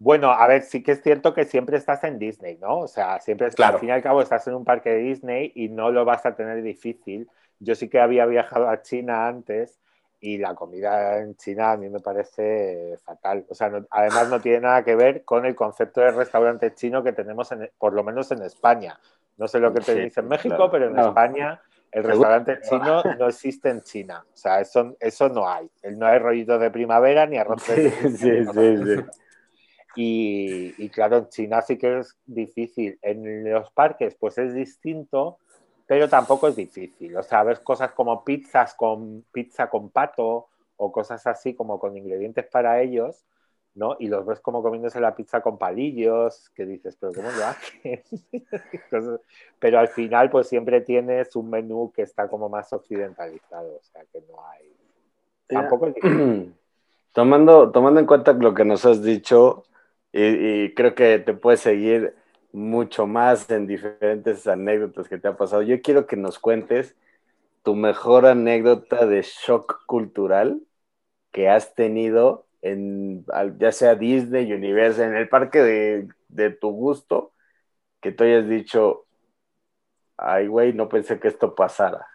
Bueno, 0.00 0.32
a 0.32 0.44
ver, 0.48 0.62
sí 0.62 0.82
que 0.82 0.90
es 0.90 1.02
cierto 1.04 1.32
que 1.34 1.44
siempre 1.44 1.76
estás 1.76 2.02
en 2.02 2.18
Disney, 2.18 2.58
¿no? 2.60 2.80
O 2.80 2.88
sea, 2.88 3.20
siempre, 3.20 3.48
claro. 3.50 3.74
al 3.74 3.80
fin 3.80 3.90
y 3.90 3.92
al 3.92 4.02
cabo, 4.02 4.20
estás 4.22 4.44
en 4.48 4.54
un 4.54 4.64
parque 4.64 4.90
de 4.90 4.98
Disney 4.98 5.52
y 5.54 5.68
no 5.68 5.92
lo 5.92 6.04
vas 6.04 6.26
a 6.26 6.34
tener 6.34 6.60
difícil 6.64 7.28
yo 7.62 7.74
sí 7.74 7.88
que 7.88 8.00
había 8.00 8.26
viajado 8.26 8.68
a 8.68 8.82
China 8.82 9.28
antes 9.28 9.78
y 10.20 10.38
la 10.38 10.54
comida 10.54 11.18
en 11.18 11.36
China 11.36 11.72
a 11.72 11.76
mí 11.76 11.88
me 11.88 12.00
parece 12.00 12.96
fatal. 13.04 13.44
O 13.48 13.54
sea, 13.54 13.72
además 13.90 14.28
no 14.28 14.40
tiene 14.40 14.60
nada 14.60 14.84
que 14.84 14.94
ver 14.94 15.24
con 15.24 15.46
el 15.46 15.54
concepto 15.54 16.00
de 16.00 16.12
restaurante 16.12 16.74
chino 16.74 17.02
que 17.02 17.12
tenemos, 17.12 17.50
en, 17.52 17.70
por 17.78 17.92
lo 17.92 18.04
menos 18.04 18.30
en 18.30 18.42
España. 18.42 18.98
No 19.36 19.48
sé 19.48 19.58
lo 19.58 19.72
que 19.72 19.80
te 19.80 19.94
dice 19.94 20.20
en 20.20 20.28
México, 20.28 20.70
pero 20.70 20.88
en 20.88 20.98
España 20.98 21.60
el 21.90 22.04
restaurante 22.04 22.60
chino 22.60 23.02
no 23.18 23.28
existe 23.28 23.70
en 23.70 23.82
China. 23.82 24.24
O 24.32 24.36
sea, 24.36 24.60
eso, 24.60 24.96
eso 25.00 25.28
no 25.28 25.48
hay. 25.48 25.68
No 25.96 26.06
hay 26.06 26.18
rollitos 26.18 26.60
de 26.60 26.70
primavera 26.70 27.26
ni 27.26 27.38
arroz 27.38 27.66
de... 27.66 27.90
Sí, 27.90 28.16
sí, 28.16 28.46
sí, 28.46 29.04
y, 29.94 30.74
y 30.78 30.88
claro, 30.88 31.18
en 31.18 31.28
China 31.28 31.60
sí 31.60 31.76
que 31.76 31.98
es 31.98 32.16
difícil. 32.24 32.98
En 33.02 33.50
los 33.50 33.70
parques, 33.72 34.14
pues 34.14 34.38
es 34.38 34.54
distinto 34.54 35.38
pero 35.92 36.08
tampoco 36.08 36.48
es 36.48 36.56
difícil. 36.56 37.14
O 37.18 37.22
sea, 37.22 37.42
ves 37.42 37.60
cosas 37.60 37.92
como 37.92 38.24
pizzas 38.24 38.72
con 38.72 39.26
pizza 39.30 39.68
con 39.68 39.90
pato 39.90 40.48
o 40.76 40.90
cosas 40.90 41.26
así 41.26 41.54
como 41.54 41.78
con 41.78 41.94
ingredientes 41.94 42.46
para 42.46 42.80
ellos, 42.80 43.26
¿no? 43.74 43.96
Y 44.00 44.08
los 44.08 44.24
ves 44.24 44.40
como 44.40 44.62
comiéndose 44.62 45.00
la 45.00 45.14
pizza 45.14 45.42
con 45.42 45.58
palillos, 45.58 46.48
que 46.54 46.64
dices, 46.64 46.96
pero 46.98 47.12
¿cómo 47.12 47.28
lo 47.30 47.44
hacen? 47.44 48.02
pero 49.58 49.80
al 49.80 49.88
final, 49.88 50.30
pues 50.30 50.48
siempre 50.48 50.80
tienes 50.80 51.36
un 51.36 51.50
menú 51.50 51.92
que 51.94 52.00
está 52.00 52.26
como 52.26 52.48
más 52.48 52.72
occidentalizado, 52.72 53.74
o 53.74 53.82
sea, 53.82 54.02
que 54.10 54.22
no 54.22 54.42
hay... 54.48 54.74
Tampoco 55.46 55.88
es 55.88 55.94
difícil. 55.96 56.54
Tomando, 57.12 57.70
tomando 57.70 58.00
en 58.00 58.06
cuenta 58.06 58.32
lo 58.32 58.54
que 58.54 58.64
nos 58.64 58.86
has 58.86 59.02
dicho, 59.02 59.64
y, 60.10 60.22
y 60.22 60.74
creo 60.74 60.94
que 60.94 61.18
te 61.18 61.34
puedes 61.34 61.60
seguir 61.60 62.16
mucho 62.52 63.06
más 63.06 63.50
en 63.50 63.66
diferentes 63.66 64.46
anécdotas 64.46 65.08
que 65.08 65.18
te 65.18 65.28
ha 65.28 65.36
pasado. 65.36 65.62
Yo 65.62 65.80
quiero 65.82 66.06
que 66.06 66.16
nos 66.16 66.38
cuentes 66.38 66.96
tu 67.62 67.74
mejor 67.74 68.26
anécdota 68.26 69.06
de 69.06 69.22
shock 69.22 69.84
cultural 69.86 70.60
que 71.32 71.48
has 71.48 71.74
tenido 71.74 72.46
en 72.60 73.24
ya 73.58 73.72
sea 73.72 73.94
Disney, 73.96 74.52
Universal, 74.52 75.08
en 75.10 75.16
el 75.16 75.28
parque 75.28 75.60
de, 75.60 76.08
de 76.28 76.50
tu 76.50 76.70
gusto, 76.70 77.32
que 78.00 78.12
tú 78.12 78.24
hayas 78.24 78.48
dicho, 78.48 79.06
ay 80.16 80.46
güey, 80.46 80.72
no 80.72 80.88
pensé 80.88 81.18
que 81.18 81.28
esto 81.28 81.54
pasara. 81.54 82.06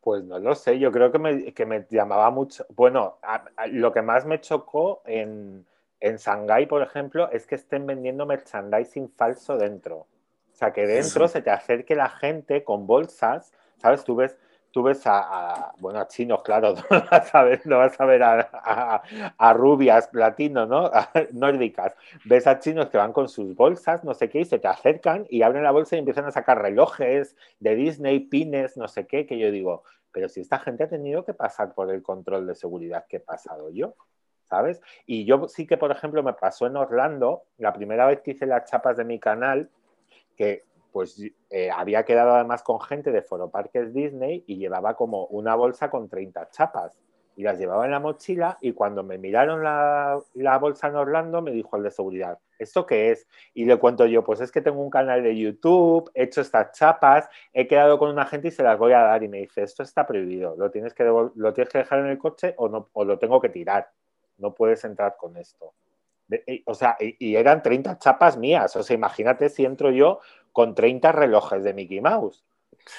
Pues 0.00 0.22
no 0.24 0.38
lo 0.38 0.54
sé, 0.54 0.78
yo 0.78 0.92
creo 0.92 1.10
que 1.10 1.18
me, 1.18 1.52
que 1.54 1.66
me 1.66 1.86
llamaba 1.90 2.30
mucho, 2.30 2.66
bueno, 2.70 3.18
lo 3.70 3.92
que 3.92 4.02
más 4.02 4.26
me 4.26 4.40
chocó 4.40 5.02
en, 5.06 5.66
en 6.04 6.16
Shanghái, 6.16 6.66
por 6.66 6.82
ejemplo, 6.82 7.30
es 7.30 7.46
que 7.46 7.54
estén 7.54 7.86
vendiendo 7.86 8.26
merchandising 8.26 9.08
falso 9.08 9.56
dentro. 9.56 9.96
O 9.96 10.56
sea, 10.56 10.70
que 10.70 10.86
dentro 10.86 11.28
se 11.28 11.40
te 11.40 11.50
acerque 11.50 11.94
la 11.94 12.10
gente 12.10 12.62
con 12.62 12.86
bolsas, 12.86 13.54
¿sabes? 13.78 14.04
Tú 14.04 14.14
ves, 14.14 14.36
tú 14.70 14.82
ves 14.82 15.00
a, 15.06 15.72
bueno, 15.78 16.00
a 16.00 16.06
chinos, 16.06 16.42
claro, 16.42 16.74
no 16.90 17.04
vas 17.10 17.34
a 17.34 17.42
ver, 17.42 17.62
no 17.64 17.78
vas 17.78 17.98
a, 17.98 18.04
ver 18.04 18.22
a, 18.22 19.52
rubias, 19.54 20.08
platinos, 20.08 20.68
¿no? 20.68 20.90
nórdicas. 21.32 21.96
Ves 22.26 22.46
a 22.46 22.58
chinos 22.58 22.90
que 22.90 22.98
van 22.98 23.14
con 23.14 23.30
sus 23.30 23.56
bolsas, 23.56 24.04
no 24.04 24.12
sé 24.12 24.28
qué, 24.28 24.40
y 24.40 24.44
se 24.44 24.58
te 24.58 24.68
acercan 24.68 25.26
y 25.30 25.40
abren 25.40 25.62
la 25.62 25.70
bolsa 25.70 25.96
y 25.96 26.00
empiezan 26.00 26.26
a 26.26 26.32
sacar 26.32 26.60
relojes 26.60 27.34
de 27.60 27.76
Disney, 27.76 28.20
pines, 28.20 28.76
no 28.76 28.88
sé 28.88 29.06
qué, 29.06 29.24
que 29.24 29.38
yo 29.38 29.50
digo, 29.50 29.84
pero 30.12 30.28
si 30.28 30.42
esta 30.42 30.58
gente 30.58 30.84
ha 30.84 30.88
tenido 30.88 31.24
que 31.24 31.32
pasar 31.32 31.72
por 31.72 31.90
el 31.90 32.02
control 32.02 32.46
de 32.46 32.54
seguridad 32.54 33.06
que 33.08 33.16
he 33.16 33.20
pasado 33.20 33.70
yo. 33.70 33.94
¿Sabes? 34.54 34.80
Y 35.04 35.24
yo 35.24 35.48
sí 35.48 35.66
que, 35.66 35.76
por 35.76 35.90
ejemplo, 35.90 36.22
me 36.22 36.32
pasó 36.32 36.66
en 36.66 36.76
Orlando, 36.76 37.42
la 37.58 37.72
primera 37.72 38.06
vez 38.06 38.20
que 38.20 38.32
hice 38.32 38.46
las 38.46 38.70
chapas 38.70 38.96
de 38.96 39.04
mi 39.04 39.18
canal, 39.18 39.68
que 40.36 40.62
pues 40.92 41.20
eh, 41.50 41.70
había 41.72 42.04
quedado 42.04 42.34
además 42.34 42.62
con 42.62 42.80
gente 42.80 43.10
de 43.10 43.22
Foro 43.22 43.50
Parques 43.50 43.92
Disney 43.92 44.44
y 44.46 44.58
llevaba 44.58 44.94
como 44.94 45.26
una 45.26 45.56
bolsa 45.56 45.90
con 45.90 46.08
30 46.08 46.50
chapas. 46.50 46.96
Y 47.36 47.42
las 47.42 47.58
llevaba 47.58 47.84
en 47.84 47.90
la 47.90 47.98
mochila 47.98 48.58
y 48.60 48.70
cuando 48.74 49.02
me 49.02 49.18
miraron 49.18 49.64
la, 49.64 50.20
la 50.34 50.56
bolsa 50.58 50.86
en 50.86 50.94
Orlando 50.94 51.42
me 51.42 51.50
dijo 51.50 51.76
el 51.76 51.82
de 51.82 51.90
seguridad, 51.90 52.38
¿esto 52.60 52.86
qué 52.86 53.10
es? 53.10 53.26
Y 53.54 53.64
le 53.64 53.76
cuento 53.76 54.06
yo, 54.06 54.22
pues 54.22 54.40
es 54.40 54.52
que 54.52 54.60
tengo 54.60 54.80
un 54.80 54.90
canal 54.90 55.24
de 55.24 55.36
YouTube, 55.36 56.12
he 56.14 56.22
hecho 56.22 56.42
estas 56.42 56.70
chapas, 56.70 57.28
he 57.52 57.66
quedado 57.66 57.98
con 57.98 58.10
una 58.10 58.24
gente 58.24 58.48
y 58.48 58.52
se 58.52 58.62
las 58.62 58.78
voy 58.78 58.92
a 58.92 59.00
dar. 59.00 59.24
Y 59.24 59.28
me 59.28 59.38
dice, 59.38 59.64
esto 59.64 59.82
está 59.82 60.06
prohibido, 60.06 60.54
lo 60.56 60.70
tienes 60.70 60.94
que, 60.94 61.02
lo 61.02 61.52
tienes 61.52 61.72
que 61.72 61.78
dejar 61.78 61.98
en 61.98 62.06
el 62.06 62.18
coche 62.18 62.54
o, 62.56 62.68
no, 62.68 62.88
o 62.92 63.04
lo 63.04 63.18
tengo 63.18 63.40
que 63.40 63.48
tirar 63.48 63.90
no 64.38 64.54
puedes 64.54 64.84
entrar 64.84 65.16
con 65.16 65.36
esto. 65.36 65.72
o 66.66 66.74
sea, 66.74 66.96
y, 67.00 67.36
eran 67.36 67.62
30 67.62 67.98
chapas 67.98 68.36
mías. 68.36 68.74
O 68.76 68.82
sea, 68.82 68.94
imagínate 68.94 69.48
si 69.48 69.64
entro 69.64 69.90
yo 69.90 70.20
con 70.52 70.74
30 70.74 71.12
relojes 71.12 71.64
de 71.64 71.74
Mickey 71.74 72.00
Mouse. 72.00 72.44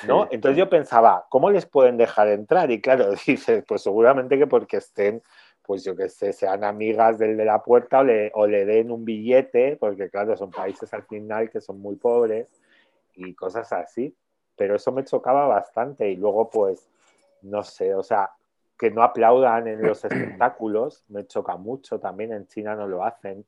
¿no? 0.08 0.28
Entonces 0.32 0.58
yo 0.58 0.70
pensaba, 0.70 1.26
¿cómo 1.30 1.50
les 1.52 1.66
pueden 1.66 1.98
dejar 1.98 2.28
entrar? 2.30 2.72
Y 2.72 2.82
claro, 2.82 3.12
dices, 3.28 3.64
pues 3.68 3.82
seguramente 3.82 4.38
que 4.38 4.48
porque 4.48 4.78
estén, 4.78 5.22
pues 5.62 5.84
yo 5.84 5.96
que 5.96 6.10
sé, 6.10 6.34
sean 6.34 6.64
amigas 6.64 7.18
del 7.18 7.38
de 7.38 7.46
la 7.46 7.64
puerta 7.64 8.00
o 8.00 8.04
le, 8.04 8.32
o 8.34 8.48
le 8.48 8.66
den 8.66 8.92
un 8.92 9.06
billete, 9.06 9.78
porque 9.80 10.10
claro, 10.10 10.36
son 10.38 10.52
países 10.52 10.94
al 10.94 11.04
final 11.04 11.50
que 11.50 11.62
son 11.62 11.80
muy 11.80 11.96
pobres 11.96 12.48
y 13.16 13.34
cosas 13.34 13.72
así. 13.74 14.16
Pero 14.56 14.76
eso 14.76 14.92
me 14.92 15.04
chocaba 15.04 15.48
bastante 15.48 16.10
y 16.10 16.16
luego 16.16 16.50
pues, 16.50 16.88
no 17.42 17.64
sé, 17.64 17.94
o 17.94 18.04
sea, 18.04 18.32
que 18.78 18.92
no 18.92 19.04
aplaudan 19.04 19.68
en 19.68 19.82
los 19.82 20.04
espectáculos, 20.06 21.04
me 21.10 21.26
choca 21.28 21.58
mucho, 21.58 22.00
también 22.00 22.34
en 22.34 22.48
China 22.48 22.76
no 22.76 22.88
lo 22.88 23.04
hacen. 23.04 23.46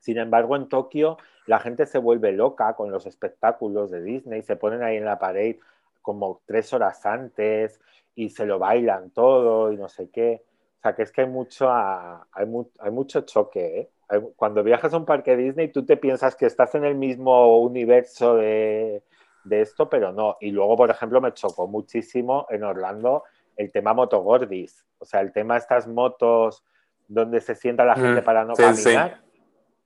Sin 0.00 0.18
embargo, 0.18 0.56
en 0.56 0.68
Tokio 0.68 1.18
la 1.46 1.58
gente 1.58 1.86
se 1.86 1.98
vuelve 1.98 2.32
loca 2.32 2.74
con 2.74 2.90
los 2.90 3.06
espectáculos 3.06 3.90
de 3.90 4.02
Disney, 4.02 4.42
se 4.42 4.56
ponen 4.56 4.82
ahí 4.82 4.96
en 4.96 5.04
la 5.04 5.18
pared 5.18 5.56
como 6.02 6.40
tres 6.46 6.72
horas 6.72 7.04
antes 7.06 7.80
y 8.14 8.30
se 8.30 8.46
lo 8.46 8.58
bailan 8.58 9.10
todo 9.10 9.72
y 9.72 9.76
no 9.76 9.88
sé 9.88 10.10
qué. 10.10 10.44
O 10.78 10.80
sea, 10.82 10.94
que 10.94 11.02
es 11.02 11.12
que 11.12 11.22
hay 11.22 11.26
mucho, 11.26 11.68
hay, 11.70 12.90
mucho 12.90 13.22
choque. 13.22 13.90
¿eh? 14.10 14.20
Cuando 14.36 14.62
viajas 14.62 14.92
a 14.92 14.96
un 14.96 15.04
parque 15.04 15.36
Disney, 15.36 15.68
tú 15.68 15.84
te 15.84 15.96
piensas 15.96 16.36
que 16.36 16.46
estás 16.46 16.74
en 16.74 16.84
el 16.84 16.94
mismo 16.94 17.58
universo 17.58 18.36
de, 18.36 19.02
de 19.44 19.60
esto, 19.60 19.88
pero 19.88 20.12
no. 20.12 20.36
Y 20.40 20.50
luego, 20.50 20.76
por 20.76 20.90
ejemplo, 20.90 21.20
me 21.20 21.32
chocó 21.32 21.66
muchísimo 21.66 22.46
en 22.50 22.62
Orlando 22.62 23.24
el 23.58 23.72
tema 23.72 23.92
motogordis, 23.92 24.86
o 24.98 25.04
sea, 25.04 25.20
el 25.20 25.32
tema 25.32 25.54
de 25.54 25.60
estas 25.60 25.86
motos 25.86 26.64
donde 27.08 27.40
se 27.40 27.54
sienta 27.54 27.84
la 27.84 27.96
gente 27.96 28.22
para 28.22 28.44
no 28.44 28.54
caminar. 28.54 29.20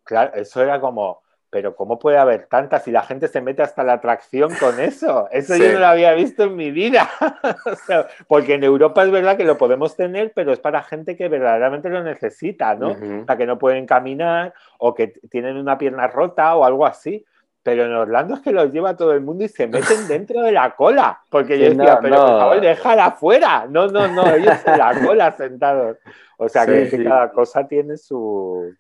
Claro, 0.05 0.33
eso 0.35 0.63
era 0.63 0.81
como, 0.81 1.23
pero 1.49 1.75
¿cómo 1.75 1.99
puede 1.99 2.19
haber 2.19 2.47
tantas 2.47 2.85
si 2.85 2.91
la 2.91 3.03
gente 3.03 3.29
se 3.29 3.41
mete 3.41 3.63
hasta 3.63 3.83
la 3.83 3.95
atracción 3.95 4.53
con 4.57 4.79
eso? 4.79 5.29
Eso 5.31 5.57
yo 5.57 5.73
no 5.73 5.79
lo 5.79 5.87
había 5.87 6.13
visto 6.13 6.45
en 6.45 6.57
mi 6.57 6.71
vida. 6.71 7.09
porque 8.29 8.55
en 8.55 8.65
Europa 8.65 9.05
es 9.05 9.11
verdad 9.11 9.37
que 9.37 9.45
lo 9.45 9.57
podemos 9.57 9.97
tener, 9.97 10.33
pero 10.35 10.53
es 10.53 10.61
para 10.61 10.83
gente 10.83 11.17
que 11.17 11.29
verdaderamente 11.29 11.89
lo 11.89 12.03
necesita, 12.03 12.75
¿no? 12.75 12.91
O 12.91 13.25
sea, 13.27 13.37
que 13.37 13.47
no 13.47 13.59
pueden 13.59 13.87
caminar 13.87 14.53
o 14.79 14.95
que 14.95 15.09
tienen 15.31 15.57
una 15.57 15.79
pierna 15.79 16.09
rota 16.09 16.55
o 16.57 16.65
algo 16.65 16.85
así. 16.85 17.25
Pero 17.63 17.85
en 17.85 17.93
Orlando 17.93 18.35
es 18.35 18.41
que 18.41 18.53
los 18.53 18.73
lleva 18.73 18.97
todo 18.97 19.13
el 19.13 19.21
mundo 19.21 19.45
y 19.45 19.49
se 19.49 19.67
meten 19.67 20.07
dentro 20.09 20.43
de 20.43 20.53
la 20.53 20.75
cola. 20.75 21.21
Porque 21.29 21.59
yo 21.59 21.67
decía, 21.67 21.99
pero 22.03 22.17
por 22.17 22.27
favor, 22.27 22.61
déjala 22.61 23.07
afuera. 23.07 23.67
No, 23.69 23.87
no, 23.87 24.09
no, 24.09 24.35
ellos 24.35 24.57
en 24.67 24.79
la 24.79 25.01
cola 25.07 25.33
sentados. 25.33 25.99
O 26.37 26.49
sea, 26.49 26.67
que 26.67 27.05
cada 27.05 27.31
cosa 27.31 27.69
tiene 27.69 27.97
su, 27.97 28.75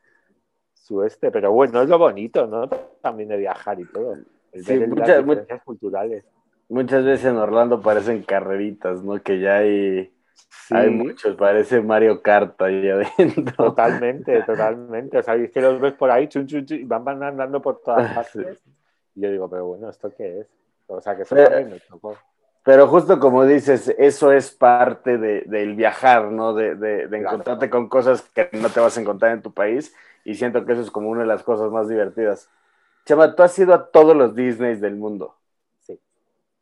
este, 1.05 1.31
pero 1.31 1.53
bueno, 1.53 1.81
es 1.81 1.89
lo 1.89 1.99
bonito, 1.99 2.47
¿no? 2.47 2.69
También 3.01 3.29
de 3.29 3.39
viajar 3.39 3.81
y 3.81 3.85
todo. 3.85 4.17
muchas, 4.89 5.63
culturales. 5.65 6.25
Muchas 6.69 7.05
veces 7.05 7.27
en 7.27 7.37
Orlando 7.37 7.81
parecen 7.81 8.23
carreritas, 8.23 9.03
¿no? 9.03 9.23
Que 9.23 9.41
ya 9.41 9.59
hay, 9.59 10.13
hay 10.71 10.91
muchos, 10.91 11.37
parece 11.37 11.81
Mario 11.81 12.23
Kart 12.23 12.61
ahí 12.63 12.89
adentro. 12.89 13.67
Totalmente, 13.67 14.43
totalmente. 14.47 15.19
O 15.19 15.23
sea, 15.23 15.35
es 15.35 15.51
que 15.51 15.61
los 15.61 15.81
ves 15.81 15.93
por 15.95 16.11
ahí, 16.11 16.29
chun, 16.29 16.47
chun, 16.47 16.65
y 16.69 16.85
van, 16.85 17.23
andando 17.23 17.61
por 17.61 17.81
todas 17.81 18.13
partes. 18.15 18.63
Y 19.15 19.21
yo 19.21 19.31
digo, 19.31 19.49
pero 19.49 19.67
bueno, 19.67 19.91
¿esto 19.91 20.13
qué 20.17 20.41
es? 20.41 20.47
O 20.87 21.01
sea, 21.01 21.17
que 21.17 21.23
eso 21.23 21.35
también 21.37 21.71
me 21.71 21.81
tocó. 21.81 22.17
Pero 22.65 22.87
justo 22.87 23.19
como 23.19 23.45
dices, 23.45 23.93
eso 23.99 24.31
es 24.31 24.53
parte 24.53 25.19
de, 25.19 25.43
del 25.47 25.75
viajar, 25.75 26.31
¿no? 26.31 26.55
De, 26.55 26.77
de, 26.77 27.09
de 27.09 27.19
encontrarte 27.19 27.69
con 27.69 27.89
cosas 27.89 28.23
que 28.23 28.49
no 28.53 28.69
te 28.69 28.79
vas 28.79 28.97
a 28.97 29.01
encontrar 29.01 29.33
en 29.33 29.43
tu 29.43 29.53
país 29.53 29.95
y 30.25 30.37
siento 30.37 30.65
que 30.65 30.73
eso 30.73 30.83
es 30.83 30.91
como 30.91 31.09
una 31.09 31.23
de 31.23 31.27
las 31.27 31.43
cosas 31.43 31.71
más 31.73 31.89
divertidas. 31.89 32.49
Chama, 33.05 33.35
tú 33.35 33.43
has 33.43 33.59
ido 33.59 33.75
a 33.75 33.91
todos 33.91 34.17
los 34.17 34.35
Disneys 34.37 34.81
del 34.81 34.95
mundo. 34.95 35.35
Sí, 35.81 35.99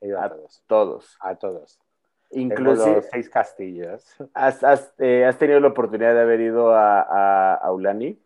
he 0.01 0.09
ido 0.09 0.19
a, 0.19 0.31
todos. 0.31 0.63
Todos. 0.67 1.17
A 1.21 1.35
todos. 1.35 1.79
Inclusive. 2.31 3.03
seis 3.03 3.29
castillos. 3.29 4.05
Eh, 4.99 5.25
¿Has, 5.25 5.39
tenido 5.39 5.61
la 5.61 5.69
oportunidad 5.69 6.15
de 6.15 6.21
haber 6.21 6.41
ido 6.41 6.73
a, 6.73 7.03
a, 7.03 7.55
Aulani? 7.55 8.19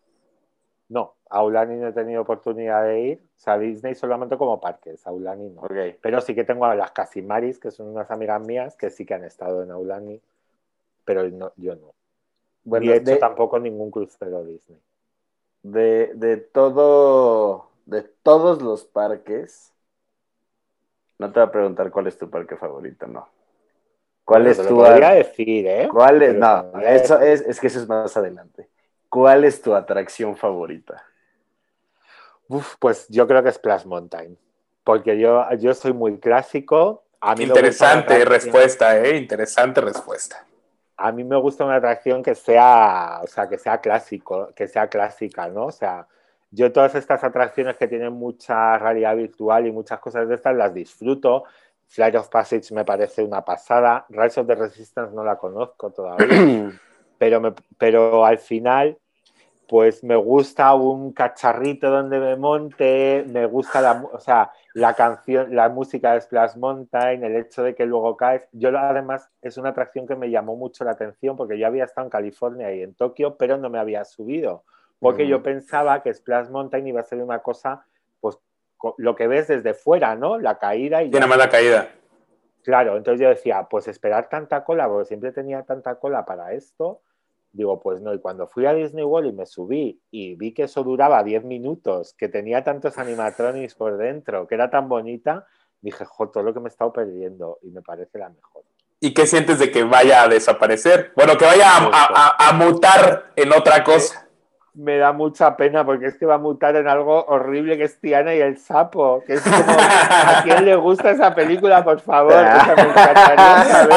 No, 0.89 1.15
a 1.31 1.39
Aulani 1.39 1.77
no 1.77 1.89
he 1.89 1.93
tenido 1.93 2.23
oportunidad 2.23 2.85
de 2.85 3.01
ir. 3.01 3.23
O 3.37 3.41
sea, 3.41 3.59
Disney 3.59 3.95
solamente 3.95 4.37
como 4.37 4.61
parques, 4.61 5.07
Aulani 5.07 5.51
no. 5.51 5.63
Pero 6.01 6.21
sí 6.21 6.35
que 6.35 6.45
tengo 6.45 6.67
a 6.67 6.75
las 6.75 6.93
Casimaris, 6.93 7.59
que 7.59 7.71
son 7.71 7.89
unas 7.89 8.11
amigas 8.11 8.41
mías, 8.41 8.77
que 8.77 8.91
sí 8.91 9.07
que 9.07 9.15
han 9.15 9.25
estado 9.25 9.63
en 9.63 9.71
Aulani, 9.71 10.21
pero 11.05 11.27
yo 11.57 11.75
no. 11.77 11.95
Bueno, 12.65 12.93
he 12.93 12.97
hecho 12.97 13.19
tampoco 13.19 13.59
ningún 13.59 13.91
crucero 13.91 14.45
Disney 14.45 14.81
de, 15.65 16.13
de 16.15 16.37
todo, 16.37 17.71
de 17.87 18.03
todos 18.03 18.63
los 18.63 18.85
parques, 18.85 19.73
no 21.19 21.33
te 21.33 21.41
voy 21.41 21.49
a 21.49 21.53
preguntar 21.53 21.91
cuál 21.91 22.07
es 22.07 22.19
tu 22.19 22.31
parque 22.31 22.57
favorito, 22.57 23.07
no. 23.07 23.27
¿Cuál 24.25 24.47
es 24.47 24.57
tu 24.57 24.77
podría 24.77 25.11
decir, 25.11 25.67
¿eh? 25.67 25.89
¿Cuál 25.91 26.23
es? 26.23 26.35
No, 26.35 26.73
eso 26.81 27.21
es, 27.21 27.43
es 27.43 27.61
que 27.61 27.67
eso 27.67 27.81
es 27.81 27.89
más 27.89 28.17
adelante. 28.17 28.69
¿Cuál 29.09 29.45
es 29.45 29.61
tu 29.61 29.75
atracción 29.75 30.37
favorita? 30.37 31.05
Uf, 32.49 32.77
pues 32.79 33.07
yo 33.09 33.27
creo 33.27 33.43
que 33.43 33.51
es 33.51 33.57
Splash 33.57 33.85
Mountain. 33.85 34.39
Porque 34.83 35.19
yo, 35.19 35.47
yo 35.59 35.75
soy 35.75 35.93
muy 35.93 36.19
clásico. 36.19 37.05
A 37.21 37.35
mí 37.35 37.45
Interesante 37.45 38.25
respuesta, 38.25 38.99
¿eh? 38.99 39.17
Interesante 39.17 39.81
respuesta 39.81 40.45
a 40.97 41.13
mí 41.13 41.25
me 41.25 41.37
gusta 41.37 41.65
una 41.65 41.77
atracción 41.77 42.23
que 42.23 42.35
sea, 42.35 43.21
o 43.23 43.27
sea, 43.27 43.49
que 43.49 43.59
sea 43.59 43.81
clásico, 43.81 44.51
que 44.55 44.69
sea 44.69 44.89
clásica, 44.89 45.49
¿no? 45.49 45.67
O 45.67 45.73
sea, 45.73 46.07
yo 46.51 46.73
todas 46.73 46.95
estas 46.95 47.25
atracciones 47.25 47.77
que 47.77 47.89
tienen 47.89 48.13
mucha 48.13 48.79
realidad 48.79 49.17
virtual 49.17 49.67
y 49.67 49.73
muchas 49.73 49.99
cosas 49.99 50.29
de 50.29 50.37
estas 50.37 50.55
las 50.55 50.73
disfruto. 50.73 51.45
Flight 51.89 52.17
of 52.17 52.29
Passage 52.29 52.73
me 52.73 52.85
parece 52.85 53.23
una 53.23 53.45
pasada. 53.45 54.07
Rise 54.09 54.41
of 54.41 54.47
the 54.47 54.55
Resistance 54.55 55.15
no 55.15 55.25
la 55.25 55.37
conozco 55.37 55.91
todavía. 55.91 56.73
pero, 57.19 57.41
me, 57.41 57.53
pero 57.79 58.25
al 58.25 58.39
final 58.39 58.99
pues 59.69 60.05
me 60.05 60.17
gusta 60.17 60.75
un 60.75 61.13
cacharrito 61.13 61.91
donde 61.91 62.19
me 62.21 62.37
monte, 62.37 63.25
me 63.27 63.47
gusta 63.47 63.81
la, 63.81 64.05
o 64.13 64.21
sea, 64.21 64.51
la 64.75 64.95
canción, 64.95 65.55
la 65.55 65.69
música 65.69 66.13
de 66.13 66.21
Splash 66.21 66.57
Mountain, 66.57 67.25
el 67.25 67.37
hecho 67.37 67.63
de 67.63 67.75
que 67.75 67.87
luego 67.87 68.17
caes. 68.17 68.47
Yo 68.53 68.77
además 68.77 69.31
es 69.41 69.57
una 69.57 69.71
atracción 69.71 70.07
que 70.07 70.17
me 70.17 70.31
llamó 70.31 70.57
mucho 70.57 70.85
la 70.85 70.93
atención 70.93 71.37
porque 71.37 71.59
yo 71.59 71.67
había 71.67 71.85
estado 71.85 72.07
en 72.07 72.11
California 72.11 72.75
y 72.75 72.83
en 72.83 72.95
Tokio, 72.95 73.37
pero 73.37 73.57
no 73.57 73.71
me 73.71 73.79
había 73.79 74.05
subido, 74.05 74.65
porque 74.99 75.27
yo 75.27 75.43
pensaba 75.43 76.03
que 76.03 76.13
Splash 76.13 76.49
Mountain 76.49 76.87
iba 76.87 77.01
a 77.01 77.05
ser 77.05 77.23
una 77.23 77.41
cosa, 77.41 77.87
lo 78.99 79.15
que 79.17 79.27
ves 79.27 79.49
desde 79.49 79.75
fuera, 79.75 80.15
¿no? 80.17 80.39
La 80.39 80.59
caída 80.59 81.03
y... 81.03 81.11
Tiene 81.11 81.27
más 81.27 81.39
la 81.39 81.49
caída. 81.49 81.89
Claro, 82.63 82.97
entonces 82.97 83.21
yo 83.21 83.29
decía, 83.29 83.67
pues 83.71 83.89
esperar 83.89 84.29
tanta 84.29 84.65
cola, 84.65 84.89
porque 84.89 85.07
siempre 85.07 85.33
tenía 85.33 85.63
tanta 85.63 85.97
cola 85.97 86.25
para 86.25 86.53
esto, 86.53 87.03
Digo, 87.55 87.81
pues 87.81 88.01
no, 88.01 88.13
y 88.13 88.19
cuando 88.19 88.49
fui 88.49 88.67
a 88.67 88.75
Disney 88.75 89.05
World 89.05 89.29
y 89.29 89.33
me 89.33 89.47
subí 89.47 90.03
y 90.11 90.35
vi 90.35 90.53
que 90.53 90.65
eso 90.65 90.83
duraba 90.83 91.23
10 91.23 91.45
minutos, 91.45 92.13
que 92.19 92.29
tenía 92.29 92.65
tantos 92.65 92.99
animatronics 92.99 93.77
por 93.77 93.97
dentro, 93.97 94.49
que 94.49 94.57
era 94.57 94.71
tan 94.71 94.89
bonita, 94.89 95.47
dije, 95.81 96.05
jo, 96.05 96.31
todo 96.31 96.43
lo 96.43 96.53
que 96.53 96.59
me 96.59 96.67
he 96.67 96.71
estado 96.71 96.93
perdiendo 96.93 97.61
y 97.63 97.71
me 97.71 97.81
parece 97.81 98.19
la 98.19 98.29
mejor. 98.29 98.65
¿Y 98.99 99.15
qué 99.15 99.25
sientes 99.27 99.61
de 99.61 99.71
que 99.71 99.85
vaya 99.85 100.25
a 100.25 100.29
desaparecer? 100.29 101.13
Bueno, 101.15 101.39
que 101.39 101.45
vaya 101.45 101.69
a, 101.77 102.53
mutar 102.55 103.31
en 103.37 103.53
otra 103.53 103.85
cosa. 103.85 104.24
Me, 104.75 104.99
da 104.99 105.13
mucha 105.13 105.57
pena 105.57 105.85
porque 105.85 106.07
es 106.07 106.17
que 106.17 106.27
va 106.27 106.35
a 106.35 106.39
mutar 106.39 106.75
en 106.77 106.89
algo 106.89 107.25
horrible 107.27 107.77
que 107.77 107.85
es 107.85 108.01
Tiana 108.01 108.35
y 108.35 108.41
el 108.41 108.59
sapo. 108.59 109.23
Que 109.27 109.35
es 109.35 109.43
como, 109.43 109.55
¿a 109.57 110.43
quién 110.43 110.65
le 110.65 110.77
gusta 110.77 111.11
esa 111.11 111.35
película, 111.35 111.85
por 111.85 112.01
favor? 112.01 112.35
a, 112.35 112.75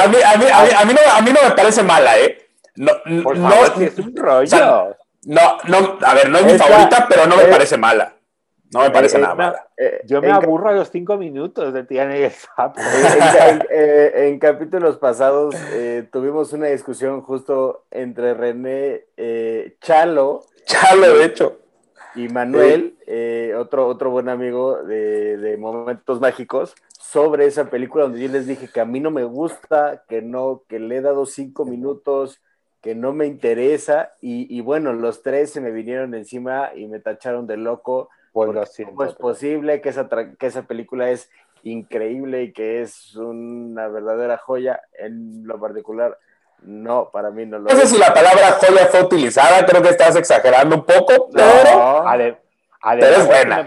mí, 0.08 0.18
a, 0.24 0.38
mí, 0.86 0.94
no, 0.94 1.00
a 1.16 1.22
mí 1.22 1.32
no 1.32 1.50
me 1.50 1.56
parece 1.56 1.84
mala, 1.84 2.18
¿eh? 2.18 2.38
No, 2.76 2.92
no, 3.06 3.54
es 3.80 3.98
un 3.98 4.16
rollo. 4.16 4.96
no, 5.26 5.58
no, 5.66 5.98
a 6.06 6.14
ver, 6.14 6.30
no 6.30 6.38
es 6.38 6.46
mi 6.46 6.58
favorita, 6.58 7.08
pero 7.10 7.26
no 7.26 7.36
me 7.38 7.46
parece 7.46 7.78
mala. 7.78 8.17
No 8.74 8.82
me 8.82 8.92
parece 8.92 9.18
nada 9.20 9.36
mala. 9.36 9.68
Eh, 9.78 10.02
yo 10.06 10.22
me 10.22 10.32
aburro 10.32 10.70
a 10.70 10.74
los 10.74 10.90
cinco 10.90 11.18
minutos 11.18 11.74
de 11.74 11.84
Tiana 11.84 12.18
y 12.18 12.24
el 12.24 12.32
sapo. 12.32 12.82
Eh, 13.70 14.28
en, 14.28 14.40
capítulos 14.40 14.98
pasados 14.98 15.56
eh, 15.74 16.08
tuvimos 16.12 16.54
una 16.54 16.68
discusión 16.68 17.22
justo 17.22 17.86
entre 17.92 18.34
René 18.34 19.06
Chalo. 19.82 20.46
Chalo, 20.66 21.18
de 21.18 21.26
hecho. 21.26 21.60
Y 22.16 22.30
Manuel, 22.30 22.98
otro, 23.58 23.88
otro 23.88 24.10
buen 24.10 24.30
amigo 24.30 24.84
de, 24.84 25.38
de, 25.38 25.58
Momentos 25.58 26.20
Mágicos, 26.20 26.76
sobre 27.00 27.46
esa 27.46 27.70
película 27.70 28.06
donde 28.06 28.22
yo 28.22 28.30
les 28.30 28.48
dije 28.48 28.70
que 28.74 28.80
a 28.80 28.86
mí 28.86 29.00
no 29.00 29.12
me 29.12 29.24
gusta, 29.24 30.04
que 30.08 30.22
no, 30.22 30.64
que 30.68 30.80
le 30.80 30.98
he 30.98 31.02
dado 31.02 31.26
cinco 31.26 31.66
minutos 31.66 32.42
que 32.82 32.96
no 32.96 33.12
me 33.12 33.26
interesa 33.26 34.14
y, 34.22 34.62
bueno, 34.62 34.94
los 34.94 35.22
tres 35.22 35.52
se 35.52 35.62
me 35.62 35.72
vinieron 35.72 36.14
encima 36.14 36.72
y 36.76 36.88
me 36.88 37.00
tacharon 37.00 37.46
de 37.46 37.58
loco. 37.58 38.10
Pues 38.46 38.86
¿Cómo 38.86 39.04
es 39.04 39.14
posible 39.14 39.82
que 39.82 39.90
esa, 39.90 40.08
que 40.08 40.48
esa 40.48 40.64
película 40.64 41.10
es 41.10 41.30
increíble 41.64 42.44
y 42.44 42.54
que 42.54 42.82
es 42.82 43.16
una 43.16 43.88
verdadera 43.88 44.38
joya 44.38 44.82
en 44.98 45.46
lo 45.46 45.60
particular? 45.60 46.18
No, 46.62 47.10
para 47.12 47.32
mí 47.32 47.46
no 47.46 47.60
lo 47.60 47.70
es. 47.70 47.76
No 47.76 47.82
sé 47.82 47.88
si 47.88 47.98
la 47.98 48.14
palabra 48.14 48.58
joya 48.60 48.88
fue 48.88 49.04
utilizada, 49.04 49.66
creo 49.66 49.82
que 49.82 49.90
estás 49.90 50.16
exagerando 50.16 50.76
un 50.76 50.86
poco, 50.86 51.30
pero, 51.32 52.08
además, 52.08 52.40
es 52.84 53.28
buena. 53.28 53.66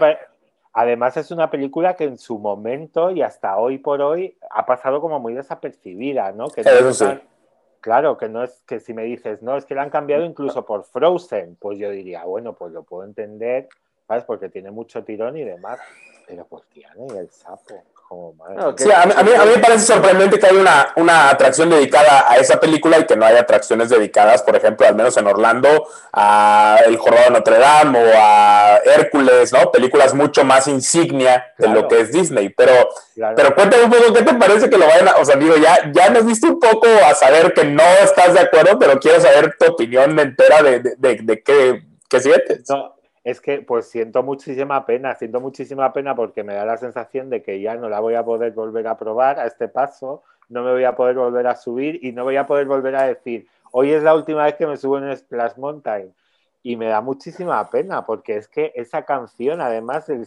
Además 0.73 1.17
es 1.17 1.31
una 1.31 1.49
película 1.49 1.95
que 1.95 2.05
en 2.05 2.17
su 2.17 2.39
momento 2.39 3.11
y 3.11 3.21
hasta 3.21 3.57
hoy 3.57 3.77
por 3.77 4.01
hoy 4.01 4.37
ha 4.49 4.65
pasado 4.65 5.01
como 5.01 5.19
muy 5.19 5.33
desapercibida, 5.33 6.31
¿no? 6.31 6.47
Que 6.47 6.63
no 6.63 6.93
sí. 6.93 7.05
Claro, 7.81 8.17
que 8.17 8.29
no 8.29 8.43
es 8.43 8.63
que 8.67 8.79
si 8.79 8.93
me 8.93 9.03
dices, 9.03 9.41
no, 9.41 9.57
es 9.57 9.65
que 9.65 9.75
la 9.75 9.81
han 9.81 9.89
cambiado 9.89 10.23
incluso 10.23 10.65
por 10.65 10.85
Frozen, 10.85 11.57
pues 11.59 11.79
yo 11.79 11.89
diría, 11.89 12.23
bueno, 12.23 12.53
pues 12.53 12.71
lo 12.71 12.83
puedo 12.83 13.03
entender, 13.03 13.67
¿sabes? 14.11 14.25
Porque 14.25 14.49
tiene 14.49 14.71
mucho 14.71 15.05
tirón 15.05 15.37
y 15.37 15.45
demás. 15.45 15.79
Pero 16.27 16.45
pues 16.45 16.63
Tiana 16.73 17.01
y 17.13 17.17
el 17.17 17.29
sapo 17.29 17.81
sí, 18.77 18.91
a, 18.91 19.05
mí, 19.05 19.13
a, 19.15 19.23
mí, 19.23 19.51
me 19.55 19.61
parece 19.61 19.85
sorprendente 19.85 20.37
que 20.37 20.45
haya 20.45 20.59
una, 20.59 20.93
una, 20.97 21.29
atracción 21.29 21.69
dedicada 21.69 22.29
a 22.29 22.35
esa 22.35 22.59
película 22.59 22.99
y 22.99 23.05
que 23.05 23.15
no 23.15 23.25
haya 23.25 23.39
atracciones 23.39 23.89
dedicadas, 23.89 24.43
por 24.43 24.53
ejemplo, 24.57 24.85
al 24.85 24.95
menos 24.95 25.15
en 25.15 25.27
Orlando, 25.27 25.87
a 26.11 26.79
El 26.85 26.97
Jorobado 26.97 27.27
de 27.27 27.31
Notre 27.31 27.57
Dame 27.57 28.03
o 28.03 28.11
a 28.17 28.81
Hércules, 28.83 29.53
¿no? 29.53 29.71
Películas 29.71 30.13
mucho 30.13 30.43
más 30.43 30.67
insignia 30.67 31.53
de 31.57 31.69
lo 31.69 31.87
que 31.87 32.01
es 32.01 32.11
Disney. 32.11 32.49
Pero, 32.49 32.89
pero 33.15 33.55
cuéntame 33.55 33.85
un 33.85 33.91
poco, 33.91 34.13
¿qué 34.13 34.23
te 34.23 34.33
parece 34.33 34.69
que 34.69 34.77
lo 34.77 34.87
vayan 34.87 35.07
a, 35.07 35.15
o 35.15 35.23
sea, 35.23 35.37
digo, 35.37 35.55
ya, 35.55 35.89
ya 35.93 36.09
nos 36.09 36.25
diste 36.25 36.47
un 36.47 36.59
poco 36.59 36.87
a 37.09 37.15
saber 37.15 37.53
que 37.53 37.63
no 37.63 37.83
estás 38.03 38.33
de 38.33 38.41
acuerdo, 38.41 38.77
pero 38.77 38.99
quiero 38.99 39.21
saber 39.21 39.55
tu 39.57 39.71
opinión 39.71 40.19
entera 40.19 40.61
de, 40.61 40.79
de, 40.81 40.95
de, 40.97 41.19
de 41.21 41.43
qué, 41.43 41.83
qué 42.09 42.19
sientes. 42.19 42.69
No 42.69 43.00
es 43.23 43.39
que 43.39 43.61
pues 43.61 43.87
siento 43.87 44.23
muchísima 44.23 44.85
pena, 44.85 45.15
siento 45.15 45.39
muchísima 45.39 45.93
pena 45.93 46.15
porque 46.15 46.43
me 46.43 46.55
da 46.55 46.65
la 46.65 46.77
sensación 46.77 47.29
de 47.29 47.41
que 47.43 47.61
ya 47.61 47.75
no 47.75 47.89
la 47.89 47.99
voy 47.99 48.15
a 48.15 48.23
poder 48.23 48.53
volver 48.53 48.87
a 48.87 48.97
probar 48.97 49.39
a 49.39 49.45
este 49.45 49.67
paso, 49.67 50.23
no 50.49 50.63
me 50.63 50.71
voy 50.71 50.83
a 50.83 50.95
poder 50.95 51.15
volver 51.15 51.47
a 51.47 51.55
subir 51.55 52.03
y 52.03 52.11
no 52.11 52.23
voy 52.23 52.37
a 52.37 52.47
poder 52.47 52.65
volver 52.65 52.95
a 52.95 53.03
decir, 53.03 53.47
hoy 53.71 53.91
es 53.91 54.03
la 54.03 54.15
última 54.15 54.45
vez 54.45 54.55
que 54.55 54.67
me 54.67 54.77
subo 54.77 54.97
en 54.97 55.15
Splash 55.15 55.55
Mountain. 55.57 56.13
y 56.63 56.75
me 56.75 56.87
da 56.87 57.01
muchísima 57.01 57.69
pena 57.69 58.05
porque 58.05 58.37
es 58.37 58.47
que 58.47 58.71
esa 58.75 59.03
canción, 59.03 59.61
además 59.61 60.07
del 60.07 60.25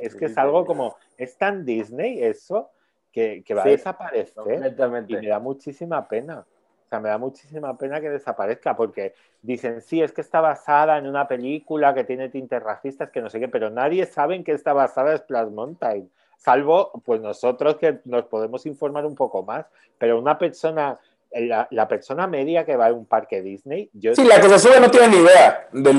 es 0.00 0.14
que 0.14 0.26
es 0.26 0.38
algo 0.38 0.64
como, 0.64 0.96
es 1.16 1.36
tan 1.36 1.64
Disney 1.64 2.22
eso 2.22 2.70
que, 3.12 3.42
va 3.56 3.62
a 3.62 3.66
desaparecer 3.66 4.74
y 5.08 5.16
me 5.16 5.28
da 5.28 5.38
muchísima 5.38 6.06
pena. 6.06 6.44
O 6.86 6.88
sea, 6.88 7.00
me 7.00 7.08
da 7.08 7.18
muchísima 7.18 7.76
pena 7.76 8.00
que 8.00 8.08
desaparezca 8.08 8.76
porque 8.76 9.14
dicen, 9.42 9.80
sí, 9.80 10.02
es 10.02 10.12
que 10.12 10.20
está 10.20 10.40
basada 10.40 10.98
en 10.98 11.08
una 11.08 11.26
película 11.26 11.92
que 11.94 12.04
tiene 12.04 12.28
tintes 12.28 12.62
racistas, 12.62 13.10
que 13.10 13.20
no 13.20 13.28
sé 13.28 13.40
qué, 13.40 13.48
pero 13.48 13.70
nadie 13.70 14.06
sabe 14.06 14.36
en 14.36 14.44
qué 14.44 14.52
está 14.52 14.72
basada 14.72 15.16
Splash 15.18 15.50
Mountain, 15.50 16.08
salvo 16.36 16.92
pues 17.04 17.20
nosotros 17.20 17.76
que 17.76 17.98
nos 18.04 18.26
podemos 18.26 18.66
informar 18.66 19.04
un 19.04 19.16
poco 19.16 19.42
más, 19.42 19.66
pero 19.98 20.16
una 20.18 20.38
persona 20.38 20.96
la, 21.32 21.88
persona 21.88 22.26
media 22.26 22.64
que 22.64 22.76
va 22.76 22.86
a 22.86 22.92
un 22.92 23.04
parque 23.04 23.42
Disney. 23.42 23.90
Yo 23.92 24.14
sí, 24.14 24.24
la 24.24 24.40
que 24.40 24.48
se 24.48 24.58
sube 24.58 24.80
no 24.80 24.90
tiene 24.90 25.08
ni 25.08 25.16
idea 25.16 25.68
del, 25.72 25.98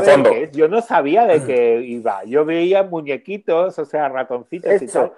fondo. 0.00 0.30
Yo 0.52 0.68
no 0.68 0.80
sabía 0.80 1.26
de 1.26 1.42
qué 1.46 1.80
iba. 1.82 2.24
Yo 2.24 2.44
veía 2.44 2.82
muñequitos, 2.82 3.78
o 3.78 3.84
sea, 3.84 4.08
ratoncitos 4.08 4.82
y 4.82 4.86
tal. 4.86 5.12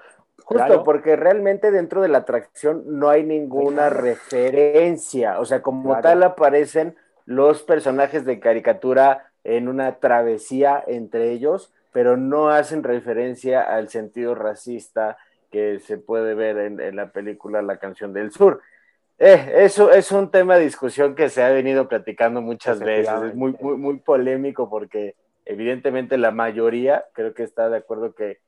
Justo, 0.45 0.83
porque 0.85 1.17
realmente 1.17 1.71
dentro 1.71 2.01
de 2.01 2.09
la 2.09 2.19
atracción 2.19 2.83
no 2.87 3.11
hay 3.11 3.23
ninguna 3.23 3.91
referencia. 3.91 5.41
O 5.41 5.45
sea, 5.45 5.61
como 5.61 6.01
tal 6.01 6.23
aparecen 6.23 6.97
los 7.27 7.63
personajes 7.63 8.25
de 8.25 8.41
caricatura 8.41 9.31
en 9.45 9.69
una 9.69 9.97
travesía 9.97 10.83
entre 10.87 11.33
ellos, 11.33 11.73
pero 11.93 12.17
no 12.17 12.49
hacen 12.49 12.83
referencia 12.83 13.63
al 13.63 13.89
sentido 13.89 14.35
racista 14.35 15.19
que 15.51 15.81
se 15.81 15.99
puede 15.99 16.35
ver 16.35 16.59
en, 16.59 16.97
la 16.97 17.11
película 17.13 17.63
La 17.63 17.79
canción 17.79 18.13
del 18.13 18.31
sur. 18.33 18.61
Eh, 19.19 19.53
eso 19.57 19.91
es 19.91 20.13
un 20.13 20.31
tema 20.31 20.57
de 20.57 20.65
discusión 20.65 21.15
que 21.15 21.29
se 21.29 21.43
ha 21.43 21.51
venido 21.51 21.89
platicando 21.89 22.41
muchas 22.41 22.79
veces. 22.79 23.13
Es 23.23 23.35
muy, 23.35 23.55
muy, 23.61 23.77
muy 23.77 23.99
polémico 23.99 24.71
porque 24.71 25.17
evidentemente 25.45 26.19
la 26.19 26.31
mayoría 26.31 27.05
creo 27.13 27.35
que 27.35 27.43
está 27.43 27.69
de 27.69 27.79
acuerdo 27.79 28.15
que 28.15 28.39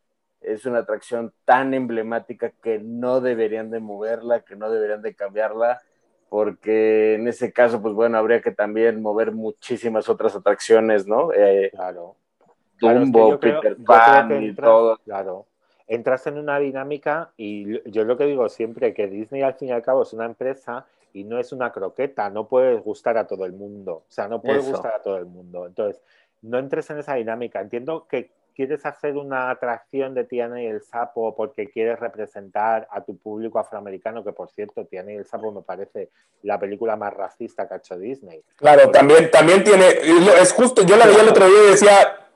es 0.41 0.67
una 0.67 0.79
atracción 0.79 1.33
tan 1.45 1.75
emblemática 1.75 2.51
que 2.63 2.79
no 2.79 3.21
deberían 3.21 3.71
de 3.71 3.81
moverla, 3.81 4.41
que 4.41 4.57
no 4.57 4.71
deberían 4.71 5.03
de 5.03 5.15
cambiarla, 5.15 5.81
porque 6.29 7.15
en 7.15 7.29
ese 7.29 7.53
caso, 7.53 7.83
pues 7.83 7.95
bueno, 7.95 8.17
habría 8.17 8.41
que 8.41 8.53
también 8.53 9.03
mover 9.03 9.33
muchísimas 9.33 10.09
otras 10.09 10.35
atracciones, 10.37 11.07
¿no? 11.07 11.33
Eh, 11.33 11.71
claro. 11.73 12.17
Dumbo, 12.79 13.39
Peter 13.39 13.77
Pan 13.85 14.43
y 14.43 14.55
todo. 14.55 14.99
Claro. 15.05 15.47
Entras 15.87 16.27
en 16.29 16.39
una 16.39 16.59
dinámica 16.59 17.33
y 17.37 17.91
yo 17.91 18.05
lo 18.05 18.17
que 18.17 18.27
digo 18.27 18.49
siempre, 18.49 18.95
que 18.95 19.09
Disney 19.09 19.43
al 19.43 19.55
fin 19.55 19.69
y 19.69 19.73
al 19.73 19.83
cabo 19.83 20.03
es 20.05 20.13
una 20.13 20.25
empresa 20.25 20.87
y 21.13 21.25
no 21.25 21.39
es 21.39 21.53
una 21.53 21.73
croqueta, 21.73 22.31
no 22.31 22.47
puedes 22.47 22.81
gustar 22.83 23.19
a 23.19 23.27
todo 23.27 23.45
el 23.45 23.53
mundo, 23.53 24.05
o 24.09 24.13
sea, 24.13 24.29
no 24.29 24.41
puedes 24.41 24.71
gustar 24.71 24.95
a 24.95 25.03
todo 25.03 25.17
el 25.17 25.27
mundo. 25.27 25.67
Entonces, 25.67 26.01
no 26.43 26.59
entres 26.59 26.89
en 26.91 26.99
esa 26.99 27.15
dinámica. 27.15 27.61
Entiendo 27.61 28.07
que 28.09 28.31
quieres 28.67 28.85
hacer 28.85 29.17
una 29.17 29.51
atracción 29.51 30.15
de 30.15 30.25
Tiana 30.25 30.63
y 30.63 30.67
el 30.67 30.83
Sapo 30.83 31.35
porque 31.35 31.71
quieres 31.71 31.99
representar 31.99 32.87
a 32.91 33.01
tu 33.01 33.17
público 33.17 33.59
afroamericano, 33.59 34.23
que 34.23 34.33
por 34.33 34.51
cierto, 34.51 34.85
Tiana 34.85 35.13
y 35.13 35.17
el 35.17 35.25
Sapo 35.25 35.51
me 35.51 35.63
parece 35.63 36.11
la 36.43 36.61
película 36.61 36.95
más 36.95 37.15
racista 37.15 37.67
que 37.67 37.73
ha 37.73 37.77
hecho 37.79 37.99
Disney. 37.99 38.43
Claro, 38.57 38.91
también, 38.91 39.31
también 39.31 39.65
tiene, 39.65 39.87
es 40.43 40.53
justo, 40.53 40.83
yo 40.83 40.99
la 40.99 41.07
veía 41.07 41.23
el 41.23 41.31
otro 41.31 41.47
día 41.47 41.57
y 41.69 41.71
decía, 41.71 41.91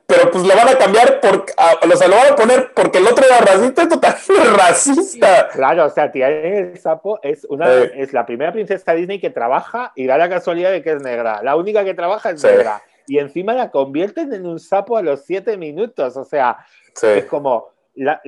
pero 0.07 0.31
pues 0.31 0.45
lo 0.45 0.57
van 0.57 0.69
a 0.69 0.79
cambiar, 0.79 1.21
porque, 1.21 1.53
o 1.93 1.97
sea, 1.97 2.09
lo 2.09 2.17
van 2.17 2.33
a 2.33 2.37
poner 2.37 2.73
porque 2.75 2.99
el 2.99 3.07
otro 3.07 3.27
era 3.27 3.41
racista, 3.41 3.83
es 3.83 4.57
racista. 4.57 5.49
Claro, 5.49 5.85
o 5.85 5.91
sea, 5.91 6.11
Tiana 6.11 6.49
y 6.49 6.53
el 6.53 6.79
Sapo 6.79 7.21
es, 7.23 7.45
una, 7.51 7.71
es 7.71 8.15
la 8.15 8.25
primera 8.25 8.51
princesa 8.51 8.95
Disney 8.95 9.21
que 9.21 9.29
trabaja 9.29 9.93
y 9.95 10.07
da 10.07 10.17
la 10.17 10.31
casualidad 10.31 10.71
de 10.71 10.83
que 10.83 10.93
es 10.93 11.03
negra. 11.03 11.43
La 11.43 11.55
única 11.57 11.85
que 11.85 11.93
trabaja 11.93 12.31
es 12.31 12.43
negra 12.43 12.81
y 13.07 13.19
encima 13.19 13.55
la 13.55 13.71
convierten 13.71 14.33
en 14.33 14.47
un 14.47 14.59
sapo 14.59 14.97
a 14.97 15.03
los 15.03 15.25
siete 15.25 15.57
minutos. 15.57 16.17
O 16.17 16.25
sea, 16.25 16.65
es 17.03 17.25
como, 17.27 17.69
la, 17.95 18.21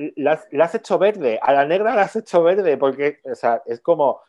has 0.61 0.75
hecho 0.75 0.97
verde, 0.97 1.39
a 1.41 1.53
la 1.53 1.65
negra 1.65 1.95
la 1.95 2.03
has 2.03 2.15
hecho 2.15 2.43
verde, 2.43 2.77
porque, 2.77 3.19
o 3.23 3.35
sea, 3.35 3.61
es 3.65 3.81
como, 3.81 4.21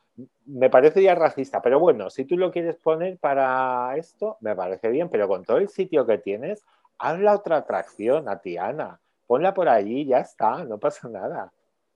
me 0.46 0.70
parece 0.70 1.02
ya 1.02 1.14
racista, 1.14 1.62
pero 1.62 1.78
bueno, 1.78 2.10
si 2.10 2.24
tú 2.24 2.36
lo 2.36 2.50
quieres 2.50 2.76
poner 2.76 3.18
para 3.18 3.96
esto, 3.96 4.36
me 4.40 4.56
parece 4.56 4.88
bien, 4.88 5.08
pero 5.08 5.28
con 5.28 5.44
todo 5.44 5.58
el 5.58 5.68
sitio 5.68 6.06
que 6.06 6.18
tienes, 6.18 6.64
haz 6.98 7.18
la 7.20 7.34
otra 7.34 7.58
atracción 7.58 8.28
a 8.28 8.40
Tiana, 8.40 9.00
ponla 9.26 9.54
por 9.54 9.68
allí, 9.68 10.06
ya 10.06 10.18
está, 10.18 10.64
no 10.64 10.78
pasa 10.78 11.08
nada. 11.08 11.52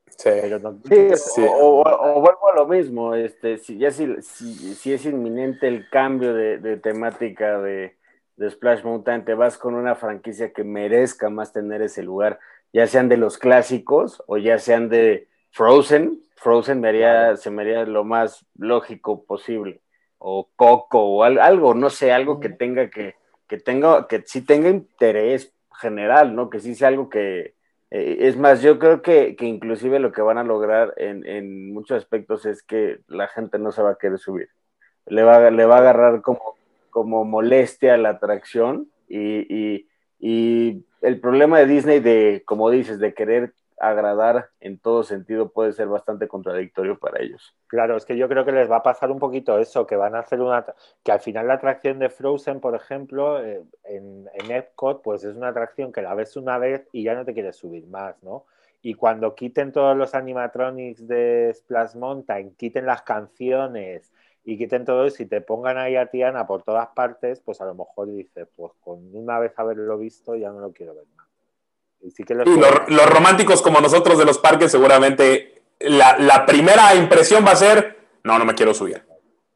Sí. 0.06 0.28
O, 1.38 1.82
vuelvo 2.20 2.50
a 2.52 2.56
lo 2.56 2.66
mismo, 2.66 3.14
este, 3.14 3.56
si 3.56 3.78
ya 3.78 3.90
si, 3.90 4.20
si, 4.20 4.92
es 4.92 5.06
inminente 5.06 5.66
el 5.66 5.88
cambio 5.88 6.34
de 6.34 6.76
temática 6.76 7.58
de, 7.60 7.96
de 8.36 8.50
Splash 8.50 8.82
Mountain, 8.84 9.24
te 9.24 9.34
vas 9.34 9.58
con 9.58 9.74
una 9.74 9.94
franquicia 9.94 10.52
que 10.52 10.64
merezca 10.64 11.30
más 11.30 11.52
tener 11.52 11.82
ese 11.82 12.02
lugar, 12.02 12.38
ya 12.72 12.86
sean 12.86 13.08
de 13.08 13.16
los 13.16 13.38
clásicos 13.38 14.22
o 14.26 14.38
ya 14.38 14.58
sean 14.58 14.88
de 14.88 15.28
Frozen. 15.50 16.22
Frozen 16.36 16.80
me 16.80 16.88
haría, 16.88 17.36
se 17.36 17.50
me 17.50 17.62
haría 17.62 17.84
lo 17.84 18.04
más 18.04 18.46
lógico 18.56 19.24
posible. 19.24 19.80
O 20.18 20.48
Coco 20.56 21.00
o 21.00 21.24
algo, 21.24 21.74
no 21.74 21.90
sé, 21.90 22.12
algo 22.12 22.40
que 22.40 22.48
tenga 22.48 22.88
que, 22.90 23.16
que 23.48 23.58
tenga, 23.58 24.06
que 24.08 24.22
sí 24.24 24.42
tenga 24.42 24.70
interés 24.70 25.52
general, 25.80 26.34
¿no? 26.34 26.48
Que 26.48 26.60
sí 26.60 26.74
sea 26.74 26.88
algo 26.88 27.08
que, 27.08 27.54
eh, 27.90 28.16
es 28.20 28.38
más, 28.38 28.62
yo 28.62 28.78
creo 28.78 29.02
que, 29.02 29.36
que, 29.36 29.44
inclusive 29.44 29.98
lo 29.98 30.12
que 30.12 30.22
van 30.22 30.38
a 30.38 30.44
lograr 30.44 30.94
en, 30.96 31.26
en, 31.26 31.74
muchos 31.74 31.98
aspectos 31.98 32.46
es 32.46 32.62
que 32.62 33.00
la 33.06 33.28
gente 33.28 33.58
no 33.58 33.70
se 33.70 33.82
va 33.82 33.90
a 33.90 33.98
querer 33.98 34.18
subir. 34.18 34.48
Le 35.06 35.22
va, 35.24 35.50
le 35.50 35.66
va 35.66 35.76
a 35.76 35.78
agarrar 35.80 36.22
como 36.22 36.56
como 36.92 37.24
molestia 37.24 37.96
la 37.96 38.10
atracción 38.10 38.88
y, 39.08 39.88
el 41.00 41.18
problema 41.20 41.58
de 41.58 41.66
Disney 41.66 41.98
de, 41.98 42.44
como 42.46 42.70
dices, 42.70 43.00
de 43.00 43.12
querer 43.12 43.54
agradar 43.80 44.50
en 44.60 44.78
todo 44.78 45.02
sentido 45.02 45.50
puede 45.50 45.72
ser 45.72 45.88
bastante 45.88 46.28
contradictorio 46.28 46.96
para 46.96 47.20
ellos. 47.20 47.56
Claro, 47.66 47.96
es 47.96 48.04
que 48.04 48.16
yo 48.16 48.28
creo 48.28 48.44
que 48.44 48.52
les 48.52 48.70
va 48.70 48.76
a 48.76 48.82
pasar 48.84 49.10
un 49.10 49.18
poquito 49.18 49.58
eso, 49.58 49.84
que 49.84 49.96
van 49.96 50.14
a 50.14 50.20
hacer 50.20 50.40
una... 50.40 50.64
que 51.02 51.10
al 51.10 51.18
final 51.18 51.48
la 51.48 51.54
atracción 51.54 51.98
de 51.98 52.08
Frozen, 52.08 52.60
por 52.60 52.76
ejemplo, 52.76 53.42
eh, 53.44 53.64
en, 53.82 54.28
en 54.34 54.50
Epcot, 54.52 55.02
pues 55.02 55.24
es 55.24 55.34
una 55.34 55.48
atracción 55.48 55.92
que 55.92 56.02
la 56.02 56.14
ves 56.14 56.36
una 56.36 56.58
vez 56.58 56.86
y 56.92 57.02
ya 57.02 57.14
no 57.14 57.24
te 57.24 57.34
quieres 57.34 57.56
subir 57.56 57.88
más, 57.88 58.22
¿no? 58.22 58.44
Y 58.80 58.94
cuando 58.94 59.34
quiten 59.34 59.72
todos 59.72 59.96
los 59.96 60.14
animatronics 60.14 61.08
de 61.08 61.52
Splash 61.52 61.96
Mountain, 61.96 62.54
quiten 62.54 62.86
las 62.86 63.02
canciones, 63.02 64.12
y 64.44 64.58
quiten 64.58 64.84
todo 64.84 65.06
eso 65.06 65.22
y 65.22 65.26
te 65.26 65.40
pongan 65.40 65.78
ahí 65.78 65.96
a 65.96 66.06
Tiana 66.06 66.46
por 66.46 66.62
todas 66.62 66.88
partes, 66.88 67.40
pues 67.40 67.60
a 67.60 67.64
lo 67.64 67.74
mejor 67.74 68.12
dices, 68.12 68.48
pues 68.56 68.72
con 68.80 69.14
una 69.14 69.38
vez 69.38 69.52
haberlo 69.56 69.98
visto 69.98 70.34
ya 70.34 70.50
no 70.50 70.60
lo 70.60 70.72
quiero 70.72 70.94
ver 70.94 71.04
más. 71.16 71.28
Y, 72.00 72.10
sí 72.10 72.24
que 72.24 72.34
los, 72.34 72.46
románticos 73.06 73.62
como 73.62 73.80
nosotros 73.80 74.18
de 74.18 74.24
los 74.24 74.38
parques 74.38 74.72
seguramente 74.72 75.62
la, 75.78 76.44
primera 76.46 76.94
impresión 76.94 77.44
va 77.46 77.52
a 77.52 77.56
ser, 77.56 77.96
no, 78.24 78.38
no 78.38 78.44
me 78.44 78.54
quiero 78.54 78.74
subir. 78.74 79.04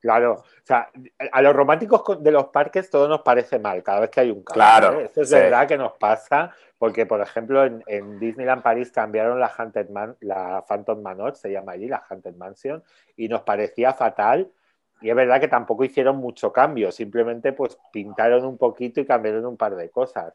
Claro, 0.01 0.35
o 0.35 0.45
sea, 0.63 0.89
a 1.33 1.43
los 1.43 1.57
románticos 1.57 2.23
de 2.23 2.31
los 2.31 2.47
parques 2.49 2.89
todo 2.89 3.09
nos 3.09 3.23
parece 3.23 3.59
mal 3.59 3.83
cada 3.83 4.01
vez 4.01 4.11
que 4.11 4.21
hay 4.21 4.31
un 4.31 4.45
cambio. 4.45 4.55
Claro. 4.55 5.01
¿eh? 5.01 5.05
Eso 5.07 5.23
es 5.23 5.31
verdad 5.33 5.67
que 5.67 5.77
nos 5.77 5.95
pasa, 5.95 6.53
porque 6.79 7.07
por 7.07 7.21
ejemplo 7.21 7.65
en, 7.65 8.21
Disneyland 8.21 8.63
París 8.63 8.93
cambiaron 8.93 9.41
la 9.41 9.49
Haunted 9.49 9.89
Man, 9.89 10.17
la 10.21 10.65
Phantom 10.69 11.03
Manor, 11.03 11.35
se 11.35 11.51
llama 11.51 11.73
allí, 11.73 11.89
la 11.89 12.05
Haunted 12.09 12.37
Mansion, 12.37 12.85
y 13.17 13.27
nos 13.27 13.43
parecía 13.43 13.95
fatal 13.95 14.53
y 15.01 15.11
es 15.11 15.17
verdad 15.17 15.41
que 15.41 15.49
tampoco 15.49 15.85
hicieron 15.85 16.17
mucho 16.17 16.53
cambio, 16.53 16.91
simplemente 16.91 17.53
pues 17.53 17.79
pintaron 17.93 18.45
un 18.45 18.57
poquito 18.57 19.01
y 19.01 19.07
cambiaron 19.07 19.45
un 19.47 19.57
par 19.57 19.77
de 19.77 19.91
cosas. 19.91 20.35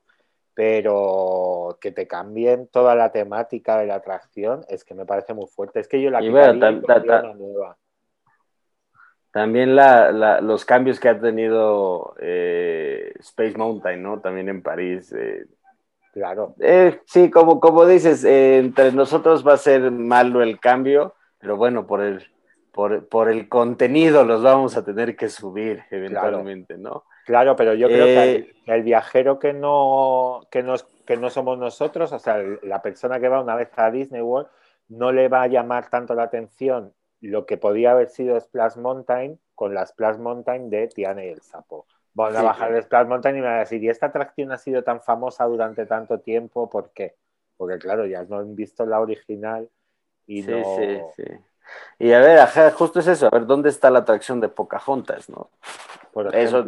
Pero 0.53 1.77
que 1.79 1.91
te 1.91 2.07
cambien 2.07 2.67
toda 2.67 2.93
la 2.93 3.11
temática 3.11 3.79
de 3.79 3.87
la 3.87 3.95
atracción 3.95 4.65
es 4.67 4.83
que 4.83 4.93
me 4.93 5.05
parece 5.05 5.33
muy 5.33 5.47
fuerte. 5.47 5.79
Es 5.79 5.87
que 5.87 6.01
yo 6.01 6.09
la 6.09 6.19
quitaría 6.19 7.33
nueva. 7.33 7.77
También 9.31 9.77
la, 9.77 10.41
los 10.41 10.65
cambios 10.65 10.99
que 10.99 11.07
ha 11.07 11.19
tenido 11.19 12.15
eh, 12.19 13.13
Space 13.19 13.57
Mountain, 13.57 14.03
¿no? 14.03 14.19
También 14.19 14.49
en 14.49 14.61
París. 14.61 15.13
Eh, 15.13 15.45
claro. 16.11 16.53
Eh, 16.59 16.99
sí, 17.05 17.31
como, 17.31 17.61
como 17.61 17.85
dices, 17.85 18.25
entre 18.25 18.91
nosotros 18.91 19.47
va 19.47 19.53
a 19.53 19.57
ser 19.57 19.89
malo 19.89 20.43
el 20.43 20.59
cambio, 20.59 21.15
pero 21.39 21.55
bueno, 21.55 21.87
por 21.87 22.01
el, 22.01 22.30
por, 22.71 23.29
el 23.29 23.49
contenido 23.49 24.23
los 24.23 24.41
vamos 24.41 24.77
a 24.77 24.85
tener 24.85 25.15
que 25.15 25.29
subir 25.29 25.83
eventualmente, 25.91 26.77
¿no? 26.77 27.03
Claro, 27.25 27.55
pero 27.55 27.73
yo 27.73 27.87
creo 27.87 28.05
que 28.05 28.31
eh, 28.31 28.53
el, 28.65 28.83
viajero 28.83 29.39
que 29.39 29.53
no, 29.53 30.41
que, 30.49 30.65
que 31.05 31.17
no 31.17 31.29
somos 31.29 31.57
nosotros, 31.57 32.11
o 32.13 32.19
sea, 32.19 32.41
la 32.63 32.81
persona 32.81 33.19
que 33.19 33.27
va 33.27 33.41
una 33.41 33.55
vez 33.55 33.69
a 33.75 33.91
Disney 33.91 34.21
World, 34.21 34.49
no 34.87 35.11
le 35.11 35.27
va 35.27 35.43
a 35.43 35.47
llamar 35.47 35.89
tanto 35.89 36.15
la 36.15 36.23
atención 36.23 36.93
lo 37.21 37.45
que 37.45 37.57
podía 37.57 37.91
haber 37.91 38.09
sido 38.09 38.39
Splash 38.39 38.77
Mountain 38.77 39.39
con 39.53 39.73
la 39.73 39.85
Splash 39.85 40.17
Mountain 40.17 40.69
de 40.69 40.87
Tiana 40.87 41.23
y 41.23 41.29
el 41.29 41.41
Sapo. 41.41 41.85
Van 42.13 42.35
a 42.35 42.41
bajar 42.41 42.73
el 42.73 42.83
Splash 42.83 43.07
Mountain 43.07 43.37
y 43.37 43.41
me 43.41 43.47
van 43.47 43.57
a 43.57 43.59
decir, 43.59 43.83
¿y 43.83 43.89
esta 43.89 44.07
atracción 44.07 44.51
ha 44.51 44.57
sido 44.57 44.83
tan 44.83 45.01
famosa 45.01 45.45
durante 45.45 45.85
tanto 45.85 46.19
tiempo? 46.19 46.69
¿Por 46.69 46.91
qué? 46.91 47.15
Porque 47.57 47.77
claro, 47.77 48.05
ya 48.07 48.23
no 48.23 48.37
han 48.37 48.55
visto 48.55 48.85
la 48.85 48.99
original 48.99 49.69
y 50.25 50.41
no... 50.41 50.63
Sí, 50.77 50.99
sí. 51.15 51.23
Y 51.99 52.11
a 52.13 52.19
ver, 52.19 52.39
justo 52.73 52.99
es 52.99 53.07
eso, 53.07 53.27
a 53.27 53.29
ver, 53.29 53.45
¿dónde 53.45 53.69
está 53.69 53.89
la 53.89 53.99
atracción 53.99 54.39
de 54.39 54.49
Pocahontas, 54.49 55.29
no? 55.29 55.49
Por 56.13 56.35
eso, 56.35 56.65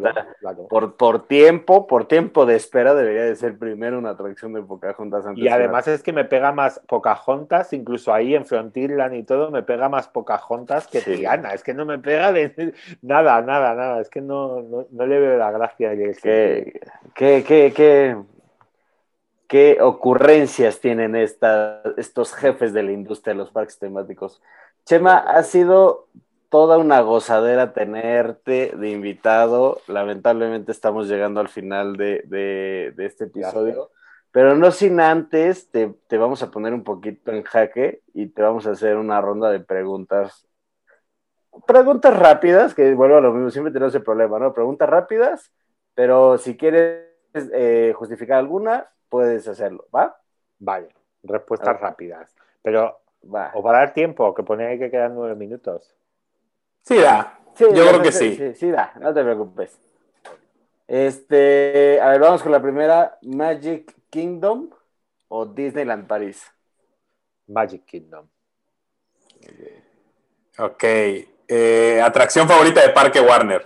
por, 0.69 0.95
por, 0.95 1.27
tiempo, 1.27 1.85
por 1.85 2.07
tiempo 2.07 2.45
de 2.45 2.55
espera 2.55 2.93
debería 2.95 3.23
de 3.23 3.35
ser 3.35 3.57
primero 3.57 3.99
una 3.99 4.11
atracción 4.11 4.53
de 4.53 4.61
Pocahontas. 4.61 5.25
Antes 5.25 5.43
y 5.43 5.49
además 5.49 5.85
es 5.89 6.01
que 6.01 6.13
me 6.13 6.23
pega 6.23 6.53
más 6.53 6.79
Pocahontas, 6.87 7.73
incluso 7.73 8.13
ahí 8.13 8.35
en 8.35 8.45
Frontierland 8.45 9.15
y 9.15 9.23
todo, 9.23 9.51
me 9.51 9.61
pega 9.61 9.89
más 9.89 10.07
Pocahontas 10.07 10.87
que 10.87 11.01
Triana. 11.01 11.53
Es 11.53 11.61
que 11.61 11.73
no 11.73 11.85
me 11.85 11.99
pega 11.99 12.31
de 12.31 12.73
nada, 13.01 13.41
nada, 13.41 13.75
nada. 13.75 13.99
Es 13.99 14.09
que 14.09 14.21
no, 14.21 14.61
no, 14.89 15.05
le 15.05 15.19
veo 15.19 15.37
la 15.37 15.51
gracia. 15.51 15.91
¿Qué, 15.91 16.79
qué, 17.13 17.43
qué, 17.43 18.15
qué, 19.47 19.77
ocurrencias 19.81 20.79
tienen 20.79 21.17
estos 21.17 22.33
jefes 22.33 22.71
de 22.71 22.83
la 22.83 22.93
industria 22.93 23.33
de 23.33 23.39
los 23.39 23.51
parques 23.51 23.77
temáticos? 23.77 24.41
Chema, 24.86 25.17
ha 25.17 25.43
sido 25.43 26.07
toda 26.49 26.77
una 26.77 27.01
gozadera 27.01 27.73
tenerte 27.73 28.73
de 28.77 28.89
invitado. 28.91 29.79
Lamentablemente 29.88 30.71
estamos 30.71 31.07
llegando 31.07 31.39
al 31.39 31.47
final 31.47 31.97
de, 31.97 32.93
este 32.97 33.25
episodio, 33.25 33.91
pero 34.31 34.55
no 34.55 34.71
sin 34.71 34.99
antes 34.99 35.71
te, 35.71 35.95
vamos 36.17 36.43
a 36.43 36.51
poner 36.51 36.73
un 36.73 36.84
poquito 36.84 37.31
en 37.31 37.43
jaque 37.43 38.01
y 38.13 38.27
te 38.27 38.41
vamos 38.41 38.67
a 38.67 38.71
hacer 38.71 38.97
una 38.97 39.21
ronda 39.21 39.49
de 39.49 39.61
preguntas. 39.61 40.47
Preguntas 41.65 42.15
rápidas, 42.17 42.73
que 42.73 42.93
vuelvo 42.93 43.17
a 43.17 43.21
lo 43.21 43.31
mismo, 43.31 43.49
siempre 43.49 43.71
tenemos 43.71 43.95
ese 43.95 44.03
problema, 44.03 44.38
¿no? 44.38 44.53
Preguntas 44.53 44.89
rápidas, 44.89 45.51
pero 45.95 46.38
si 46.38 46.57
quieres 46.57 47.07
eh, 47.34 47.93
justificar 47.95 48.39
alguna, 48.39 48.89
puedes 49.07 49.47
hacerlo, 49.47 49.88
¿va? 49.95 50.19
Vale, 50.59 50.89
respuestas 51.23 51.79
rápidas. 51.79 52.36
Pero, 52.61 53.02
va. 53.24 53.51
o 53.53 53.63
para 53.63 53.80
dar 53.80 53.93
tiempo, 53.93 54.34
que 54.34 54.43
pone 54.43 54.78
que 54.78 54.89
quedan 54.89 55.15
nueve 55.15 55.36
minutos. 55.36 55.93
Sí 56.84 56.97
da. 56.97 57.39
Yo 57.57 57.69
creo 57.69 58.01
que 58.01 58.11
sí. 58.11 58.36
sí. 58.36 58.53
Sí, 58.55 58.71
da, 58.71 58.93
no 58.99 59.13
te 59.13 59.24
preocupes. 59.24 59.80
Este, 60.88 61.99
a 62.01 62.09
ver, 62.09 62.19
vamos 62.19 62.43
con 62.43 62.51
la 62.51 62.61
primera. 62.61 63.17
Magic 63.21 63.95
Kingdom 64.09 64.69
o 65.28 65.45
Disneyland 65.45 66.07
París. 66.07 66.51
Magic 67.47 67.86
Kingdom. 67.86 68.28
Ok. 70.57 70.84
Eh, 71.47 72.01
atracción 72.01 72.47
favorita 72.47 72.82
de 72.82 72.89
Parque 72.89 73.19
Warner. 73.19 73.65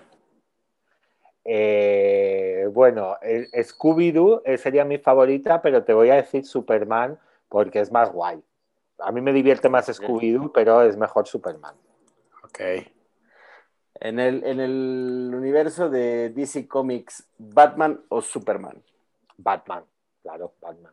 Eh, 1.44 2.68
bueno, 2.74 3.18
Scooby-Doo 3.22 4.42
eh, 4.44 4.58
sería 4.58 4.84
mi 4.84 4.98
favorita, 4.98 5.62
pero 5.62 5.84
te 5.84 5.94
voy 5.94 6.10
a 6.10 6.16
decir 6.16 6.46
Superman 6.46 7.18
porque 7.48 7.80
es 7.80 7.92
más 7.92 8.12
guay. 8.12 8.44
A 9.00 9.12
mí 9.12 9.22
me 9.22 9.34
divierte 9.34 9.70
más 9.70 9.88
Scooby-Doo, 9.90 10.52
pero 10.54 10.82
es 10.82 10.98
mejor 10.98 11.28
Superman. 11.28 11.76
Ok. 12.44 12.60
En 14.00 14.20
el, 14.20 14.44
en 14.44 14.60
el 14.60 15.32
universo 15.34 15.90
de 15.90 16.30
DC 16.30 16.68
Comics, 16.68 17.28
¿Batman 17.38 18.02
o 18.10 18.22
Superman? 18.22 18.82
Batman, 19.38 19.84
claro, 20.22 20.54
Batman. 20.62 20.92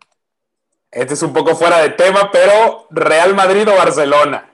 Este 0.90 1.14
es 1.14 1.22
un 1.22 1.32
poco 1.32 1.54
fuera 1.56 1.78
de 1.78 1.90
tema, 1.90 2.30
pero 2.30 2.86
¿Real 2.90 3.34
Madrid 3.34 3.68
o 3.68 3.76
Barcelona? 3.76 4.50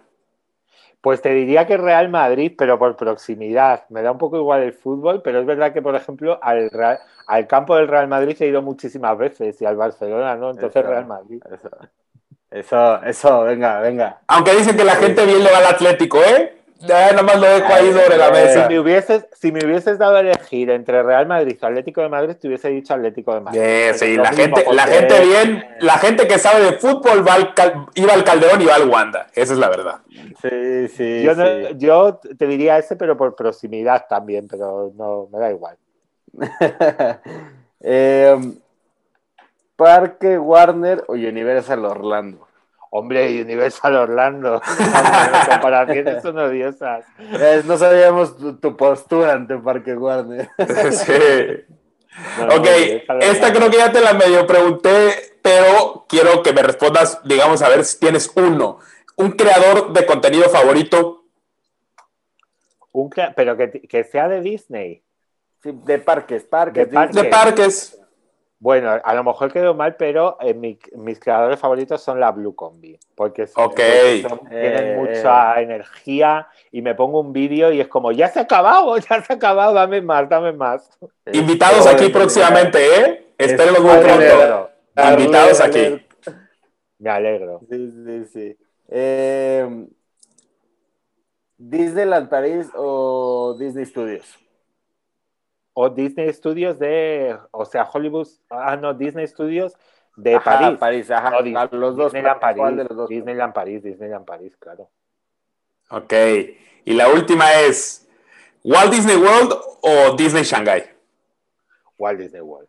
Pues 1.00 1.22
te 1.22 1.30
diría 1.30 1.66
que 1.66 1.76
Real 1.76 2.08
Madrid, 2.08 2.54
pero 2.56 2.78
por 2.78 2.96
proximidad. 2.96 3.84
Me 3.88 4.02
da 4.02 4.12
un 4.12 4.18
poco 4.18 4.36
igual 4.36 4.62
el 4.62 4.72
fútbol, 4.72 5.22
pero 5.22 5.40
es 5.40 5.46
verdad 5.46 5.72
que, 5.72 5.82
por 5.82 5.94
ejemplo, 5.94 6.38
al, 6.42 6.70
al 7.26 7.46
campo 7.46 7.76
del 7.76 7.88
Real 7.88 8.08
Madrid 8.08 8.36
he 8.40 8.46
ido 8.46 8.62
muchísimas 8.62 9.16
veces 9.16 9.60
y 9.60 9.64
al 9.64 9.76
Barcelona, 9.76 10.36
¿no? 10.36 10.50
Entonces 10.50 10.84
Real 10.84 11.06
Madrid. 11.06 11.42
Eso, 11.50 11.70
eso, 12.50 13.02
eso, 13.04 13.44
venga, 13.44 13.80
venga. 13.80 14.20
Aunque 14.26 14.54
dicen 14.54 14.76
que 14.76 14.84
la 14.84 14.96
gente 14.96 15.24
bien 15.24 15.42
le 15.42 15.50
va 15.50 15.58
al 15.58 15.66
Atlético, 15.66 16.18
¿eh? 16.22 16.56
Ya 16.80 17.12
nomás 17.12 17.38
lo 17.38 17.46
dejo 17.46 17.72
ahí 17.72 17.92
sobre 17.92 18.16
la 18.16 18.30
mesa. 18.30 18.62
Si 18.62 18.68
me, 18.70 18.80
hubieses, 18.80 19.26
si 19.34 19.52
me 19.52 19.64
hubieses 19.64 19.98
dado 19.98 20.16
a 20.16 20.20
elegir 20.20 20.70
entre 20.70 21.02
Real 21.02 21.26
Madrid 21.26 21.58
y 21.60 21.64
Atlético 21.64 22.00
de 22.00 22.08
Madrid, 22.08 22.36
te 22.40 22.48
hubiese 22.48 22.70
dicho 22.70 22.94
Atlético 22.94 23.34
de 23.34 23.40
Madrid. 23.40 23.60
sí, 23.94 24.16
la 24.16 24.32
gente, 24.32 24.64
la 24.72 24.86
gente 24.86 25.20
bien, 25.20 25.64
la 25.80 25.98
gente 25.98 26.26
que 26.26 26.38
sabe 26.38 26.64
de 26.64 26.72
fútbol 26.78 27.26
va 27.26 27.34
al, 27.34 27.52
iba 27.94 28.14
al 28.14 28.24
Calderón 28.24 28.62
y 28.62 28.64
va 28.64 28.76
al 28.76 28.88
Wanda. 28.88 29.26
Esa 29.34 29.52
es 29.52 29.58
la 29.58 29.68
verdad. 29.68 30.00
Sí, 30.40 30.88
sí. 30.88 31.22
Yo, 31.22 31.34
yo 31.76 32.20
te 32.38 32.46
diría 32.46 32.78
ese, 32.78 32.96
pero 32.96 33.14
por 33.14 33.36
proximidad 33.36 34.06
también, 34.08 34.48
pero 34.48 34.90
no, 34.96 35.28
me 35.30 35.38
da 35.38 35.50
igual. 35.50 35.76
Eh, 37.82 38.36
Parque 39.80 40.38
Warner 40.38 41.04
o 41.08 41.14
Universal 41.14 41.82
Orlando. 41.86 42.46
Hombre, 42.90 43.40
Universal 43.40 43.96
Orlando. 43.96 44.60
Comparaciones 45.48 46.22
son 46.22 46.38
odiosas. 46.38 47.06
no 47.64 47.78
sabíamos 47.78 48.36
tu, 48.60 48.76
postura 48.76 49.32
ante 49.32 49.56
Parque 49.56 49.96
Warner. 49.96 50.50
sí. 50.58 51.64
ok, 52.42 52.66
esta 53.22 53.54
creo 53.54 53.70
que 53.70 53.78
ya 53.78 53.90
te 53.90 54.02
la 54.02 54.12
medio 54.12 54.46
pregunté, 54.46 55.38
pero 55.40 56.04
quiero 56.06 56.42
que 56.42 56.52
me 56.52 56.62
respondas, 56.62 57.18
digamos, 57.24 57.62
a 57.62 57.70
ver 57.70 57.86
si 57.86 57.98
tienes 57.98 58.30
uno. 58.36 58.80
Un 59.16 59.30
creador 59.30 59.94
de 59.94 60.04
contenido 60.04 60.50
favorito. 60.50 61.24
Un 62.92 63.08
pero 63.34 63.56
que, 63.56 64.04
sea 64.04 64.28
de 64.28 64.42
Disney. 64.42 65.02
de 65.64 65.98
parques, 66.00 66.44
parques. 66.44 66.86
De 66.86 66.92
parques. 66.92 67.16
De 67.16 67.24
parques. 67.24 67.99
Bueno, 68.60 68.90
a 69.02 69.14
lo 69.14 69.24
mejor 69.24 69.50
quedó 69.50 69.72
mal, 69.74 69.96
pero 69.96 70.36
eh, 70.38 70.52
mis 70.52 71.18
creadores 71.18 71.58
favoritos 71.58 72.02
son 72.02 72.20
la 72.20 72.30
Blue 72.30 72.54
Combi, 72.54 72.98
porque, 73.14 73.46
tienen 73.74 74.26
eh, 74.50 74.96
mucha 74.98 75.58
energía 75.62 76.46
y 76.70 76.82
me 76.82 76.94
pongo 76.94 77.20
un 77.20 77.32
vídeo 77.32 77.72
y 77.72 77.80
es 77.80 77.88
como, 77.88 78.12
ya 78.12 78.28
se 78.28 78.38
ha 78.38 78.42
acabado, 78.42 78.98
ya 78.98 79.22
se 79.22 79.32
ha 79.32 79.36
acabado, 79.36 79.72
dame 79.72 80.02
más, 80.02 80.28
dame 80.28 80.52
más. 80.52 80.90
Invitados 81.32 81.86
aquí 81.86 82.10
próximamente, 82.10 82.78
¿eh? 83.00 83.32
Espérenlo 83.38 83.80
muy 83.80 83.96
pronto. 83.96 84.70
Invitados 84.94 85.60
aquí. 85.62 86.06
Me 86.98 87.08
alegro. 87.08 87.60
Sí, 87.70 87.92
sí, 88.04 88.24
sí. 88.26 88.58
Eh, 88.88 89.86
¿Disneyland 91.56 92.28
París 92.28 92.66
o 92.74 93.56
Disney 93.58 93.86
Studios? 93.86 94.38
O 95.72 95.88
Disney 95.88 96.32
Studios 96.32 96.78
de, 96.78 97.36
o 97.50 97.64
sea, 97.64 97.84
Hollywood, 97.84 98.28
ah, 98.50 98.76
no, 98.76 98.94
Disney 98.94 99.26
Studios 99.26 99.76
de 100.16 100.38
París. 100.40 100.78
París, 100.78 101.10
ajá, 101.10 101.40
los 101.70 101.96
dos. 101.96 102.12
Disneyland 102.12 102.40
París, 102.40 103.08
Disneyland 103.08 103.52
París, 103.52 103.82
Disneyland 103.82 104.24
París, 104.24 104.56
claro. 104.56 104.88
Ok, 105.90 106.12
y 106.84 106.94
la 106.94 107.08
última 107.08 107.52
es, 107.62 108.08
¿Walt 108.64 108.92
Disney 108.92 109.16
World 109.16 109.52
o 109.82 110.16
Disney 110.16 110.42
Shanghai? 110.42 110.84
Walt 111.98 112.18
Disney 112.18 112.40
World. 112.40 112.68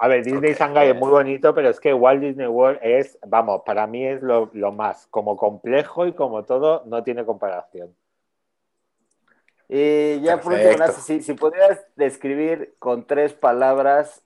A 0.00 0.06
ver, 0.06 0.22
Disney 0.24 0.54
Shanghai 0.54 0.90
es 0.90 0.96
muy 0.96 1.10
bonito, 1.10 1.52
pero 1.52 1.68
es 1.68 1.80
que 1.80 1.92
Walt 1.92 2.20
Disney 2.20 2.46
World 2.46 2.78
es, 2.82 3.18
vamos, 3.26 3.62
para 3.66 3.86
mí 3.88 4.06
es 4.06 4.22
lo, 4.22 4.48
lo 4.52 4.70
más, 4.70 5.08
como 5.08 5.36
complejo 5.36 6.06
y 6.06 6.12
como 6.12 6.44
todo, 6.44 6.84
no 6.86 7.02
tiene 7.02 7.24
comparación. 7.24 7.92
Y 9.68 10.20
ya 10.20 10.40
por 10.40 10.54
último, 10.54 10.86
si, 10.88 11.20
si 11.20 11.34
pudieras 11.34 11.84
describir 11.94 12.74
con 12.78 13.06
tres 13.06 13.34
palabras 13.34 14.24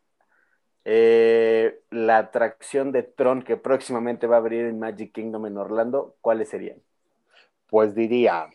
eh, 0.84 1.80
la 1.90 2.18
atracción 2.18 2.92
de 2.92 3.02
Tron 3.02 3.42
que 3.42 3.56
próximamente 3.56 4.26
va 4.26 4.36
a 4.36 4.38
abrir 4.38 4.66
en 4.66 4.78
Magic 4.78 5.12
Kingdom 5.12 5.46
en 5.46 5.56
Orlando, 5.56 6.16
¿cuáles 6.20 6.48
serían? 6.48 6.78
Pues 7.68 7.94
diría 7.94 8.48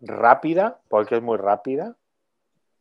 rápida, 0.00 0.80
porque 0.88 1.16
es 1.16 1.22
muy 1.22 1.38
rápida, 1.38 1.96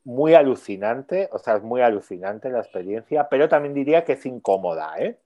muy 0.03 0.33
alucinante, 0.33 1.29
o 1.31 1.37
sea, 1.37 1.55
es 1.57 1.63
muy 1.63 1.81
alucinante 1.81 2.49
la 2.49 2.59
experiencia, 2.59 3.29
pero 3.29 3.47
también 3.47 3.73
diría 3.73 4.03
que 4.03 4.13
es 4.13 4.25
incómoda, 4.25 4.95
¿eh? 4.97 5.17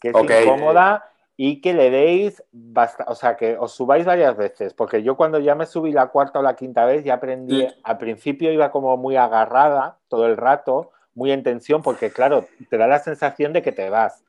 Que 0.00 0.10
es 0.10 0.16
incómoda 0.16 1.10
y 1.36 1.60
que 1.60 1.72
le 1.72 1.90
deis, 1.90 2.42
o 3.06 3.14
sea, 3.14 3.36
que 3.36 3.56
os 3.58 3.72
subáis 3.72 4.04
varias 4.04 4.36
veces, 4.36 4.74
porque 4.74 5.02
yo 5.02 5.16
cuando 5.16 5.38
ya 5.38 5.54
me 5.54 5.64
subí 5.64 5.90
la 5.90 6.08
cuarta 6.08 6.38
o 6.38 6.42
la 6.42 6.54
quinta 6.54 6.84
vez 6.84 7.02
ya 7.02 7.14
aprendí, 7.14 7.66
al 7.82 7.98
principio 7.98 8.52
iba 8.52 8.70
como 8.70 8.96
muy 8.96 9.16
agarrada 9.16 9.96
todo 10.08 10.26
el 10.26 10.36
rato, 10.36 10.90
muy 11.14 11.32
en 11.32 11.42
tensión, 11.42 11.82
porque 11.82 12.10
claro, 12.10 12.46
te 12.68 12.76
da 12.76 12.86
la 12.86 12.98
sensación 12.98 13.52
de 13.52 13.62
que 13.62 13.72
te 13.72 13.88
vas, 13.88 14.22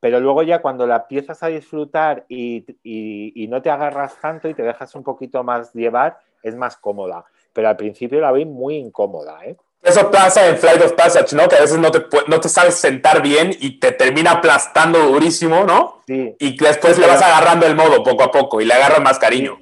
pero 0.00 0.18
luego 0.18 0.42
ya 0.42 0.60
cuando 0.60 0.86
la 0.86 0.96
empiezas 0.96 1.42
a 1.42 1.48
disfrutar 1.48 2.24
y, 2.28 2.66
y 2.82 3.46
no 3.48 3.62
te 3.62 3.70
agarras 3.70 4.20
tanto 4.20 4.48
y 4.48 4.54
te 4.54 4.62
dejas 4.62 4.94
un 4.94 5.04
poquito 5.04 5.44
más 5.44 5.72
llevar, 5.72 6.18
es 6.42 6.56
más 6.56 6.76
cómoda, 6.76 7.24
pero 7.52 7.68
al 7.68 7.76
principio 7.76 8.20
la 8.20 8.32
vi 8.32 8.44
muy 8.44 8.76
incómoda, 8.76 9.44
¿eh? 9.44 9.56
Eso 9.86 10.10
pasa 10.10 10.48
en 10.48 10.56
Flight 10.56 10.82
of 10.82 10.94
Passage, 10.94 11.36
¿no? 11.36 11.46
Que 11.48 11.54
a 11.54 11.60
veces 11.60 11.78
no 11.78 11.92
te, 11.92 12.04
no 12.26 12.40
te 12.40 12.48
sabes 12.48 12.74
sentar 12.74 13.22
bien 13.22 13.52
y 13.60 13.78
te 13.78 13.92
termina 13.92 14.32
aplastando 14.32 14.98
durísimo, 14.98 15.62
¿no? 15.62 16.02
Sí. 16.08 16.34
Y 16.40 16.58
después 16.58 16.98
le 16.98 17.06
vas 17.06 17.22
agarrando 17.22 17.66
el 17.66 17.76
modo 17.76 18.02
poco 18.02 18.24
a 18.24 18.32
poco 18.32 18.60
y 18.60 18.64
le 18.64 18.74
agarras 18.74 19.00
más 19.00 19.20
cariño. 19.20 19.60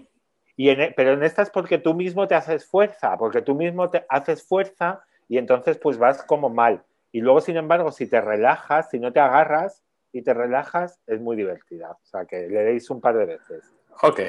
Y 0.56 0.70
e, 0.70 0.94
pero 0.96 1.12
en 1.12 1.22
esta 1.24 1.42
es 1.42 1.50
porque 1.50 1.76
tú 1.76 1.92
mismo 1.92 2.26
te 2.26 2.34
haces 2.34 2.64
fuerza, 2.64 3.18
porque 3.18 3.42
tú 3.42 3.54
mismo 3.54 3.90
te 3.90 4.06
haces 4.08 4.42
fuerza 4.42 5.04
y 5.28 5.36
entonces 5.36 5.76
pues 5.76 5.98
vas 5.98 6.22
como 6.22 6.48
mal. 6.48 6.82
Y 7.12 7.20
luego, 7.20 7.42
sin 7.42 7.58
embargo, 7.58 7.92
si 7.92 8.06
te 8.06 8.20
relajas, 8.22 8.88
si 8.90 8.98
no 8.98 9.12
te 9.12 9.20
agarras 9.20 9.82
y 10.10 10.22
te 10.22 10.32
relajas, 10.32 11.00
es 11.06 11.20
muy 11.20 11.36
divertida. 11.36 11.90
O 11.90 12.06
sea, 12.06 12.24
que 12.24 12.48
le 12.48 12.62
deis 12.62 12.88
un 12.88 13.02
par 13.02 13.16
de 13.16 13.26
veces. 13.26 13.70
Ok. 14.00 14.20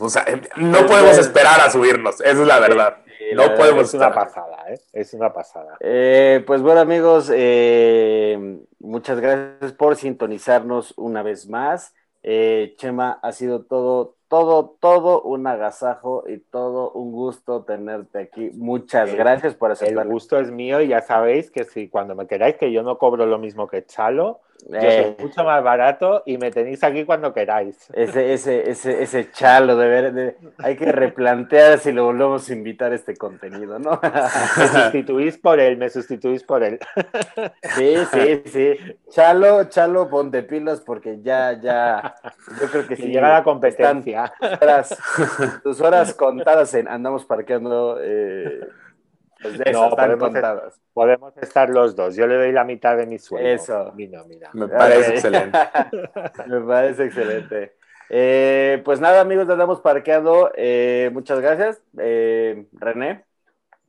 O 0.00 0.08
sea, 0.08 0.24
no 0.56 0.86
podemos 0.86 1.18
esperar 1.18 1.60
a 1.60 1.70
subirnos, 1.70 2.20
esa 2.20 2.30
es 2.30 2.38
la 2.38 2.58
verdad. 2.58 2.96
no 3.34 3.54
podemos. 3.54 3.88
Es 3.88 3.94
una 3.94 4.12
pasada, 4.12 4.64
¿eh? 4.68 4.80
Es 4.92 5.12
una 5.12 5.32
pasada. 5.32 5.76
Eh, 5.80 6.42
pues 6.46 6.62
bueno, 6.62 6.80
amigos, 6.80 7.30
eh, 7.34 8.58
muchas 8.78 9.20
gracias 9.20 9.72
por 9.72 9.96
sintonizarnos 9.96 10.94
una 10.96 11.22
vez 11.22 11.48
más. 11.48 11.94
Eh, 12.22 12.74
Chema, 12.78 13.18
ha 13.22 13.32
sido 13.32 13.62
todo, 13.62 14.16
todo, 14.28 14.76
todo 14.80 15.22
un 15.22 15.46
agasajo 15.46 16.24
y 16.26 16.38
todo 16.38 16.92
un 16.92 17.12
gusto 17.12 17.64
tenerte 17.64 18.20
aquí. 18.20 18.50
Muchas 18.54 19.14
gracias 19.14 19.54
por 19.54 19.70
aceptar. 19.70 20.06
El 20.06 20.12
gusto 20.12 20.38
es 20.38 20.50
mío 20.50 20.80
y 20.80 20.88
ya 20.88 21.02
sabéis 21.02 21.50
que 21.50 21.64
si 21.64 21.88
cuando 21.88 22.14
me 22.14 22.26
queráis, 22.26 22.56
que 22.56 22.72
yo 22.72 22.82
no 22.82 22.98
cobro 22.98 23.26
lo 23.26 23.38
mismo 23.38 23.68
que 23.68 23.84
Chalo, 23.84 24.40
yo 24.68 24.80
soy 24.80 24.90
eh. 24.90 25.16
mucho 25.18 25.44
más 25.44 25.62
barato 25.62 26.22
y 26.26 26.38
me 26.38 26.50
tenéis 26.50 26.82
aquí 26.84 27.04
cuando 27.04 27.32
queráis. 27.32 27.90
Ese, 27.92 28.32
ese, 28.32 28.70
ese, 28.70 29.02
ese 29.02 29.30
chalo, 29.32 29.76
de 29.76 29.88
ver, 29.88 30.36
hay 30.58 30.76
que 30.76 30.92
replantear 30.92 31.78
si 31.78 31.92
lo 31.92 32.04
volvemos 32.04 32.48
a 32.48 32.52
invitar 32.52 32.92
a 32.92 32.94
este 32.94 33.16
contenido, 33.16 33.78
¿no? 33.78 34.00
me 34.02 34.68
sustituís 34.68 35.38
por 35.38 35.60
él, 35.60 35.76
me 35.76 35.88
sustituís 35.88 36.42
por 36.42 36.62
él. 36.62 36.78
Sí, 37.76 37.94
sí, 38.12 38.42
sí. 38.46 38.78
Chalo, 39.10 39.64
chalo, 39.64 40.08
ponte 40.08 40.42
pilas 40.42 40.80
porque 40.80 41.20
ya, 41.22 41.58
ya, 41.60 42.14
yo 42.60 42.68
creo 42.68 42.86
que 42.86 42.96
si 42.96 43.08
llega 43.08 43.28
la 43.28 43.44
competencia. 43.44 44.32
tus 45.62 45.80
horas 45.80 46.14
contadas 46.14 46.74
en 46.74 46.88
andamos 46.88 47.24
parqueando. 47.24 47.98
Eh, 48.00 48.60
pues 49.42 49.58
no, 49.72 49.90
podemos, 50.92 51.32
estar 51.40 51.70
los 51.70 51.96
dos. 51.96 52.14
Yo 52.14 52.26
le 52.26 52.36
doy 52.36 52.52
la 52.52 52.64
mitad 52.64 52.96
de 52.96 53.06
mi 53.06 53.18
sueldo. 53.18 53.48
Eso. 53.48 53.92
Me 54.52 54.68
parece 54.68 55.14
excelente. 55.14 55.58
Me 56.46 56.60
parece 56.60 57.04
excelente. 57.04 57.76
Eh, 58.10 58.82
pues 58.84 59.00
nada, 59.00 59.20
amigos, 59.20 59.46
nos 59.46 59.54
andamos 59.54 59.80
parqueando. 59.80 60.50
Eh, 60.56 61.10
muchas 61.12 61.40
gracias. 61.40 61.80
Eh, 61.98 62.66
René. 62.72 63.24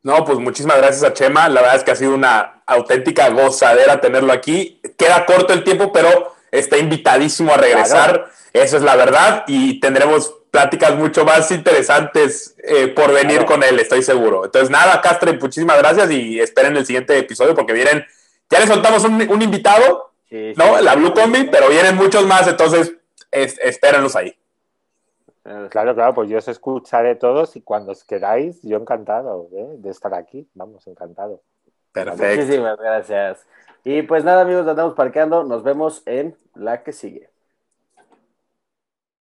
No, 0.04 0.24
pues 0.24 0.40
muchísimas 0.40 0.78
gracias 0.78 1.04
a 1.04 1.14
Chema. 1.14 1.50
La 1.50 1.62
verdad 1.62 1.78
es 1.78 1.84
que 1.84 1.92
ha 1.92 1.96
sido 1.96 2.16
una 2.16 2.64
auténtica 2.66 3.30
gozadera 3.30 4.00
tenerlo 4.00 4.32
aquí. 4.32 4.82
Queda 4.98 5.26
corto 5.26 5.54
el 5.54 5.64
tiempo, 5.64 5.92
pero 5.92 6.34
está 6.50 6.78
invitadísimo 6.78 7.54
a 7.54 7.58
regresar. 7.58 8.28
Eso 8.54 8.78
es 8.78 8.84
la 8.84 8.96
verdad. 8.96 9.44
Y 9.48 9.80
tendremos 9.80 10.41
pláticas 10.52 10.96
mucho 10.96 11.24
más 11.24 11.50
interesantes 11.52 12.56
eh, 12.64 12.90
por 12.90 13.14
venir 13.14 13.46
con 13.46 13.64
él, 13.64 13.80
estoy 13.80 14.04
seguro. 14.04 14.46
Entonces, 14.46 14.70
nada, 14.70 15.02
Castre, 15.02 15.38
muchísimas 15.40 15.78
gracias 15.78 16.12
y 16.12 16.40
esperen 16.40 16.76
el 16.76 16.86
siguiente 16.86 17.18
episodio 17.18 17.56
porque 17.56 17.74
vienen, 17.74 18.06
ya 18.50 18.60
le 18.60 18.68
soltamos 18.68 19.04
un, 19.06 19.42
invitado, 19.42 20.12
¿no? 20.30 20.82
la 20.82 20.96
Blue 20.96 21.14
Combi, 21.14 21.46
pero 21.46 21.70
vienen 21.70 21.96
muchos 21.96 22.26
más, 22.28 22.48
entonces 22.48 22.94
espérenlos 23.32 24.16
ahí. 24.16 24.36
Claro, 25.44 25.96
claro, 25.96 26.14
pues 26.14 26.30
yo 26.30 26.38
os 26.38 26.48
escucharé 26.48 27.16
todos 27.16 27.56
y 27.56 27.62
cuando 27.62 27.94
os 27.94 28.04
queráis, 28.04 28.62
yo 28.62 28.78
encantado 28.78 29.50
¿eh? 29.54 29.76
de 29.78 29.90
estar 29.90 30.14
aquí, 30.14 30.48
vamos, 30.54 30.86
encantado. 30.86 31.42
Perfecto. 31.92 32.42
Muchísimas 32.42 32.78
gracias. 32.78 33.48
Y 33.84 34.04
pues 34.04 34.24
nada, 34.24 34.42
amigos, 34.42 34.68
andamos 34.68 34.94
parqueando, 34.94 35.44
nos 35.44 35.64
vemos 35.64 36.04
en 36.06 36.38
la 36.54 36.84
que 36.84 36.94
sigue. 36.94 37.30